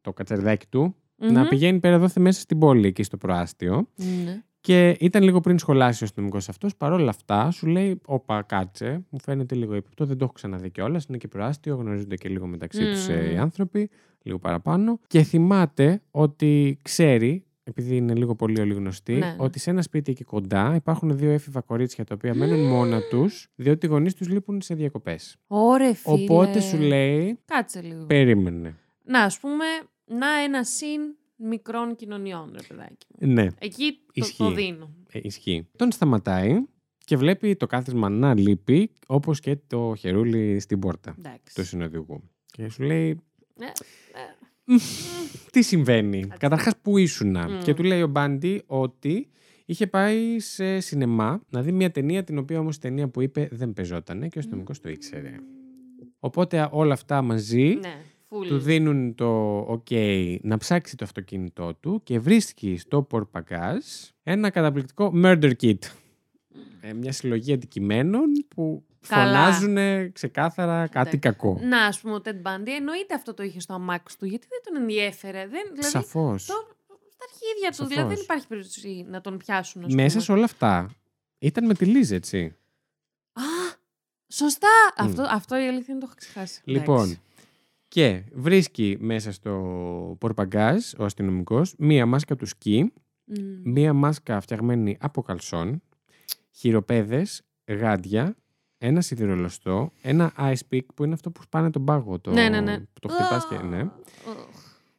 [0.00, 0.94] το κατσαριδάκι του
[1.30, 1.48] να Μμμ.
[1.48, 3.88] πηγαίνει πέρα εδώ μέσα στην πόλη εκεί στο προάστιο
[4.24, 4.42] Ναι.
[4.60, 6.76] και ήταν λίγο πριν σχολάσει ο αστυνομικός αυτός.
[6.76, 10.70] Παρ' όλα αυτά, σου λέει: Όπα, κάτσε, μου φαίνεται λίγο έπιπτο, δεν το έχω ξαναδεί
[10.70, 11.04] κιόλας.
[11.04, 13.32] Είναι και προάστιο, γνωρίζονται και λίγο μεταξύ τους Μμμ.
[13.34, 13.90] οι άνθρωποι,
[14.22, 14.98] λίγο παραπάνω.
[15.06, 19.34] Και θυμάται ότι ξέρει, επειδή είναι λίγο πολύ όλοι γνωστοί, Ναι, ναι.
[19.38, 23.48] ότι σε ένα σπίτι εκεί κοντά υπάρχουν δύο έφηβα κορίτσια τα οποία μένουν μόνα τους,
[23.54, 25.36] διότι οι γονείς τους λείπουν σε διακοπές.
[25.46, 26.14] Ωρε φίλε.
[26.22, 28.04] Οπότε σου λέει: Κάτσε λίγο.
[28.04, 28.74] Περίμενε.
[29.04, 29.64] Να, ας πούμε,
[30.18, 31.00] να ένα συν
[31.36, 33.32] μικρών κοινωνιών, ρε παιδάκι μου.
[33.32, 34.36] Ναι, Εκεί το, Ισχύει.
[34.36, 34.90] το δίνω.
[35.12, 35.68] Ε, ισχύει.
[35.76, 36.64] Τον σταματάει
[37.04, 41.54] και βλέπει το κάθισμα να λείπει, όπως και το χερούλι στην πόρτα Εντάξει.
[41.54, 42.22] του συνοδηγού.
[42.46, 43.20] Και σου λέει,
[43.54, 43.72] Ναι,
[45.50, 47.58] τι συμβαίνει; Καταρχάς, πού ήσουνα; Μμ.
[47.62, 49.28] Και του λέει ο Μπάντι ότι
[49.64, 53.48] είχε πάει σε σινεμά να δει μια ταινία, την οποία όμως η ταινία που είπε
[53.52, 55.34] δεν πεζότανε και ο αστυνομικός το ήξερε.
[56.18, 57.94] Οπότε όλα αυτά μαζί ναι,
[58.32, 58.46] full.
[58.46, 59.58] του δίνουν το
[59.90, 63.84] ok να ψάξει το αυτοκίνητό του και βρίσκει στο πορπαγκάζ
[64.22, 65.78] ένα καταπληκτικό murder kit.
[66.80, 69.52] Ε, μια συλλογή αντικειμένων που Καλά.
[69.52, 71.18] φωνάζουν ξεκάθαρα κάτι Εντάξει.
[71.18, 71.58] κακό.
[71.62, 74.24] Να, ας πούμε, ο Ted Bundy εννοείται αυτό το είχε στο αμάξι του.
[74.26, 75.38] Γιατί δεν τον ενδιέφερε.
[75.46, 76.46] Δεν, δηλαδή, Σαφώς.
[76.46, 76.66] το-
[77.12, 77.74] στα αρχίδια του.
[77.74, 77.92] Σαφώς.
[77.94, 79.84] Δηλαδή δεν υπάρχει περίπτωση να τον πιάσουν.
[79.84, 80.22] ας Μέσα πούμε.
[80.22, 80.90] σε όλα αυτά
[81.38, 82.56] ήταν με τη Λίζ, έτσι.
[83.32, 83.42] Α,
[84.32, 84.68] σωστά.
[84.96, 86.60] Αυτό, αυτό η αλήθεια είναι το έχω ξεχάσει.
[86.64, 87.20] Λοιπόν, Εντάξει.
[87.92, 89.52] Και βρίσκει μέσα στο
[90.20, 92.92] πορπαγκάζ ο αστυνομικός μία μάσκα του σκι,
[93.24, 93.34] Μμ.
[93.72, 95.82] μία μάσκα φτιαγμένη από καλσόν,
[96.50, 98.36] χειροπέδες, γάντια,
[98.78, 102.18] ένα σιδηρολοστό, ένα ice pick που είναι αυτό που σπάνε τον πάγο.
[102.18, 102.78] Το, Ναι, ναι, ναι.
[102.78, 103.80] που το χτυπάς και, ναι.
[103.82, 104.46] Οχ,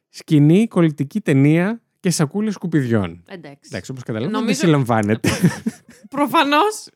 [0.08, 3.22] Σκοινί, κολλητική ταινία και σακούλες σκουπιδιών.
[3.28, 3.60] Εντάξει.
[3.70, 5.30] Εντάξει, όπως καταλαβαίνετε, δεν Νομίζω- συλλαμβάνεται.
[6.10, 6.88] Προφανώς.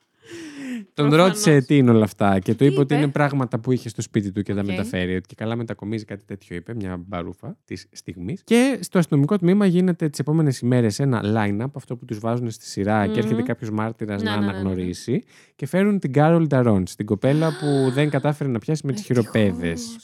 [0.94, 1.26] Τον Προφανώς.
[1.26, 3.88] ρώτησε τι είναι όλα αυτά και του Τι είπε ότι είπε; είναι πράγματα που είχε
[3.88, 4.66] στο σπίτι του και τα Οκ.
[4.66, 5.14] μεταφέρει.
[5.16, 8.42] Ότι και καλά μετακομίζει κάτι τέτοιο, είπε, μια μπαρούφα της στιγμής.
[8.44, 12.64] Και στο αστυνομικό τμήμα γίνεται τις επόμενες ημέρες ένα line-up, αυτό που τους βάζουν στη
[12.66, 13.18] σειρά και Μμμ.
[13.18, 14.58] έρχεται κάποιος μάρτυρας Ναι, να ναι, ναι, ναι, ναι.
[14.58, 15.22] αναγνωρίσει.
[15.56, 19.96] Και φέρουν την Κάρολ Νταρόν, την κοπέλα που δεν κατάφερε να πιάσει με τις χειροπέδες.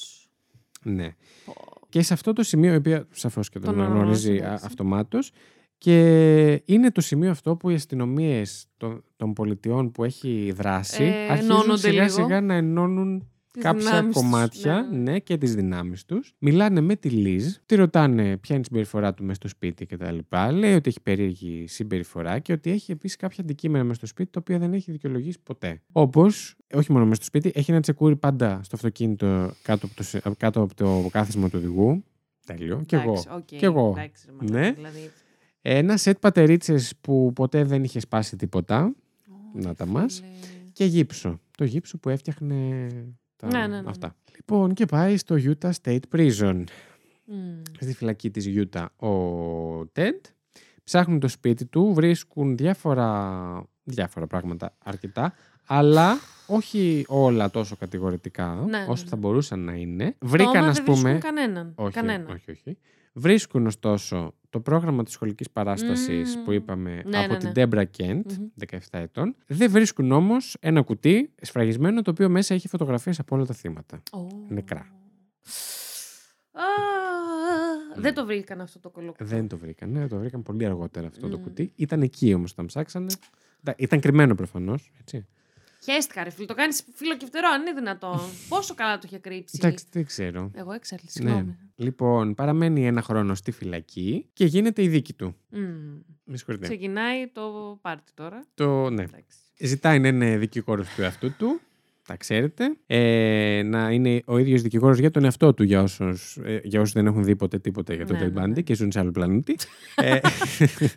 [0.83, 1.09] Ναι.
[1.89, 4.66] Και σε αυτό το σημείο, η οποία σαφώς και τον, Τον αναγνωρίζει αναγνώρισε, εντάξει.
[4.66, 5.31] αυτομάτως.
[5.79, 11.31] Και είναι το σημείο αυτό που οι αστυνομίες των, των πολιτιών που έχει δράσει Ε,
[11.31, 12.14] αρχίζουν ενώνονται σιγά λίγο.
[12.14, 14.22] σιγά να ενώνουν Τις κάποια δυνάμεις τους.
[14.22, 15.11] κομμάτια Ναι, ναι.
[15.12, 16.35] ναι, και τις δυνάμεις τους.
[16.39, 20.18] Μιλάνε με τη Λίζ, τη ρωτάνε ποια είναι η συμπεριφορά του μέσα στο σπίτι κτλ.
[20.53, 24.39] Λέει ότι έχει περίεργη συμπεριφορά και ότι έχει επίσης κάποια αντικείμενα μέσα στο σπίτι τα
[24.43, 25.83] οποία δεν έχει δικαιολογήσει ποτέ.
[25.93, 30.03] Όπως, όχι μόνο μέσα στο σπίτι, έχει ένα τσεκούρι πάντα στο αυτοκίνητο κάτω από το,
[30.03, 32.05] σε- κάτω από το κάθισμα του οδηγού.
[32.47, 32.83] Τέλειο.
[32.87, 33.11] Και εγώ.
[33.11, 33.95] Εντάξει, οκ, Κι εγώ.
[33.97, 34.72] εντάξει, ρε μαλάκα, Ναι.
[34.72, 35.11] δηλαδή.
[35.67, 38.85] Ένα σετ πατερίτσες που ποτέ δεν είχε σπάσει τίποτα.
[38.85, 40.15] Ω, Να ρε τα μας.
[40.15, 40.29] φίλε.
[40.73, 41.41] Και γύψο.
[41.57, 42.87] Το γύψο που έφτιαχνε
[43.37, 43.47] τα...
[43.47, 43.89] Ναι, ναι, ναι, ναι.
[43.91, 44.17] αυτά.
[44.35, 46.65] Λοιπόν, και πάει στο Utah State Prison.
[47.25, 47.62] Μμ.
[47.81, 49.11] Στη φυλακή της Utah ο
[49.81, 50.21] Ted.
[50.85, 55.35] Ψάχνουν το σπίτι του, βρίσκουν διάφορα, διάφορα πράγματα αρκετά,
[55.67, 59.09] αλλά όχι όλα τόσο κατηγορητικά Ναι, ναι, όσο ναι.
[59.09, 60.15] θα μπορούσαν να είναι.
[60.17, 61.01] Πτώμα Βρήκαν, ας δεν πούμε...
[61.01, 61.73] βρίσκουν κανέναν.
[61.75, 62.31] Όχι, Κανένα.
[62.33, 62.79] όχι, όχι.
[63.17, 66.45] Βρίσκουν ωστόσο το πρόγραμμα της σχολικής παράστασης Μμμ.
[66.45, 67.65] που είπαμε Ναι, από ναι, την ναι.
[67.65, 68.47] Debra Kent, Μμμ.
[68.69, 69.37] 17 ετών.
[69.47, 74.03] Δεν βρίσκουν όμως ένα κουτί σφραγισμένο το οποίο μέσα έχει φωτογραφίες από όλα τα θύματα.
[74.12, 74.27] Ω.
[74.49, 74.87] Νεκρά.
[76.53, 76.62] Α,
[77.97, 79.25] Δεν το βρήκαν αυτό το κολοκοτό.
[79.25, 79.91] Δεν το βρήκαν.
[79.91, 81.43] Ναι, το βρήκαν πολύ αργότερα αυτό το Μμ.
[81.43, 81.73] κουτί.
[81.77, 83.07] Ήταν εκεί όμως όταν ψάξανε.
[83.62, 85.27] Τα- Ήταν κρυμμένο προφανώς, έτσι.
[85.85, 86.47] Χαίστηκα, ρε φίλε.
[86.47, 88.20] Το κάνεις φίλο και φτερό, αν είναι δυνατόν.
[88.49, 89.59] Πόσο καλά το είχε κρύψει.
[89.62, 90.51] Εντάξει, δεν ξέρω.
[90.55, 91.11] Εγώ έξαλλη, Ναι.
[91.11, 91.57] συγγνώμη.
[91.76, 95.37] Λοιπόν, παραμένει ένα χρόνο στη φυλακή και γίνεται η δίκη του.
[95.49, 95.59] Μμ.
[96.24, 96.66] Με συγχωρείτε.
[96.66, 98.45] Ξεκινάει το πάρτι τώρα.
[98.55, 99.03] Το, ναι.
[99.03, 99.39] Εντάξει.
[99.59, 101.61] Ζητάει να είναι δικηγόρος του εαυτού του.
[102.07, 102.77] Τα ξέρετε.
[102.87, 107.07] Ε, να είναι ο ίδιος δικηγόρος για τον εαυτό του, για όσους για όσους δεν
[107.07, 108.61] έχουν δει ποτέ τίποτα για τον Ναι, Ted ναι, Bundy ναι.
[108.61, 109.57] και ζουν σε άλλο πλανήτη.
[109.95, 110.19] ε,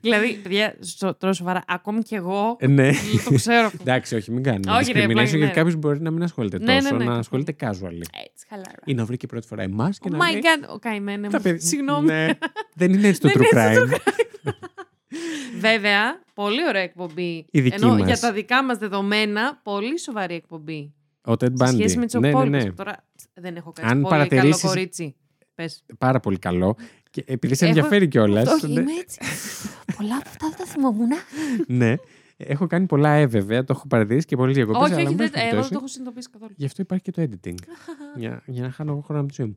[0.02, 2.92] δηλαδή, παιδιά, στο, τώρα σοβαρά, ακόμη κι εγώ ναι.
[3.26, 3.78] το ξέρω αυτό.
[3.86, 5.52] Εντάξει, όχι, μην κάνουμε Όχι, ρε, discrimination, πλάκα, γιατί ναι.
[5.52, 7.18] κάποιος μπορεί να μην ασχολείται Ναι, ναι, τόσο, ναι, να ναι.
[7.18, 8.02] ασχολείται casually.
[8.26, 8.80] Έτσι, χαλάρα.
[8.86, 10.42] Ή να βρει και πρώτη φορά εμάς και Oh να my λέει.
[10.44, 11.44] god, ο καημένε «Τα μου.
[11.44, 12.06] παιδιά-» Συγγνώμη.
[12.06, 12.28] Ναι,
[12.76, 14.54] δεν είναι έτσι το Δεν true είναι crime.
[15.60, 17.46] Βέβαια, πολύ ωραία εκπομπή.
[17.52, 18.06] Η δική Ενώ μας.
[18.08, 20.94] για τα δικά μας δεδομένα, πολύ σοβαρή εκπομπή.
[21.28, 21.74] Ο Ted Σε Bundy.
[21.74, 22.64] σχέση με τι ναι, ναι, υπόλοιπες.
[22.64, 22.72] ναι.
[22.72, 23.04] Τώρα
[23.34, 25.16] δεν έχω Αν κάτι πολύ παρατηρήσεις- καλό κορίτσι.
[25.56, 25.84] Πες.
[25.98, 26.76] Πάρα πολύ καλό.
[27.10, 28.48] Και επειδή σε Έχω- ενδιαφέρει κιόλας.
[28.48, 29.20] Όχι, είμαι έτσι.
[29.98, 31.08] Πολλά από αυτά δεν τα θυμόμουν.
[31.68, 31.96] ναι.
[32.40, 34.82] Έχω κάνει πολλά ε, βέβαια, το έχω παρατηρήσει και πολλέ διακοπές.
[34.92, 36.52] όχι, όχι, δεν, ε, εγώ δεν το έχω συνειδητοποιήσει καθόλου.
[36.56, 37.56] Γι' αυτό υπάρχει και το editing.
[38.22, 39.56] για, για να χάνω εγώ χρόνο από τη ζωή μου.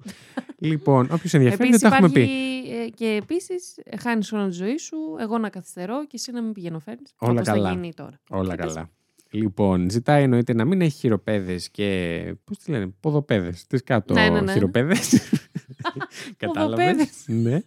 [0.58, 2.70] λοιπόν, όποιος ενδιαφέρει, Επίσης δεν τα έχουμε υπάρχει πει.
[2.72, 6.52] ε, και επίσης χάνεις χρόνο τη ζωή σου, εγώ να καθυστερώ και εσύ να μην
[6.52, 7.12] πηγαίνω φέρνεις.
[7.18, 7.68] Όλα όπως καλά.
[7.68, 8.20] θα γίνει τώρα.
[8.30, 8.74] Όλα Και πες.
[8.74, 8.90] καλά.
[9.30, 12.34] Λοιπόν, ζητάει εννοείται να μην έχει χειροπέδες και.
[12.44, 13.66] Πώς τι λένε, ποδοπέδες.
[13.66, 14.52] Τι κάτω Ναι, ναι, ναι.
[14.52, 15.30] χειροπέδες.
[16.36, 16.86] Κατάλαβες.
[16.86, 17.24] Ποδοπέδες.
[17.26, 17.62] ναι.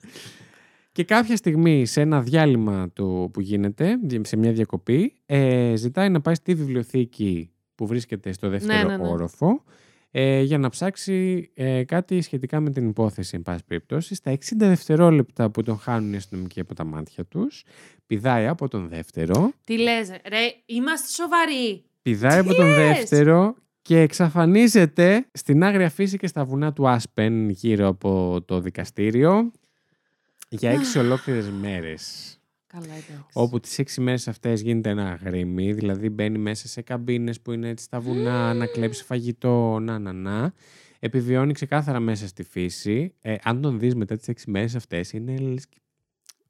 [0.92, 6.22] Και κάποια στιγμή σε ένα διάλειμμα του που γίνεται, σε μια διακοπή, ε, ζητάει να
[6.22, 9.08] πάει στη βιβλιοθήκη που βρίσκεται στο δεύτερο ναι, ναι.
[9.08, 9.64] όροφο
[10.16, 14.16] ε, για να ψάξει ε, κάτι σχετικά με την υπόθεση, εν πάση περιπτώσει.
[14.16, 17.64] Στα 60 δευτερόλεπτα που τον χάνουν οι αστυνομικοί από τα μάτια τους,
[18.08, 21.84] πηδάει από τον δεύτερο, Τι λες, ρε, είμαστε σοβαροί.
[22.02, 27.50] πηδάει από τον λες; δεύτερο και εξαφανίζεται στην άγρια φύση και στα βουνά του Άσπεν
[27.50, 29.52] γύρω από το δικαστήριο
[30.50, 32.38] για έξι ολόκληρες μέρες.
[32.74, 33.26] Καλά, εντάξει.
[33.34, 37.70] Όπου τις έξι μέρες αυτές γίνεται ένα γρήμι, δηλαδή μπαίνει μέσα σε καμπίνες που είναι
[37.70, 40.54] έτσι στα βουνά, να κλέψει φαγητό, να να να.
[41.00, 43.14] Επιβιώνει ξεκάθαρα μέσα στη φύση.
[43.22, 45.78] Ε, αν τον δεις μετά τις έξι μέρες αυτές, είναι λες και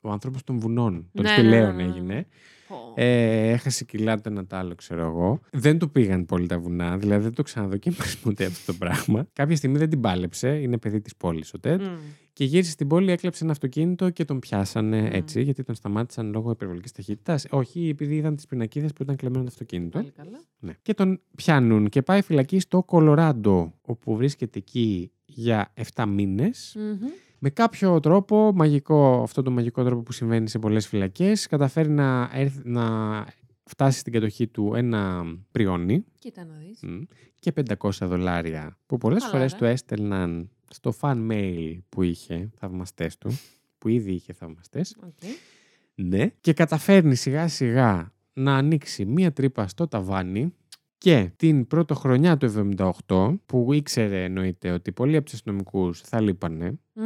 [0.02, 1.90] ο άνθρωπος των βουνών, των Ναι, ναι, σπηλαίων ναι, ναι.
[1.92, 2.28] έγινε.
[2.74, 2.94] Πω.
[2.96, 5.40] Ε, έχασε κιλά το ένα τ' άλλο, ξέρω εγώ.
[5.52, 9.28] Δεν του πήγαν πολύ τα βουνά, δηλαδή δεν το ξαναδοκίμασε ποτέ αυτό το πράγμα.
[9.34, 11.82] Κάποια στιγμή δεν την πάλεψε, είναι παιδί της πόλης ο Τετ.
[11.82, 11.96] Μμ.
[12.34, 15.10] Και γύρισε στην πόλη, έκλεψε ένα αυτοκίνητο και τον πιάσανε Μμ.
[15.12, 17.46] έτσι, γιατί τον σταμάτησαν λόγω υπερβολικής ταχύτητας.
[17.50, 19.98] Όχι, επειδή είδαν τις πινακίδες που ήταν κλεμμένο το αυτοκίνητο.
[19.98, 20.42] Πάλι καλά.
[20.60, 20.74] Ναι.
[20.82, 26.76] Και τον πιάνουν και πάει φυλακή στο Κολοράντο, όπου βρίσκεται εκεί για 7 μήνες.
[26.78, 27.08] Μμμ.
[27.46, 32.30] Με κάποιο τρόπο, μαγικό, αυτό το μαγικό τρόπο που συμβαίνει σε πολλές φυλακές, καταφέρνει να,
[32.34, 33.26] έρθ- να
[33.64, 36.80] φτάσει στην κατοχή του ένα πριόνι Κοίτα να δεις.
[36.84, 37.02] μ,
[37.40, 39.58] και 500 δολάρια που πολλές Καλά, φορές ρε.
[39.58, 43.30] του έστελναν στο fan mail που είχε, θαυμαστές του,
[43.78, 44.96] που ήδη είχε θαυμαστές.
[45.04, 45.30] Οκ.
[45.96, 46.28] Ναι.
[46.42, 50.54] Και καταφέρνει σιγά σιγά να ανοίξει μία τρύπα στο ταβάνι
[51.04, 52.76] και την πρωτοχρονιά του
[53.08, 57.06] 78, που ήξερε εννοείται ότι πολλοί από τους αστυνομικούς θα λείπανε, Μμμ.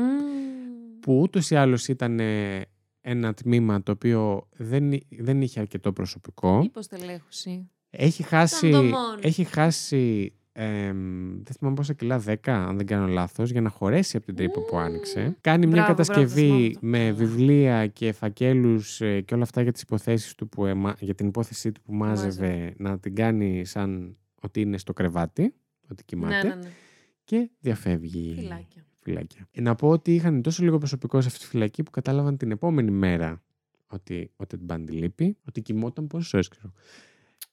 [1.00, 2.62] που ούτως ή άλλως ήταν ε,
[3.02, 6.62] ένα τμήμα το οποίο δεν, εί- δεν είχε αρκετό προσωπικό.
[6.64, 7.70] Υποστελέχωση.
[7.90, 8.96] Έχει χάσει, το μόνο.
[9.22, 14.18] έχει χάσει εμ, δεν θυμάμαι πόσα κιλά, 10 αν δεν κάνω λάθος, για να χωρέσει
[14.18, 15.38] από την τρύπα που άνοιξε.
[15.42, 16.80] Κάνει μια Μπράβο, μπράβο, θυμάμαι κατασκευή αυτό.
[16.88, 17.14] με Καλά.
[17.14, 21.28] βιβλία και φακέλους ε, και όλα αυτά για τις υποθέσεις του που εμα- για την
[21.28, 22.74] υπόθεσή του που μάζευε, Μάζευε.
[22.78, 25.54] να την κάνει σαν ότι είναι στο κρεβάτι,
[25.92, 26.70] ότι κοιμάται Ναι, ναι, ναι.
[27.24, 28.34] και διαφεύγει.
[28.38, 28.86] Φυλάκια.
[29.00, 29.48] φυλάκια.
[29.52, 32.52] Ε, να πω ότι είχαν τόσο λίγο προσωπικό σε αυτή τη φυλακή που κατάλαβαν την
[32.52, 33.42] επόμενη μέρα
[33.88, 36.72] ότι ο Ted Bundy λείπει, ότι κοιμόταν πόσες ώρες ξέρω.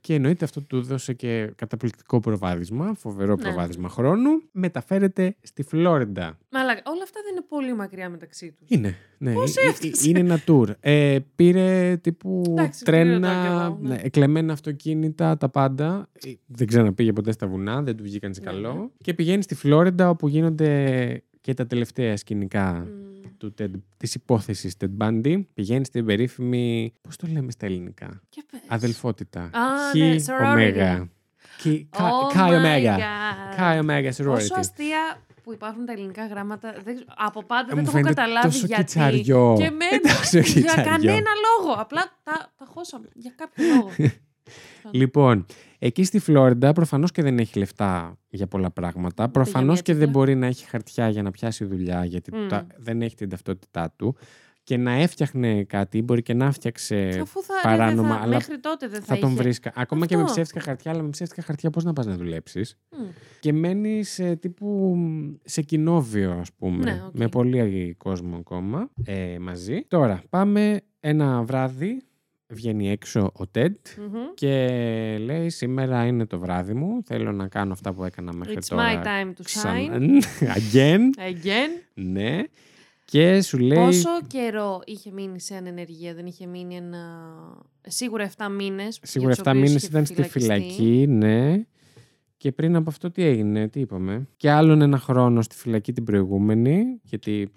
[0.07, 3.43] Και εννοείται αυτό του έδωσε και καταπληκτικό προβάδισμα, φοβερό Ναι.
[3.43, 4.31] προβάδισμα χρόνου.
[4.53, 6.39] Μεταφέρεται στη Φλόριντα.
[6.51, 8.69] Μα αλλά όλα αυτά δεν είναι πολύ μακριά μεταξύ τους.
[8.71, 9.33] Είναι, ναι.
[9.33, 10.69] Πώς Ε- ε- έφτασες; Είναι ένα tour.
[10.81, 13.89] Ε, πήρε τύπου Εντάξει, το πήρα τρένα, κι εγώ, ναι.
[13.89, 16.09] ναι, εκλεμμένα αυτοκίνητα, τα πάντα.
[16.27, 18.73] Ε, Δεν ξαναπήγε ποτέ στα βουνά, δεν του βγήκαν σε Ναι, καλό.
[18.75, 18.87] ναι.
[19.03, 23.04] Και πηγαίνει στη Φλόριντα όπου γίνονται και τα τελευταία σκηνικά Μμ.
[23.51, 25.45] Του Ted, της υπόθεσης Ted Bundy.
[25.55, 28.61] Πηγαίνει στην περίφημη, πώς το λέμε στα ελληνικά, Και πες.
[28.69, 29.41] αδελφότητα.
[29.43, 30.51] Α, Χι ναι, sorority.
[30.53, 31.09] Ωμέγα.
[31.59, 32.97] Κι- Κα- Oh Chi my Omega.
[32.97, 33.59] God.
[33.59, 34.25] Chi Omega Πόσο
[34.55, 34.59] sorority.
[34.59, 36.73] αστεία που υπάρχουν τα ελληνικά γράμματα.
[36.85, 36.95] Δεν...
[36.95, 38.83] ξέρω- Από πάντα Ε, δεν μου το έχω φαίνεται καταλάβει τόσο γιατί.
[38.83, 39.55] κιτσαριό.
[39.59, 40.01] Και Ε, εμένα.
[40.17, 40.91] τόσο για κιτσαριό.
[40.91, 41.73] κανένα λόγο.
[41.81, 43.09] Απλά τα, τα χώσαμε.
[43.15, 43.91] Για κάποιο λόγο.
[44.91, 45.47] Λοιπόν,
[45.79, 49.23] εκεί στη Φλόριντα προφανώς και δεν έχει λεφτά για πολλά πράγματα.
[49.23, 50.19] για Προφανώς μια και δεν τσίπρα.
[50.21, 52.47] μπορεί να έχει χαρτιά για να πιάσει δουλειά, γιατί Μμ.
[52.49, 54.17] τα- δεν έχει την ταυτότητά του.
[54.67, 58.35] Και να έφτιαχνε κάτι, μπορεί και να έφτιαξε Αφού θα, Ε, παράνομα, δεν θα, αλλά
[58.35, 59.43] μέχρι τότε δεν θα, θα τον είχε.
[59.43, 59.73] βρίσκα.
[59.75, 60.33] Ακόμα και με Αυτό.
[60.35, 63.05] ψεύτικα χαρτιά, αλλά με ψεύτικα χαρτιά πώς να πας να δουλέψεις; Μμ.
[63.41, 64.97] Και μένει σε τύπου
[65.45, 66.85] σε κοινόβιο, ας πούμε.
[66.85, 67.15] Ναι, οκ.
[67.17, 69.85] Με πολύ κόσμο ακόμα ε, μαζί.
[69.89, 72.03] Τώρα, πάμε ένα βράδυ.
[72.49, 74.19] Βγαίνει έξω ο Τέντ Μμμ.
[74.35, 74.57] και
[75.21, 77.03] λέει σήμερα είναι το βράδυ μου.
[77.05, 79.03] Θέλω να κάνω αυτά που έκανα μέχρι It's τώρα.
[79.03, 80.23] my time to Ξανά- shine.
[80.59, 81.01] Again.
[81.31, 81.83] Again.
[81.95, 82.43] Ναι.
[83.05, 83.79] Και σου λέει...
[83.85, 86.99] Πόσο καιρό είχε μείνει σε ανενεργία, δεν είχε μείνει ένα.
[87.87, 88.99] Σίγουρα 7 μήνες.
[89.03, 91.63] Σίγουρα 7 μήνες ήταν στη φυλακή, ναι.
[92.37, 94.29] Και πριν από αυτό τι έγινε, τι είπαμε.
[94.37, 97.53] Και άλλον ένα χρόνο στη φυλακή την προηγούμενη, γιατί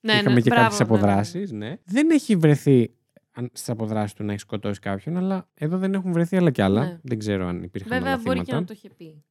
[0.00, 0.98] Ναι, είχαμε ναι, και μπράβο, κάποιες ναι, ναι, ναι.
[1.06, 1.76] αποδράσεις, ναι.
[1.84, 2.90] Δεν έχει βρεθεί
[3.34, 6.62] αν- στις αποδράσεις του να έχεις σκοτώσει κάποιον, αλλά εδώ δεν έχουν βρεθεί άλλα κι
[6.62, 6.84] άλλα.
[6.84, 6.98] Ναι.
[7.02, 8.60] Δεν ξέρω αν υπήρχαν Βέβαια, άλλα μπορεί και θύματα.
[8.60, 9.22] να το είχε πει.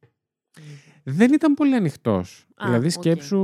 [1.04, 2.48] Δεν ήταν πολύ ανοιχτός.
[2.56, 2.92] Α, Δηλαδή, οκ.
[2.92, 3.40] σκέψου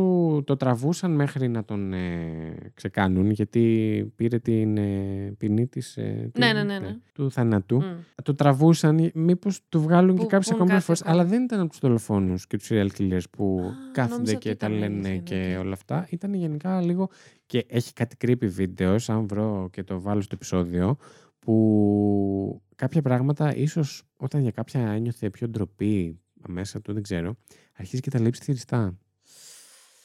[0.46, 6.02] το τραβούσαν μέχρι να τον ε, ξεκάνουν, γιατί πήρε την ε, ποινή της, ε,
[6.38, 6.98] Ναι, την- ναι, ναι, ναι.
[7.14, 7.76] του θανάτου.
[7.78, 7.84] Μμ.
[8.24, 11.02] Το τραβούσαν, μήπως του βγάλουν και Που κάποιες πούν ακόμα κάτι φορές.
[11.02, 11.16] ακόμα.
[11.22, 14.50] Αλλά δεν ήταν από τους δολοφόνους και τους serial killers που Α, κάθονται νόμιζα ότι
[14.50, 15.64] και τα ήταν λένε αλήθεια, και ναι, οκ.
[15.64, 16.08] όλα αυτά.
[16.10, 17.10] Ήταν γενικά λίγο.
[17.50, 20.98] Και έχει κάτι creepy videos, αν βρω και το βάλω στο επεισόδιο,
[21.40, 27.36] που κάποια πράγματα ίσως όταν για κάποια ένιωθε πιο ντροπή μέσα του, δεν ξέρω,
[27.78, 28.98] αρχίζει και τα λέει ψιθυριστά.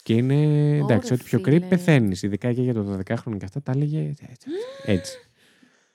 [0.02, 0.34] Και είναι
[0.76, 1.66] εντάξει, Ωρε ό,τι πιο creepy φίλε.
[1.66, 2.22] πεθαίνεις.
[2.22, 4.48] Ειδικά και για το 12χρονο και αυτά τα έλεγε έτσι.
[4.84, 5.18] έτσι.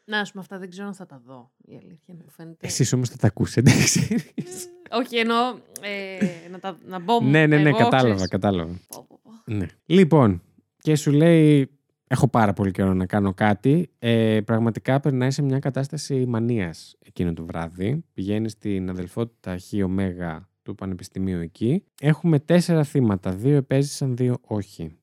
[0.05, 1.51] Να, ας πούμε, αυτά δεν ξέρω αν θα τα δω.
[1.65, 2.67] Η αλήθεια μου φαίνεται.
[2.67, 4.67] Εσείς όμως θα τα ακούσετε, ξέρεις.
[4.91, 5.37] Όχι, εννοώ
[5.81, 8.27] ε, να, τα, να μπω ναι, ναι, ναι, εγώ, κατάλαβα, ξέρεις.
[8.29, 8.79] κατάλαβα.
[8.87, 9.53] Πω, πω, πω.
[9.53, 9.65] Ναι.
[9.85, 10.41] Λοιπόν,
[10.81, 11.69] και σου λέει,
[12.07, 13.89] έχω πάρα πολύ καιρό να κάνω κάτι.
[13.99, 18.03] Ε, πραγματικά περνάει σε μια κατάσταση μανίας εκείνο το βράδυ.
[18.13, 21.83] Πηγαίνεις στην αδελφότητα Χ Ωμέγα του Πανεπιστημίου εκεί.
[22.01, 23.31] Έχουμε τέσσερα θύματα.
[23.31, 24.97] Δύο επέζησαν, δύο όχι.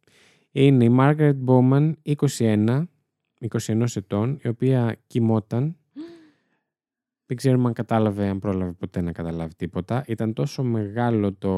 [0.52, 2.84] Είναι η Μάργαρετ Μπόμαν, 21,
[3.66, 5.76] 21 ετών, η οποία κοιμόταν.
[7.26, 10.04] Δεν ξέρουμε αν κατάλαβε, αν πρόλαβε ποτέ να καταλάβει τίποτα.
[10.06, 11.50] Ήταν τόσο μεγάλο το,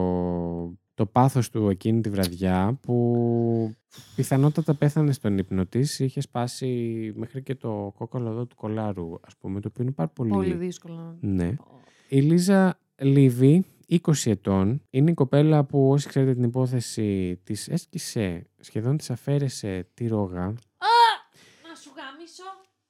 [0.98, 3.74] το πάθος του εκείνη τη βραδιά που
[4.16, 5.78] πιθανότατα πέθανε στον ύπνο τη.
[5.78, 10.08] Είχε σπάσει μέχρι και το κόκκαλο εδώ του κολάρου, ας πούμε, το οποίο είναι πάρα
[10.08, 10.30] πολύ...
[10.30, 11.16] Πολύ δύσκολο.
[11.20, 11.52] Ναι.
[11.52, 11.80] Πω.
[12.08, 18.46] Η Λίζα Λίβη, 20 ετών, είναι η κοπέλα που όσοι ξέρετε την υπόθεση της έσκησε,
[18.60, 20.44] σχεδόν της αφαίρεσε τη ρόγα.
[20.46, 22.42] Να σου γάμισω.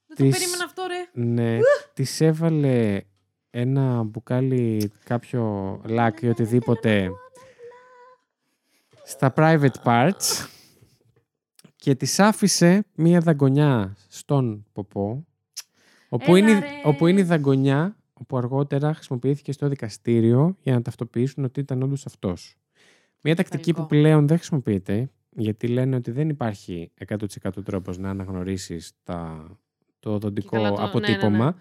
[0.07, 1.23] Δεν το Της- περίμενα αυτό, ρε.
[1.25, 1.59] Ναι,
[1.95, 3.01] της έβαλε
[3.51, 7.11] ένα μπουκάλι κάποιο λάκ ή οτιδήποτε
[9.09, 10.47] στα private parts
[11.77, 15.27] και της άφησε μία δαγκονιά στον ποπό
[16.09, 16.67] όπου, Έλα, είναι, ρε.
[16.85, 22.07] όπου είναι η δαγκονιά όπου αργότερα χρησιμοποιήθηκε στο δικαστήριο για να ταυτοποιήσουν ότι ήταν όντως
[22.07, 22.57] αυτός.
[23.23, 23.97] Μία τακτική που Φαλικό.
[23.97, 27.17] πλέον δεν χρησιμοποιείται γιατί λένε ότι δεν υπάρχει 100%
[27.65, 29.49] τρόπος να αναγνωρίσεις τα,
[30.01, 31.45] το οδοντικό καλά το- ναι, ναι, αποτύπωμα.
[31.45, 31.53] ναι.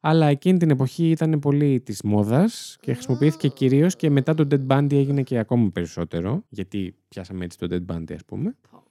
[0.00, 4.66] Αλλά εκείνη την εποχή ήταν πολύ της μόδας και χρησιμοποιήθηκε κυρίως και μετά το Dead
[4.66, 6.44] Bundy έγινε και ακόμα περισσότερο.
[6.48, 8.56] Γιατί πιάσαμε έτσι το Dead Bundy ας πούμε.
[8.70, 8.82] Πω.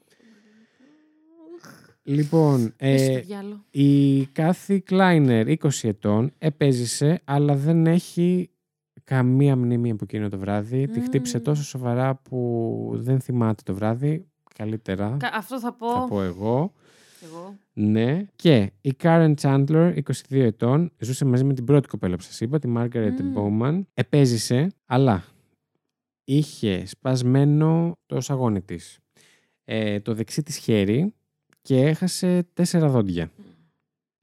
[2.04, 3.64] Λοιπόν, Πες ε, στο διάλο.
[3.70, 8.50] η Κάθη Κλάινερ, 20 ετών, επέζησε, αλλά δεν έχει
[9.04, 10.88] καμία μνήμη από εκείνο το βράδυ.
[10.88, 11.44] Τη χτύπησε Μμμ.
[11.44, 14.26] τόσο σοβαρά που δεν θυμάται το βράδυ.
[14.56, 15.92] Καλύτερα, Κα- Αυτό θα πω.
[15.92, 16.74] θα πω εγώ.
[17.26, 17.58] Κι εγώ.
[17.74, 18.26] Ναι.
[18.36, 22.60] Και η Karen Chandler, 22 ετών, ζούσε μαζί με την πρώτη κοπέλα που σας είπα,
[22.60, 23.34] τη Margaret Μμμ.
[23.36, 23.82] Bowman.
[23.94, 25.24] Επέζησε, αλλά
[26.24, 29.00] είχε σπασμένο το σαγόνι της.
[29.64, 31.14] Ε, το δεξί της χέρι
[31.62, 33.32] και έχασε τέσσερα δόντια.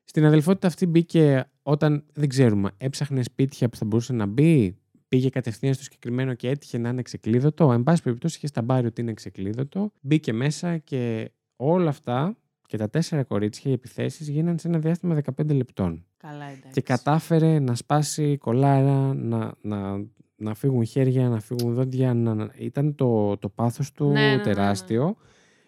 [0.05, 4.77] Στην αδελφότητα αυτή μπήκε όταν, δεν ξέρουμε, έψαχνε σπίτια που θα μπορούσε να μπει,
[5.09, 7.73] πήγε κατευθείαν στο συγκεκριμένο και έτυχε να είναι ξεκλείδωτο.
[7.73, 9.93] Εν πάση περιπτώσει είχε σταμπάρει ότι είναι ξεκλείδωτο.
[10.01, 12.37] Μπήκε μέσα και όλα αυτά
[12.73, 16.05] και τα τέσσερα κορίτσια, οι επιθέσεις γίνανε σε ένα διάστημα 15 λεπτών.
[16.17, 16.71] Καλά, εντάξει.
[16.73, 20.05] Και κατάφερε να σπάσει κολάρα, να, να,
[20.37, 22.15] να φύγουν χέρια, να φύγουν δόντια.
[22.15, 24.43] Να, να- Ήταν το, το πάθος του Ναι, ναι, ναι, ναι.
[24.43, 25.17] τεράστιο.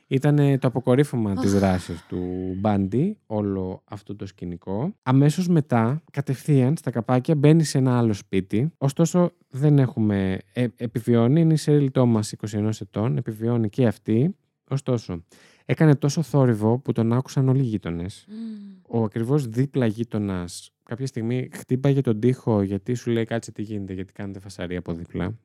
[0.07, 1.59] Ήταν το αποκορύφωμα της Αχ.
[1.59, 2.19] δράσης του
[2.59, 4.95] Μπάντι, όλο αυτό το σκηνικό.
[5.03, 8.73] Αμέσως μετά, κατευθείαν στα καπάκια, μπαίνει σε ένα άλλο σπίτι.
[8.79, 10.39] Ωστόσο, δεν έχουμε...
[10.53, 14.37] Ε, επιβιώνει, είναι η Σέριλ Τόμας 21 ετών, επιβιώνει και αυτή.
[14.71, 15.25] Ωστόσο,
[15.65, 18.99] έκανε τόσο θόρυβο που τον άκουσαν όλοι οι γείτονες Μμμ.
[19.01, 23.93] ο ακριβώς δίπλα γείτονας κάποια στιγμή χτύπαγε τον τοίχο γιατί σου λέει κάτσε τι γίνεται,
[23.93, 25.25] γιατί κάνετε φασαρία από δίπλα.
[25.25, 25.37] Ωραία,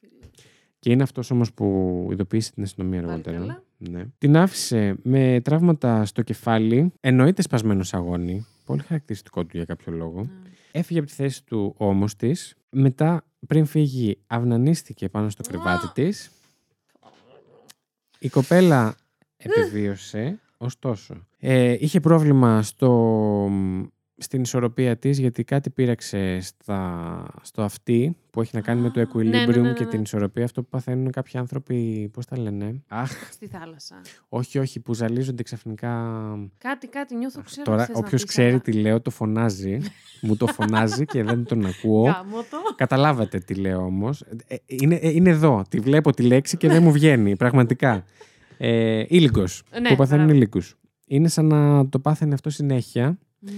[0.00, 0.30] φίλε.
[0.78, 3.38] Και είναι αυτός όμως που ειδοποίησε την αστυνομία Πάλι αργότερα.
[3.38, 3.62] καλά.
[3.78, 4.04] Ναι.
[4.18, 8.46] Την άφησε με τραύματα στο κεφάλι, εννοείται σπασμένος αγώνι.
[8.64, 10.20] Πολύ χαρακτηριστικό του για κάποιο λόγο.
[10.20, 10.50] Ναι.
[10.72, 12.54] Έφυγε από τη θέση του όμω της.
[12.70, 16.30] Μετά, πριν φύγει, αυνανίστηκε πάνω στο κρεβάτι της.
[18.18, 18.96] Η κοπέλα
[19.36, 21.14] επιβίωσε, ωστόσο.
[21.38, 23.50] Ε, είχε πρόβλημα στο,
[24.16, 29.00] στην ισορροπία της γιατί κάτι πήραξε στα, στο αυτί που έχει να κάνει με το
[29.00, 29.90] Α, equilibrium ναι, ναι, ναι, ναι, και ναι.
[29.90, 30.44] την ισορροπία.
[30.44, 34.00] Αυτό που παθαίνουν κάποιοι άνθρωποι, πώς τα λένε; Αχ, Στη θάλασσα.
[34.28, 35.90] όχι, όχι, που ζαλίζονται ξαφνικά.
[36.58, 37.64] Κάτι, κάτι νιώθω, ξέρω.
[37.64, 39.78] Τώρα, τι θες να όποιος πεις, ξέρει αλλά- τι λέω, το φωνάζει.
[40.22, 42.02] Μου το φωνάζει και δεν τον ακούω.
[42.04, 42.74] Γάμο το.
[42.76, 44.24] Καταλάβατε τι λέω όμως.
[44.66, 45.62] είναι, ε, είναι εδώ.
[45.68, 47.36] Τη βλέπω τη λέξη και δεν μου βγαίνει.
[47.36, 48.04] Πραγματικά.
[48.58, 50.38] Ε, ήλικος, Ναι, που παθαίνουν μπράβο.
[50.40, 50.76] ήλικους.
[51.06, 53.18] Είναι σαν να το πάθαινε αυτό συνέχεια.
[53.38, 53.50] Μμμ.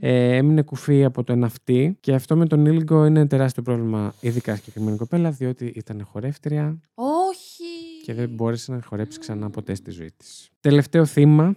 [0.00, 4.56] Ε, έμεινε κουφή από το ναυτί και αυτό με τον ήλικο είναι τεράστιο πρόβλημα, ειδικά
[4.56, 7.64] συγκεκριμένη κοπέλα, διότι ήταν χορεύτρια Όχι.
[8.04, 10.48] και δεν μπόρεσε να χορέψει ξανά ποτέ στη ζωή της.
[10.60, 11.54] Τελευταίο θύμα,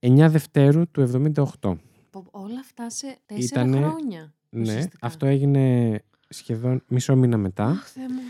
[0.00, 1.76] 9 Δευτέρου του 78.
[2.10, 4.32] Πω- Όλα αυτά σε τέσσερα Ήτανε- χρόνια.
[4.50, 4.98] Ναι, ουσιαστικά.
[5.06, 5.94] αυτό έγινε
[6.28, 7.64] σχεδόν μισό μήνα μετά.
[7.64, 8.20] Αχ, Θεέ μου.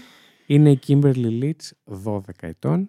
[0.47, 1.71] Είναι η Kimberly Leach,
[2.05, 2.89] 12 ετών.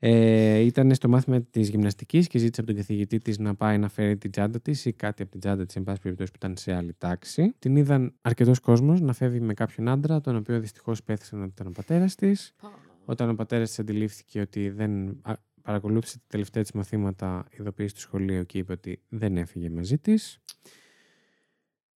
[0.00, 3.88] Ε, ήταν στο μάθημα της γυμναστικής και ζήτησε από τον καθηγητή της να πάει να
[3.88, 6.56] φέρει την τσάντα της ή κάτι από την τσάντα της, εν πάση περιπτώσει, που ήταν
[6.56, 7.54] σε άλλη τάξη.
[7.58, 11.66] Την είδαν αρκετός κόσμος να φεύγει με κάποιον άντρα, τον οποίο δυστυχώς πέθησαν ότι ήταν
[11.66, 12.54] ο πατέρας της.
[12.62, 12.68] Πω.
[13.04, 18.00] Όταν ο πατέρας της αντιλήφθηκε ότι δεν α, παρακολούθησε τα τελευταία της μαθήματα, ειδοποίησε στο
[18.00, 20.38] σχολείο και είπε ότι δεν έφυγε μαζί της.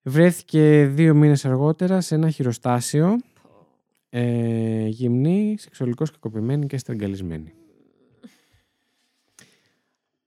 [0.02, 3.66] Βρέθηκε δύο μήνες αργότερα σε ένα χειροστάσιο Πω.
[4.08, 7.54] ε, γυμνή, σεξουαλικώς κακοποιημένη και στραγγαλισμένη.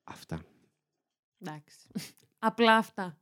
[0.04, 0.41] Αυτά.
[1.48, 1.78] Εντάξει.
[2.40, 3.18] Απλά αυτά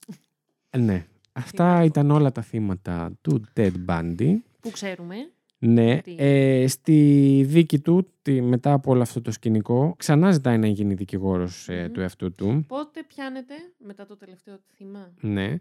[0.70, 1.06] Ε, Ναι.
[1.34, 4.36] Αυτά να ήταν όλα τα θύματα του Ted Bundy.
[4.60, 5.16] που ξέρουμε.
[5.60, 6.02] Ναι.
[6.02, 10.68] Τι; Ε, στη δίκη του, τη, μετά από όλο αυτό το σκηνικό, ξανά ζητάει να
[10.68, 11.92] γίνει δικηγόρος ε, Μμμ.
[11.94, 12.66] του εαυτού του.
[12.68, 15.56] Πότε πιάνετε μετά το τελευταίο θύμα; Ναι.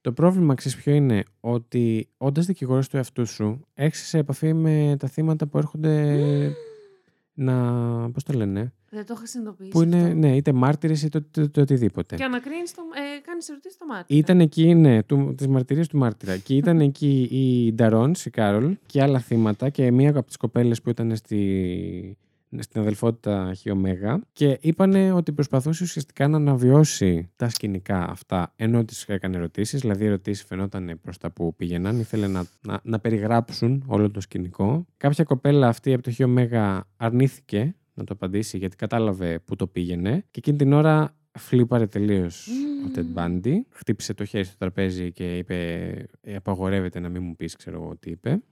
[0.00, 4.96] Το πρόβλημα, ξέρεις ποιο είναι, ότι όντας δικηγόρος του εαυτού σου, έρχεσαι σε επαφή με
[4.98, 6.56] τα θύματα που έρχονται
[7.34, 8.10] να.
[8.10, 9.70] Πώς το λένε, Δεν το είχα συνειδητοποιήσει.
[9.70, 10.14] που είναι, αυτό.
[10.14, 12.16] ναι, είτε μάρτυρες είτε το, το, το οτιδήποτε.
[12.16, 12.82] Και ανακρίνεις το.
[13.16, 14.16] Ε, Κάνεις ερωτήσεις στο μάτι.
[14.16, 16.36] Ήταν εκεί, ναι, του, τις μαρτυρίες του μάρτυρα.
[16.36, 20.82] Και ήταν εκεί η Νταρόν, η Κάρολ και άλλα θύματα και μία από τις κοπέλες
[20.82, 22.16] που ήταν στη,
[22.58, 28.84] στην αδελφότητα Χ Ωμέγα και είπανε ότι προσπαθούσε ουσιαστικά να αναβιώσει τα σκηνικά αυτά ενώ
[28.84, 32.98] τις έκανε ερωτήσεις, δηλαδή οι ερωτήσεις φαινόταν προς τα που πήγαιναν, ήθελε να, να, να
[32.98, 34.86] περιγράψουν όλο το σκηνικό.
[34.96, 39.66] Κάποια κοπέλα αυτή από το Χ Ωμέγα αρνήθηκε να το απαντήσει γιατί κατάλαβε που το
[39.66, 42.48] πήγαινε και εκείνη την ώρα φλίπαρε τελείως
[42.86, 43.54] ο Ted Bundy.
[43.70, 45.54] Χτύπησε το χέρι στο τραπέζι και είπε:
[46.20, 48.42] «Ε, Απαγορεύεται να μην μου πεις, ξέρω εγώ τι είπε.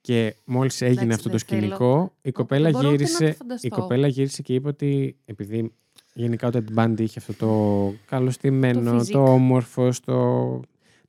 [0.00, 1.60] Και μόλις έγινε Εντάξει, αυτό το δεν θέλω.
[1.62, 3.66] σκηνικό, η κοπέλα, δεν μπορώ ούτε να το γύρισε, φανταστώ.
[3.66, 5.72] η κοπέλα γύρισε και είπε ότι επειδή
[6.14, 9.26] γενικά ο Ted Bundy είχε αυτό το καλωστημένο, Το το, physique.
[9.32, 10.60] όμορφο, το,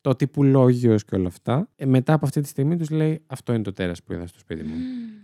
[0.01, 1.67] το τυπουλόγιο και όλα αυτά.
[1.75, 4.39] Ε, μετά από αυτή τη στιγμή τους λέει: Αυτό είναι το τέρας που είδα στο
[4.39, 4.75] σπίτι μου.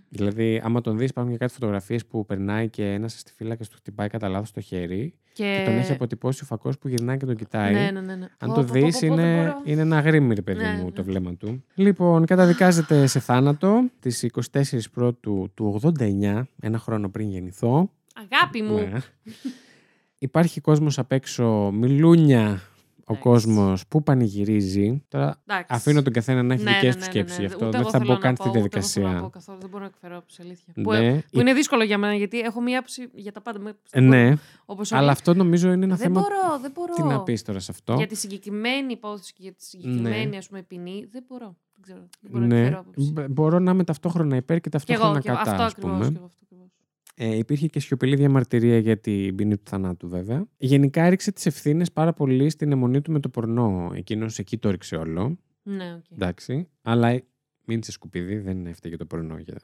[0.09, 3.75] Δηλαδή, άμα τον δεις, υπάρχουν και κάτι φωτογραφίες που περνάει και ένας στη φύλακα του
[3.75, 7.35] χτυπάει κατά λάθος το χέρι και τον έχει αποτυπώσει ο φακός που γυρνάει και τον
[7.35, 7.73] κοιτάει.
[7.73, 8.15] Ναι, ναι, ναι.
[8.15, 8.27] ναι.
[8.37, 9.61] Αν Πω, το πω, πω, δεις, πω, πω, δεν είναι, μπορώ.
[9.63, 10.91] είναι ένα γρήμμυρ, παιδί Ναι, μου, ναι.
[10.91, 11.63] το βλέμμα του.
[11.75, 17.91] Λοιπόν, καταδικάζεται σε θάνατο τις 24 Πρώτου του 89, ένα χρόνο πριν γεννηθώ.
[18.31, 18.75] Αγάπη μου.
[18.77, 18.99] Ναι.
[20.17, 22.61] Υπάρχει κόσμος απ' έξω, μιλούνια
[23.09, 23.29] ο Εντάξει.
[23.29, 25.03] κόσμος που πανηγυρίζει.
[25.07, 25.67] Τώρα Εντάξει.
[25.73, 27.45] αφήνω τον καθένα να έχει Ναι, δικές ναι, του ναι, ναι, σκέψεις ναι.
[27.45, 27.65] γι' αυτό.
[27.65, 29.21] Ούτε Δεν εγώ θα θέλω μπω να καν πω, στη ούτε εγώ θέλω να διαδικασία.
[29.21, 29.59] πω καθόλου.
[29.59, 30.73] Δεν μπορώ να εκφέρω από αλήθεια.
[30.83, 33.59] Που, Ναι, που είναι δύσκολο για μένα γιατί έχω μία άποψη για τα πάντα.
[33.59, 34.33] με- ε, ναι.
[34.65, 35.09] Όπως αλλά όλοι.
[35.11, 36.19] αυτό νομίζω είναι ένα δεν θέμα.
[36.21, 36.93] μπορώ, δεν μπορώ.
[36.93, 40.37] Τι να πεις τώρα σε αυτό; Για τη συγκεκριμένη υπόθεση και για τη συγκεκριμένη Ναι.
[40.37, 41.55] ας πούμε, ποινή δεν μπορώ.
[41.73, 41.99] Δεν ξέρω.
[42.21, 43.11] Δεν μπορώ να Ναι, εκφέρω άποψη.
[43.11, 45.37] Μπ- μπορώ να είμαι ταυτόχρονα υπέρ και Και εγώ, ταυτόχρονα και εγώ.
[45.37, 45.73] κατά, αυτό ας
[47.17, 47.25] ακριβώς.
[47.25, 47.25] πούμε.
[47.25, 47.35] και εγώ, αυτό ακριβώς.
[47.35, 50.47] Ε, υπήρχε και σιωπηλή διαμαρτυρία για την ποινή του θανάτου, βέβαια.
[50.57, 53.91] Γενικά έριξε τις ευθύνες πάρα πολύ στην εμμονή του με το πορνό.
[53.95, 55.37] Εκείνος εκεί το έριξε όλο.
[55.63, 56.03] Ναι, οκ.
[56.11, 56.69] Εντάξει.
[56.81, 57.21] Αλλά
[57.65, 59.55] μην είσαι σκουπίδι, δεν έφταιγε το πορνό για,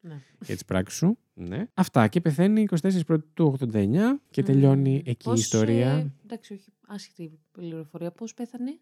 [0.00, 0.22] Ναι.
[0.44, 1.18] για τις πράξεις σου.
[1.34, 1.66] Ναι.
[1.74, 2.08] Αυτά.
[2.08, 4.46] Και πεθαίνει 24 Πρώτου του 89 και Μμμ.
[4.46, 5.90] τελειώνει εκεί η Πώς, ιστορία.
[5.90, 8.10] ε, εντάξει, όχι άσχετη πληροφορία.
[8.10, 8.78] Πώς πέθανε;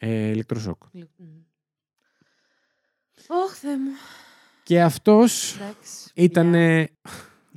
[0.00, 0.82] Ε, ηλεκτροσόκ.
[0.92, 1.24] Λι- μ.
[3.28, 3.90] Ωχ, Θεέ μου.
[4.62, 6.10] Και αυτός Εντάξει.
[6.14, 6.68] ήταν παιδιά.
[6.68, 6.86] ε,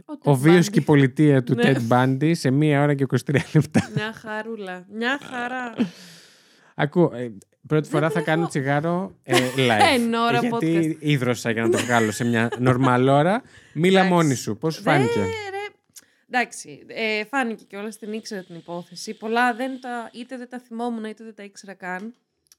[0.05, 0.71] Ο ο Ted βίος Bundy.
[0.71, 1.73] και η πολιτεία του Ναι.
[1.75, 3.89] Ted Bundy σε μία ώρα και 23 λεπτά.
[3.95, 4.85] Μια χαρούλα.
[4.91, 5.73] Μια χαρά.
[6.75, 7.31] Ακού, ε,
[7.67, 8.25] πρώτη φορά θα τρέχω.
[8.25, 9.81] κάνω τσιγάρο ε, live.
[9.93, 13.41] Εν ώρα γιατί ίδρωσα για να το βγάλω σε μια νορμάλ ώρα.
[13.73, 14.13] Μίλα Εντάξει.
[14.15, 14.57] μόνη σου.
[14.57, 15.25] Πώς σου Δε, φάνηκε; ρε.
[16.29, 19.13] Εντάξει, ε, φάνηκε και όλα την ήξερα την υπόθεση.
[19.13, 22.13] Πολλά δεν τα, είτε δεν τα θυμόμουν είτε δεν τα ήξερα καν.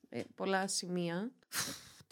[0.09, 1.31] Ε, πολλά σημεία.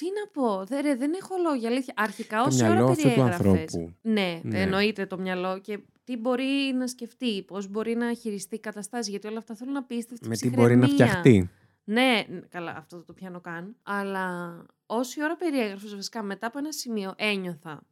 [0.03, 1.69] Τι να πω, δε, ρε, δεν έχω λόγια.
[1.69, 1.95] Αλήθεια.
[1.97, 3.95] Αρχικά, Το όση μυαλό ώρα αυτού του περιέγραφες, ανθρώπου.
[4.03, 4.61] Ναι, Ναι.
[4.61, 9.09] εννοείται το μυαλό και τι μπορεί να σκεφτεί, πώς μπορεί να χειριστεί καταστάσεις.
[9.09, 11.07] Γιατί όλα αυτά θέλουν απίστευτη Με τι μπορεί να ψυχραιμία.
[11.19, 11.51] φτιαχτεί.
[11.85, 13.77] Ναι, ν- καλά, αυτό δεν το πιάνω καν.
[13.83, 14.57] Αλλά
[14.87, 17.83] όση ώρα περιέγραφες, βασικά μετά από ένα σημείο ένιωθα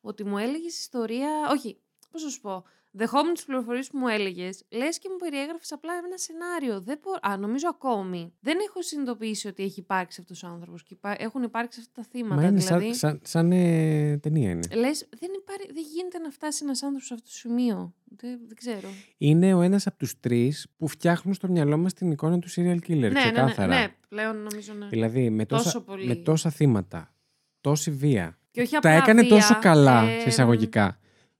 [0.00, 1.28] ότι μου έλεγες ιστορία.
[1.50, 1.78] Όχι,
[2.10, 2.64] πώς να σου πω.
[2.94, 6.80] Δεχόμουν τις πληροφορίες που μου έλεγες, λες και μου περιέγραφες απλά ένα σενάριο.
[6.80, 7.30] Δεν μπο...
[7.30, 8.32] Α, νομίζω ακόμη.
[8.40, 12.08] Δεν έχω συνειδητοποιήσει ότι έχει υπάρξει αυτός ο άνθρωπος και υπά- έχουν υπάρξει αυτά τα
[12.10, 12.34] θύματα.
[12.34, 14.66] Μα είναι δηλαδή, σαν, σαν, σαν ε, ταινία είναι.
[14.74, 17.94] Λες, δεν, υπάρχει, δεν γίνεται να φτάσει ένας άνθρωπος σε αυτό το σημείο.
[18.04, 18.88] Δεν, δεν ξέρω.
[19.18, 22.78] Είναι ο ένας από τους τρεις που φτιάχνουν στο μυαλό μας την εικόνα του serial
[22.86, 22.88] killer.
[22.88, 23.66] ναι, ναι, ναι, ξεκάθαρα.
[23.78, 24.86] ναι, πλέον νομίζω ναι.
[24.86, 26.06] Δηλαδή με Τόσο τόσα, πολύ.
[26.06, 27.14] με τόσα θύματα,
[27.60, 28.38] τόση βία.
[28.50, 30.98] Και όχι Τα απλά έκανε βία, τόσο καλά ε, σε εισαγωγικά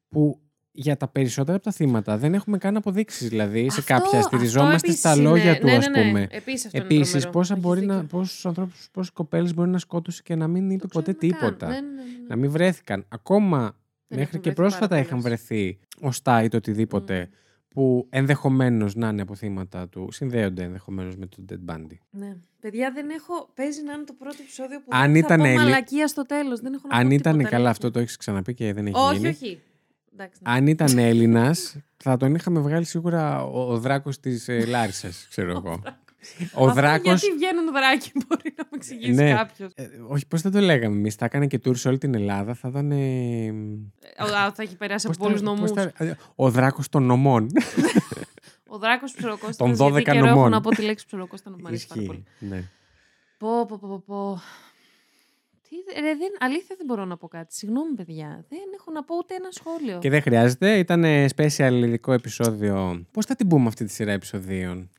[0.09, 0.41] που
[0.73, 3.29] για τα περισσότερα από τα θύματα δεν έχουμε καν αποδείξεις.
[3.29, 6.07] Δηλαδή σε Αυτό- κάποια αυτό στηριζόμαστε επίσης στα είναι- λόγια του ναι, ας ναι, ναι.
[6.07, 6.27] πούμε.
[6.31, 7.31] Επίσης αυτό είναι Επίσης τρομερό.
[7.31, 8.19] πόσα Έχεις μπορεί να, δίκιο.
[8.19, 11.51] πόσους ανθρώπους, πόσες κοπέλες μπορεί να σκότωσε και να μην είπε Το ποτέ ξέρουμε καν.
[11.51, 11.67] τίποτα.
[11.69, 12.27] Ναι, ναι, ναι, ναι.
[12.29, 13.05] Να μην βρέθηκαν.
[13.09, 13.73] Ακόμα Δεν
[14.09, 15.41] μέχρι έχουν και βρεθεί πρόσφατα πάρα είχαν πολλές.
[15.47, 17.35] βρεθεί οστά είτε οτιδήποτε Μμ.
[17.69, 21.97] που ενδεχομένως να είναι από θύματα του, συνδέονται ενδεχομένως με τον Dead Bundy.
[22.11, 22.37] Ναι.
[22.61, 23.51] Παιδιά, δεν έχω.
[23.55, 26.23] Παίζει να είναι το πρώτο επεισόδιο που Αν δεν ήταν θα πω Έλλη- μαλακία στο
[26.23, 26.61] τέλος.
[26.61, 27.71] Δεν έχω να Αν πω ήταν τίποτα, καλά, αλήθεια.
[27.71, 29.29] αυτό το έχεις ξαναπεί και δεν έχει Όχι, γίνει.
[29.29, 29.45] όχι.
[29.45, 29.61] Εντάξει, ναι.
[30.43, 35.51] Αν ήταν Έλληνας, θα τον είχαμε βγάλει σίγουρα ο, ο δράκος της ε, Λάρισας, ξέρω
[35.51, 35.83] εγώ.
[36.55, 37.03] ο Αυτό δράκο.
[37.03, 39.33] Γιατί βγαίνουν δράκι, μπορεί να μου εξηγήσει Ναι.
[39.35, 39.73] κάποιος.
[40.09, 41.15] όχι, πώς θα το λέγαμε εμείς.
[41.15, 42.55] Θα έκανε και tour σε όλη την Ελλάδα.
[42.55, 42.91] Θα ήταν.
[42.91, 43.53] ε,
[44.55, 45.73] Θα έχει περάσει πώς από πολλούς τα- πώς νομούς.
[45.73, 47.47] τα- ε, ο δράκος των νομών.
[48.75, 49.65] Ο δράκος ψωροκόστα.
[49.65, 50.37] Των 12 γιατί καιρό νομών.
[50.39, 52.25] έχω να πω τη λέξη ψωροκόστα να μου αρέσει πάρα πολύ.
[52.41, 52.47] Ισχύει.
[52.55, 52.65] Ναι.
[53.39, 54.41] Πω, πω, πω, πω, πω.
[54.72, 54.72] Τι,
[56.01, 57.55] ρε, δεν, αλήθεια δεν μπορώ να πω κάτι.
[57.55, 58.45] Συγγνώμη, παιδιά.
[58.49, 59.99] Δεν έχω να πω ούτε ένα σχόλιο.
[59.99, 60.79] Και δεν χρειάζεται.
[60.79, 63.05] Ήταν ε, special ειδικό επεισόδιο.
[63.11, 64.91] Πώς θα την πούμε αυτή τη σειρά επεισοδίων;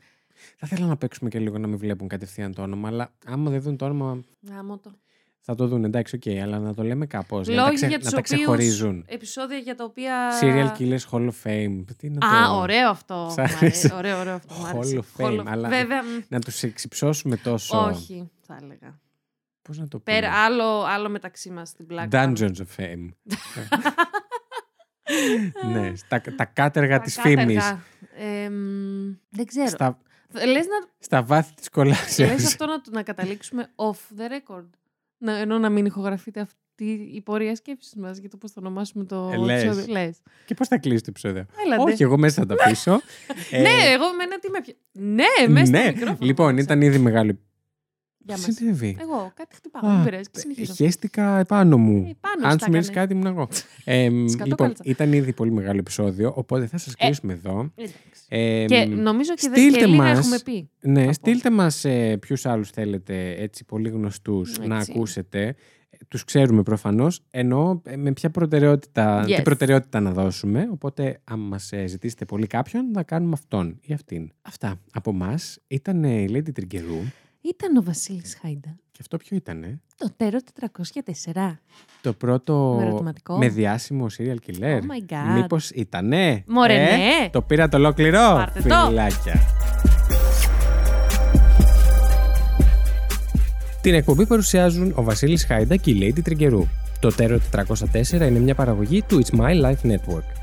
[0.57, 3.61] Θα ήθελα να παίξουμε και λίγο να μην βλέπουν κατευθείαν το όνομα, αλλά άμα δεν
[3.61, 4.91] δουν το όνομα Γαμώτο.
[5.39, 5.83] θα το δουν.
[5.83, 7.47] Εντάξει, οκ, αλλά να το λέμε κάπως.
[7.47, 9.05] Για να τα, Λόγοι ξε- για να τους τα οποίους ξεχωρίζουν.
[9.07, 10.29] επεισόδια για τα οποία...
[10.41, 11.83] Serial Killers Hall of Fame.
[11.97, 12.55] Τι να Α, το...
[12.55, 13.27] ωραίο αυτό.
[13.31, 13.55] Σ' Μ' άρεσε.
[13.61, 13.91] αρέσει.
[13.93, 14.53] Ωραίο, ωραίο αυτό.
[14.53, 14.99] μ' άρεσε.
[15.17, 17.77] Hall of Fame, Hall of- αλλά- Βέβαια, μ, Να τους εξυψώσουμε τόσο.
[17.77, 19.01] όχι, θα έλεγα.
[19.67, 23.09] Πώς να το πούμε; Πέρα, άλλο, άλλο μεταξύ μας στην Black Dungeons of Fame.
[25.73, 27.45] ναι, στα, τα κάτεργα της φήμης.
[27.45, 27.75] φήμης.
[29.29, 29.67] δεν ξέρω.
[29.67, 29.97] Στα,
[30.33, 32.29] Λες, να, στα βάθη της κολάσεως.
[32.31, 34.65] λες αυτό να, να καταλήξουμε off the record.
[35.17, 39.03] Να, ενώ να μην ηχογραφείτε αυτή η πορεία σκέψης μας για το πώς θα ονομάσουμε
[39.05, 39.63] το Ε, λες.
[39.63, 39.93] επεισόδιο.
[39.93, 40.17] Λες.
[40.45, 41.91] Και πώς θα κλείσει το επεισόδιο; Έλατε.
[41.91, 43.01] Όχι, εγώ μέσα θα τα αφήσω.
[43.51, 44.73] Ε, Ναι, εγώ με ένα τι με πια...
[44.91, 45.79] Ναι, μέσα ναι.
[45.81, 46.17] στο μικρόφωνο.
[46.21, 46.63] Λοιπόν, κάτσε.
[46.63, 47.37] ήταν ήδη μεγάλο.
[48.25, 48.53] Γεια Τι μας.
[48.55, 49.89] συνέβη; Εγώ, κάτι χτυπάω.
[49.91, 50.73] Α, Δεν πειράζει, συνεχίζω.
[50.73, 52.05] Χαίστηκα επάνω μου.
[52.09, 53.05] Ε, πάνω Αν στα σου μιλήσει έκανε.
[53.07, 53.47] κάτι, ήμουν εγώ.
[53.85, 54.83] Ε, μ, λοιπόν, κάλτσα.
[54.85, 57.71] ήταν ήδη πολύ μεγάλο επεισόδιο, οπότε θα σας Ε, κλείσουμε εδώ.
[57.75, 57.99] Εντάξει.
[58.29, 60.69] Ε, Και μ, νομίζω και, δε, στείλτε και λίγα μας- έχουμε πει.
[60.81, 61.13] Ναι, θα πω.
[61.13, 64.91] στείλτε μας ε, ποιους άλλους θέλετε έτσι πολύ γνωστούς να Έτσι.
[64.95, 65.55] ακούσετε.
[66.07, 69.43] Τους ξέρουμε προφανώς, ενώ ε, με ποια προτεραιότητα, τι Yes.
[69.43, 70.67] προτεραιότητα να δώσουμε.
[70.71, 74.31] Οπότε, αν μας ε, ζητήσετε πολύ κάποιον, θα κάνουμε αυτόν ή αυτήν.
[74.41, 75.35] Αυτά από εμά
[75.67, 76.97] ήταν ε, η Lady Τριγκερού.
[77.45, 78.75] Ήταν ο Βασίλης Χάιντα.
[78.91, 80.37] Και αυτό ποιο ήταν, Το τέρο
[81.33, 81.59] 404.
[82.01, 83.37] Το πρώτο Με ερωτηματικό.
[83.37, 84.79] με διάσημο serial killer.
[84.79, 85.33] Oh my God.
[85.41, 87.29] Μήπως ήτανε; Μωρέ, ε; ναι.
[87.31, 88.19] Το πήρατε ολόκληρο.
[88.19, 88.75] Πάρτε το.
[88.87, 89.33] Φιλάκια.
[93.81, 96.67] Την εκπομπή παρουσιάζουν ο Βασίλης Χάιντα και η Lady Τριγκερού.
[96.99, 100.42] Το Terror 404 είναι μια παραγωγή του It's My Life Network.